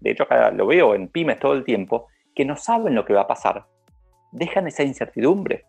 de 0.00 0.10
hecho 0.10 0.24
acá 0.24 0.50
lo 0.50 0.66
veo 0.66 0.94
en 0.94 1.08
pymes 1.08 1.38
todo 1.38 1.54
el 1.54 1.64
tiempo, 1.64 2.08
que 2.34 2.44
no 2.44 2.56
saben 2.56 2.94
lo 2.94 3.04
que 3.04 3.14
va 3.14 3.22
a 3.22 3.26
pasar, 3.26 3.64
dejan 4.32 4.66
esa 4.66 4.82
incertidumbre. 4.82 5.64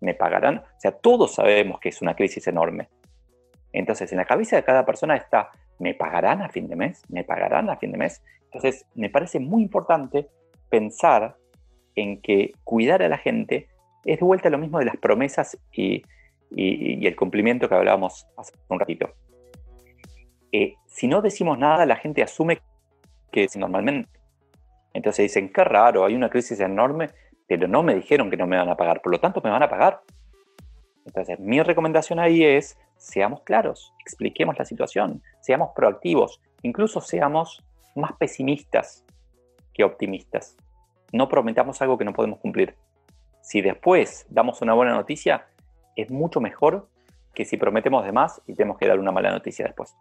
¿Me 0.00 0.14
pagarán? 0.14 0.58
O 0.58 0.80
sea, 0.80 0.92
todos 0.92 1.34
sabemos 1.34 1.78
que 1.78 1.90
es 1.90 2.02
una 2.02 2.14
crisis 2.14 2.46
enorme. 2.48 2.88
Entonces, 3.72 4.10
en 4.10 4.18
la 4.18 4.24
cabeza 4.24 4.56
de 4.56 4.64
cada 4.64 4.84
persona 4.84 5.14
está, 5.14 5.50
¿me 5.78 5.94
pagarán 5.94 6.42
a 6.42 6.48
fin 6.48 6.68
de 6.68 6.74
mes? 6.74 7.02
¿Me 7.08 7.22
pagarán 7.22 7.70
a 7.70 7.76
fin 7.76 7.92
de 7.92 7.98
mes? 7.98 8.22
Entonces, 8.46 8.86
me 8.94 9.10
parece 9.10 9.38
muy 9.38 9.62
importante 9.62 10.28
pensar 10.70 11.36
en 11.94 12.20
que 12.20 12.52
cuidar 12.64 13.02
a 13.02 13.08
la 13.08 13.18
gente 13.18 13.68
es 14.04 14.18
de 14.18 14.24
vuelta 14.24 14.50
lo 14.50 14.58
mismo 14.58 14.78
de 14.78 14.86
las 14.86 14.96
promesas 14.96 15.58
y, 15.72 16.02
y, 16.50 17.06
el 17.06 17.16
cumplimiento 17.16 17.68
que 17.68 17.74
hablábamos 17.74 18.26
hace 18.36 18.52
un 18.68 18.80
ratito. 18.80 19.10
Eh, 20.52 20.74
si 20.86 21.06
no 21.06 21.22
decimos 21.22 21.58
nada, 21.58 21.86
la 21.86 21.96
gente 21.96 22.22
asume 22.22 22.60
que 23.30 23.44
es 23.44 23.56
normalmente. 23.56 24.20
Entonces 24.92 25.24
dicen, 25.24 25.52
qué 25.52 25.62
raro, 25.62 26.04
hay 26.04 26.14
una 26.14 26.30
crisis 26.30 26.58
enorme, 26.60 27.10
pero 27.46 27.68
no 27.68 27.82
me 27.82 27.94
dijeron 27.94 28.30
que 28.30 28.36
no 28.36 28.46
me 28.46 28.56
van 28.56 28.68
a 28.68 28.76
pagar, 28.76 29.00
por 29.00 29.12
lo 29.12 29.20
tanto 29.20 29.40
me 29.42 29.50
van 29.50 29.62
a 29.62 29.68
pagar. 29.68 30.00
Entonces 31.06 31.38
mi 31.38 31.62
recomendación 31.62 32.18
ahí 32.18 32.44
es, 32.44 32.78
seamos 32.96 33.42
claros, 33.42 33.92
expliquemos 34.00 34.58
la 34.58 34.64
situación, 34.64 35.22
seamos 35.40 35.70
proactivos, 35.74 36.40
incluso 36.62 37.00
seamos 37.00 37.64
más 37.94 38.12
pesimistas 38.14 39.04
que 39.72 39.84
optimistas. 39.84 40.56
No 41.12 41.28
prometamos 41.28 41.80
algo 41.82 41.98
que 41.98 42.04
no 42.04 42.12
podemos 42.12 42.38
cumplir. 42.38 42.76
Si 43.42 43.62
después 43.62 44.26
damos 44.28 44.60
una 44.62 44.74
buena 44.74 44.92
noticia, 44.92 45.46
es 45.96 46.10
mucho 46.10 46.40
mejor 46.40 46.88
que 47.34 47.44
si 47.44 47.56
prometemos 47.56 48.04
de 48.04 48.12
más 48.12 48.40
y 48.46 48.54
tenemos 48.54 48.78
que 48.78 48.86
dar 48.86 48.98
una 48.98 49.12
mala 49.12 49.30
noticia 49.30 49.66
después. 49.66 49.94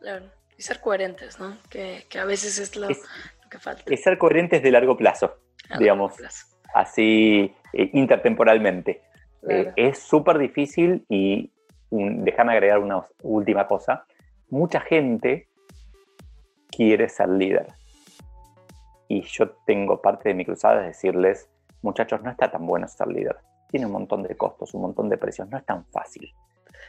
Claro, 0.00 0.26
y 0.56 0.62
ser 0.62 0.80
coherentes, 0.80 1.38
¿no? 1.38 1.56
Que, 1.68 2.04
a 2.18 2.24
veces 2.24 2.58
es 2.58 2.76
lo, 2.76 2.88
que 2.88 3.58
falta. 3.58 3.82
Es 3.86 4.02
ser 4.02 4.18
coherentes 4.18 4.62
de 4.62 4.70
largo 4.70 4.96
plazo, 4.96 5.38
digamos, 5.78 6.14
así 6.74 7.54
eh, 7.72 7.90
intertemporalmente. 7.92 9.02
Eh, 9.48 9.72
es 9.76 9.98
súper 9.98 10.38
difícil 10.38 11.04
y 11.08 11.52
déjame 11.90 12.52
agregar 12.52 12.78
una 12.78 13.04
última 13.22 13.66
cosa. 13.66 14.06
Mucha 14.48 14.80
gente 14.80 15.48
quiere 16.70 17.08
ser 17.08 17.28
líder. 17.28 17.66
Y 19.08 19.22
yo 19.22 19.50
tengo 19.66 20.02
parte 20.02 20.30
de 20.30 20.34
mi 20.34 20.44
cruzada 20.44 20.80
es 20.80 20.96
decirles, 20.96 21.48
muchachos, 21.82 22.22
no 22.22 22.30
está 22.30 22.50
tan 22.50 22.66
bueno 22.66 22.88
ser 22.88 23.06
líder 23.06 23.36
tiene 23.76 23.84
un 23.84 23.92
montón 23.92 24.22
de 24.22 24.34
costos, 24.34 24.72
un 24.72 24.80
montón 24.80 25.10
de 25.10 25.18
precios, 25.18 25.50
no 25.50 25.58
es 25.58 25.66
tan 25.66 25.84
fácil. 25.86 26.32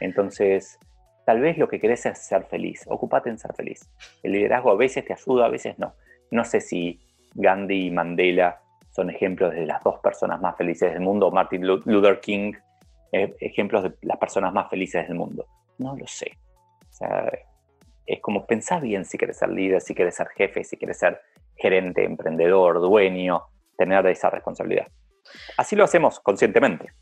Entonces, 0.00 0.78
tal 1.26 1.38
vez 1.38 1.58
lo 1.58 1.68
que 1.68 1.78
querés 1.78 2.06
es 2.06 2.16
ser 2.16 2.44
feliz, 2.44 2.86
ocúpate 2.88 3.28
en 3.28 3.38
ser 3.38 3.52
feliz. 3.54 3.90
El 4.22 4.32
liderazgo 4.32 4.70
a 4.70 4.74
veces 4.74 5.04
te 5.04 5.12
ayuda, 5.12 5.44
a 5.44 5.50
veces 5.50 5.78
no. 5.78 5.92
No 6.30 6.44
sé 6.44 6.62
si 6.62 6.98
Gandhi 7.34 7.88
y 7.88 7.90
Mandela 7.90 8.62
son 8.90 9.10
ejemplos 9.10 9.52
de 9.52 9.66
las 9.66 9.84
dos 9.84 9.98
personas 9.98 10.40
más 10.40 10.56
felices 10.56 10.94
del 10.94 11.02
mundo, 11.02 11.30
Martin 11.30 11.66
Luther 11.66 12.20
King, 12.20 12.54
eh, 13.12 13.36
ejemplos 13.38 13.82
de 13.82 13.92
las 14.00 14.16
personas 14.16 14.54
más 14.54 14.70
felices 14.70 15.06
del 15.06 15.18
mundo. 15.18 15.44
No 15.76 15.94
lo 15.94 16.06
sé. 16.06 16.38
O 17.02 17.06
es 18.06 18.20
como 18.22 18.46
pensar 18.46 18.80
bien 18.80 19.04
si 19.04 19.18
quieres 19.18 19.36
ser 19.36 19.50
líder, 19.50 19.82
si 19.82 19.94
quieres 19.94 20.14
ser 20.14 20.28
jefe, 20.28 20.64
si 20.64 20.78
quieres 20.78 20.98
ser 20.98 21.20
gerente, 21.54 22.02
emprendedor, 22.02 22.80
dueño, 22.80 23.42
tener 23.76 24.06
esa 24.06 24.30
responsabilidad. 24.30 24.86
Así 25.56 25.76
lo 25.76 25.84
hacemos 25.84 26.20
conscientemente. 26.20 26.92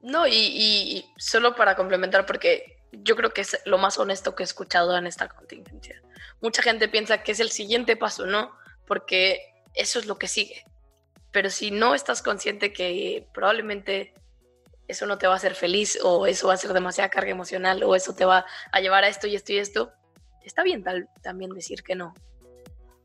No, 0.00 0.26
y, 0.26 1.04
solo 1.16 1.54
para 1.54 1.74
complementar, 1.74 2.24
porque 2.24 2.78
yo 2.92 3.16
creo 3.16 3.30
que 3.30 3.42
es 3.42 3.60
lo 3.64 3.78
más 3.78 3.98
honesto 3.98 4.34
que 4.34 4.42
he 4.42 4.44
escuchado 4.44 4.96
en 4.96 5.06
esta 5.06 5.28
contingencia. 5.28 6.00
Mucha 6.40 6.62
gente 6.62 6.88
piensa 6.88 7.22
que 7.22 7.32
es 7.32 7.40
el 7.40 7.50
siguiente 7.50 7.96
paso, 7.96 8.26
¿no? 8.26 8.52
Porque 8.86 9.54
eso 9.74 9.98
es 9.98 10.06
lo 10.06 10.18
que 10.18 10.28
sigue. 10.28 10.64
Pero 11.32 11.50
si 11.50 11.70
no 11.70 11.94
estás 11.94 12.22
consciente 12.22 12.72
que 12.72 13.26
probablemente 13.34 14.14
eso 14.86 15.04
no 15.06 15.18
te 15.18 15.26
va 15.26 15.34
a 15.34 15.36
hacer 15.36 15.54
feliz 15.54 15.98
o 16.02 16.26
eso 16.26 16.48
va 16.48 16.54
a 16.54 16.58
ser 16.58 16.72
demasiada 16.72 17.10
carga 17.10 17.30
emocional 17.30 17.82
o 17.82 17.94
eso 17.94 18.14
te 18.14 18.24
va 18.24 18.46
a 18.72 18.80
llevar 18.80 19.04
a 19.04 19.08
esto 19.08 19.26
y 19.26 19.34
esto 19.34 19.52
y 19.52 19.58
esto, 19.58 19.92
está 20.42 20.62
bien 20.62 20.82
tal, 20.82 21.08
también 21.22 21.50
decir 21.50 21.82
que 21.82 21.94
no. 21.94 22.14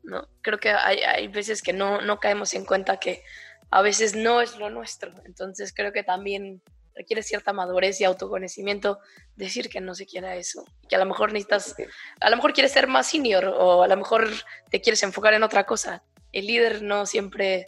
¿no? 0.04 0.28
Creo 0.42 0.58
que 0.58 0.70
hay, 0.70 1.00
hay 1.00 1.28
veces 1.28 1.62
que 1.62 1.72
no, 1.72 2.00
no 2.00 2.20
caemos 2.20 2.54
en 2.54 2.64
cuenta 2.64 2.98
que 2.98 3.22
a 3.74 3.82
veces 3.82 4.14
no 4.14 4.40
es 4.40 4.56
lo 4.56 4.70
nuestro. 4.70 5.10
Entonces 5.24 5.74
creo 5.74 5.92
que 5.92 6.04
también 6.04 6.62
requiere 6.94 7.24
cierta 7.24 7.52
madurez 7.52 8.00
y 8.00 8.04
autoconocimiento 8.04 9.00
decir 9.34 9.68
que 9.68 9.80
no 9.80 9.96
se 9.96 10.06
quiera 10.06 10.36
eso. 10.36 10.64
Que 10.88 10.94
a 10.94 11.00
lo 11.00 11.06
mejor 11.06 11.32
necesitas, 11.32 11.74
a 12.20 12.30
lo 12.30 12.36
mejor 12.36 12.52
quieres 12.52 12.70
ser 12.70 12.86
más 12.86 13.08
senior 13.08 13.46
o 13.46 13.82
a 13.82 13.88
lo 13.88 13.96
mejor 13.96 14.28
te 14.70 14.80
quieres 14.80 15.02
enfocar 15.02 15.34
en 15.34 15.42
otra 15.42 15.64
cosa. 15.64 16.04
El 16.30 16.46
líder 16.46 16.82
no 16.82 17.04
siempre, 17.04 17.66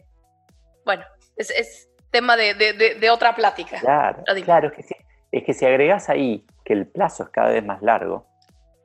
bueno, 0.85 1.05
es, 1.37 1.51
es 1.51 1.89
tema 2.13 2.37
de, 2.37 2.55
de, 2.55 3.11
otra 3.11 3.35
plática. 3.35 3.81
Claro, 3.81 4.23
claro, 4.45 4.69
es 4.69 4.75
que, 4.75 4.83
si, 4.85 4.95
es 5.33 5.43
que 5.43 5.55
si 5.55 5.67
agregas 5.67 6.09
ahí 6.09 6.47
que 6.65 6.73
el 6.73 6.87
plazo 6.87 7.25
es 7.25 7.31
cada 7.31 7.51
vez 7.51 7.65
más 7.65 7.83
largo, 7.83 8.29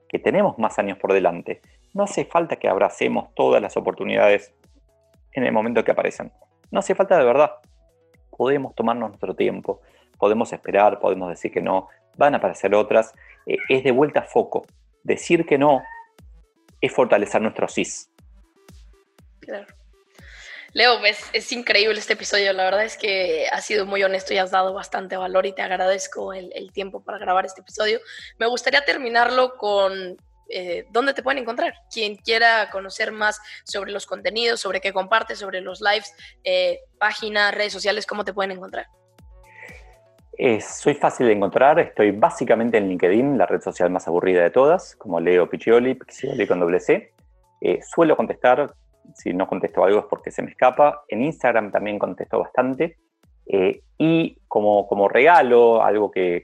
que 0.10 0.18
tenemos 0.18 0.58
más 0.58 0.80
años 0.80 0.98
por 0.98 1.14
delante, 1.14 1.62
no 1.94 2.06
hace 2.06 2.26
falta 2.26 2.56
que 2.56 2.68
abracemos 2.68 3.32
todas 3.36 3.62
las 3.62 3.78
oportunidades 3.78 4.56
en 5.34 5.44
el 5.44 5.52
momento 5.52 5.84
que 5.84 5.92
aparecen. 5.92 6.32
No 6.72 6.80
hace 6.80 6.96
falta 6.96 7.18
de 7.18 7.26
verdad. 7.26 7.52
Podemos 8.36 8.74
tomarnos 8.74 9.10
nuestro 9.10 9.36
tiempo, 9.36 9.82
podemos 10.18 10.52
esperar, 10.54 11.00
podemos 11.00 11.30
decir 11.30 11.52
que 11.52 11.62
no, 11.62 11.90
van 12.18 12.34
a 12.34 12.38
aparecer 12.38 12.74
otras. 12.74 13.14
Eh, 13.46 13.58
es 13.70 13.84
de 13.84 13.92
vuelta 13.92 14.22
a 14.22 14.24
foco. 14.24 14.66
Decir 15.04 15.46
que 15.46 15.58
no 15.58 15.84
es 16.80 16.92
fortalecer 16.92 17.42
nuestro 17.42 17.68
cis. 17.68 18.10
Claro. 19.42 19.68
Leo, 20.74 21.04
es, 21.04 21.30
es, 21.34 21.52
increíble 21.52 22.00
este 22.00 22.14
episodio. 22.14 22.54
La 22.54 22.64
verdad 22.64 22.86
es 22.86 22.96
que 22.96 23.48
has 23.52 23.66
sido 23.66 23.86
muy 23.86 24.02
honesto 24.04 24.34
y 24.34 24.38
has 24.38 24.52
dado 24.52 24.74
bastante 24.74 25.18
valor 25.18 25.46
y 25.46 25.54
te 25.54 25.62
agradezco 25.62 26.34
el, 26.34 26.52
el 26.56 26.72
tiempo 26.72 27.04
para 27.04 27.18
grabar 27.18 27.46
este 27.46 27.60
episodio. 27.60 28.00
Me 28.40 28.48
gustaría 28.48 28.86
terminarlo 28.86 29.58
con 29.58 30.18
eh, 30.54 30.86
dónde 30.92 31.14
te 31.14 31.24
pueden 31.24 31.42
encontrar. 31.42 31.74
Quien 31.92 32.16
quiera 32.16 32.70
conocer 32.72 33.12
más 33.12 33.40
sobre 33.64 33.92
los 33.92 34.06
contenidos, 34.06 34.60
sobre 34.60 34.82
qué 34.82 34.94
compartes, 34.94 35.40
sobre 35.40 35.62
los 35.62 35.82
lives, 35.82 36.14
eh, 36.44 36.80
páginas, 36.98 37.54
redes 37.54 37.74
sociales, 37.74 38.06
¿cómo 38.06 38.24
te 38.24 38.34
pueden 38.34 38.52
encontrar? 38.52 38.88
soy 40.60 40.96
fácil 40.96 41.28
de 41.28 41.34
encontrar, 41.34 41.80
estoy 41.80 42.10
básicamente 42.10 42.76
en 42.76 42.88
LinkedIn, 42.88 43.38
la 43.38 43.46
red 43.46 43.62
social 43.62 43.92
más 43.92 44.08
aburrida 44.08 44.42
de 44.42 44.50
todas, 44.50 44.96
como 44.96 45.20
Leo 45.20 45.48
Piccioli, 45.48 45.94
Piccioli 45.94 46.48
con 46.48 46.60
doble 46.60 46.80
C. 46.80 47.14
Eh, 47.62 47.80
suelo 47.84 48.18
contestar, 48.18 48.74
si 49.14 49.34
no 49.36 49.46
contesto 49.46 49.84
algo 49.84 50.00
es 50.00 50.06
porque 50.10 50.32
se 50.32 50.42
me 50.42 50.50
escapa. 50.50 51.04
En 51.10 51.22
Instagram 51.22 51.72
también 51.72 52.00
contesto 52.00 52.40
bastante. 52.40 52.98
y 54.00 54.40
como, 54.48 54.88
como 54.88 55.08
regalo, 55.08 55.84
algo 55.84 56.10
que, 56.10 56.44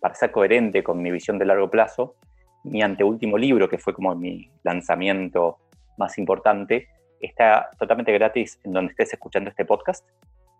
para 0.00 0.14
ser 0.14 0.32
coherente 0.32 0.82
con 0.82 1.00
mi 1.00 1.10
visión 1.10 1.38
de 1.38 1.46
largo 1.46 1.70
plazo, 1.70 2.16
mi 2.64 2.82
anteúltimo 2.82 3.38
libro, 3.38 3.68
que 3.68 3.78
fue 3.78 3.94
como 3.94 4.14
mi 4.14 4.50
lanzamiento 4.62 5.58
más 5.96 6.18
importante, 6.18 6.88
está 7.20 7.70
totalmente 7.78 8.12
gratis 8.12 8.58
en 8.64 8.72
donde 8.72 8.92
estés 8.92 9.12
escuchando 9.12 9.50
este 9.50 9.64
podcast. 9.64 10.06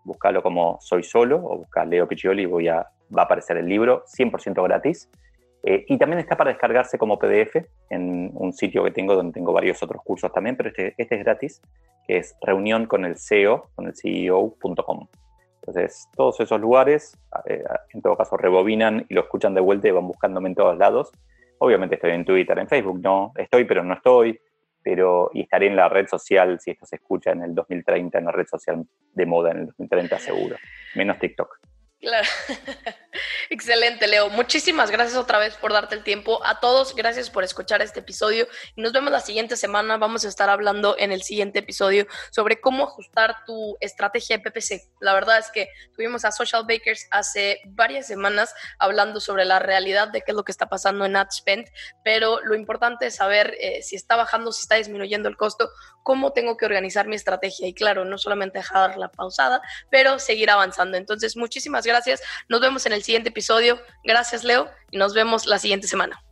Búscalo 0.03 0.41
como 0.41 0.77
Soy 0.81 1.03
Solo 1.03 1.37
o 1.37 1.57
busca 1.57 1.85
Leo 1.85 2.07
Piccioli 2.07 2.43
y 2.43 2.47
voy 2.47 2.67
a, 2.67 2.87
va 3.15 3.23
a 3.23 3.25
aparecer 3.25 3.57
el 3.57 3.67
libro 3.67 4.03
100% 4.05 4.63
gratis. 4.63 5.09
Eh, 5.63 5.85
y 5.87 5.97
también 5.97 6.19
está 6.19 6.35
para 6.35 6.49
descargarse 6.49 6.97
como 6.97 7.19
PDF 7.19 7.67
en 7.91 8.31
un 8.33 8.51
sitio 8.51 8.83
que 8.83 8.91
tengo 8.91 9.15
donde 9.15 9.33
tengo 9.33 9.53
varios 9.53 9.81
otros 9.83 10.01
cursos 10.03 10.31
también, 10.33 10.55
pero 10.55 10.69
este, 10.69 10.95
este 10.97 11.15
es 11.15 11.23
gratis, 11.23 11.61
que 12.07 12.17
es 12.17 12.35
reunión 12.41 12.87
con 12.87 13.05
el 13.05 13.17
CEO, 13.17 13.69
con 13.75 13.85
el 13.85 13.93
CEO.com. 13.95 15.07
Entonces, 15.61 16.09
todos 16.15 16.39
esos 16.39 16.59
lugares, 16.59 17.15
eh, 17.45 17.63
en 17.93 18.01
todo 18.01 18.17
caso, 18.17 18.37
rebobinan 18.37 19.05
y 19.07 19.13
lo 19.13 19.21
escuchan 19.21 19.53
de 19.53 19.61
vuelta 19.61 19.87
y 19.87 19.91
van 19.91 20.07
buscándome 20.07 20.49
en 20.49 20.55
todos 20.55 20.75
lados. 20.77 21.11
Obviamente 21.63 21.95
estoy 21.95 22.11
en 22.11 22.25
Twitter, 22.25 22.57
en 22.57 22.67
Facebook 22.67 22.99
no, 23.01 23.33
estoy 23.35 23.65
pero 23.65 23.83
no 23.83 23.93
estoy, 23.93 24.39
pero 24.81 25.29
y 25.31 25.41
estaré 25.41 25.67
en 25.67 25.75
la 25.75 25.89
red 25.89 26.07
social, 26.07 26.59
si 26.59 26.71
esto 26.71 26.87
se 26.87 26.95
escucha 26.95 27.31
en 27.31 27.43
el 27.43 27.53
2030, 27.53 28.17
en 28.17 28.25
la 28.25 28.31
red 28.31 28.47
social 28.47 28.83
de 29.13 29.25
moda 29.27 29.51
en 29.51 29.57
el 29.59 29.65
2030 29.67 30.17
seguro, 30.17 30.55
menos 30.95 31.19
TikTok. 31.19 31.59
Claro. 32.01 32.27
Excelente, 33.51 34.07
Leo. 34.07 34.29
Muchísimas 34.29 34.89
gracias 34.89 35.15
otra 35.15 35.37
vez 35.37 35.53
por 35.55 35.71
darte 35.71 35.93
el 35.93 36.03
tiempo. 36.03 36.43
A 36.43 36.59
todos, 36.59 36.95
gracias 36.95 37.29
por 37.29 37.43
escuchar 37.43 37.83
este 37.83 37.99
episodio. 37.99 38.47
Y 38.75 38.81
nos 38.81 38.91
vemos 38.91 39.11
la 39.11 39.19
siguiente 39.19 39.55
semana. 39.55 39.97
Vamos 39.97 40.25
a 40.25 40.27
estar 40.27 40.49
hablando 40.49 40.95
en 40.97 41.11
el 41.11 41.21
siguiente 41.21 41.59
episodio 41.59 42.07
sobre 42.31 42.59
cómo 42.59 42.85
ajustar 42.85 43.45
tu 43.45 43.77
estrategia 43.81 44.37
de 44.37 44.43
PPC. 44.43 44.89
La 44.99 45.13
verdad 45.13 45.37
es 45.37 45.51
que 45.51 45.67
tuvimos 45.95 46.25
a 46.25 46.31
Social 46.31 46.63
Bakers 46.67 47.07
hace 47.11 47.61
varias 47.67 48.07
semanas 48.07 48.55
hablando 48.79 49.19
sobre 49.19 49.45
la 49.45 49.59
realidad 49.59 50.07
de 50.07 50.21
qué 50.21 50.31
es 50.31 50.35
lo 50.35 50.43
que 50.43 50.51
está 50.51 50.69
pasando 50.69 51.05
en 51.05 51.15
AdSpend, 51.15 51.67
pero 52.03 52.41
lo 52.41 52.55
importante 52.55 53.05
es 53.05 53.15
saber 53.17 53.55
eh, 53.59 53.83
si 53.83 53.95
está 53.95 54.15
bajando, 54.15 54.51
si 54.51 54.61
está 54.61 54.75
disminuyendo 54.75 55.29
el 55.29 55.37
costo, 55.37 55.69
cómo 56.01 56.33
tengo 56.33 56.57
que 56.57 56.65
organizar 56.65 57.07
mi 57.07 57.15
estrategia. 57.15 57.67
Y 57.67 57.75
claro, 57.75 58.05
no 58.05 58.17
solamente 58.17 58.57
dejar 58.57 58.97
la 58.97 59.11
pausada, 59.11 59.61
pero 59.91 60.17
seguir 60.17 60.49
avanzando. 60.49 60.97
Entonces, 60.97 61.37
muchísimas 61.37 61.85
gracias. 61.91 62.21
Nos 62.49 62.61
vemos 62.61 62.85
en 62.85 62.93
el 62.93 63.03
siguiente 63.03 63.29
episodio. 63.29 63.81
Gracias, 64.03 64.43
Leo, 64.43 64.69
y 64.91 64.97
nos 64.97 65.13
vemos 65.13 65.45
la 65.45 65.59
siguiente 65.59 65.87
semana. 65.87 66.23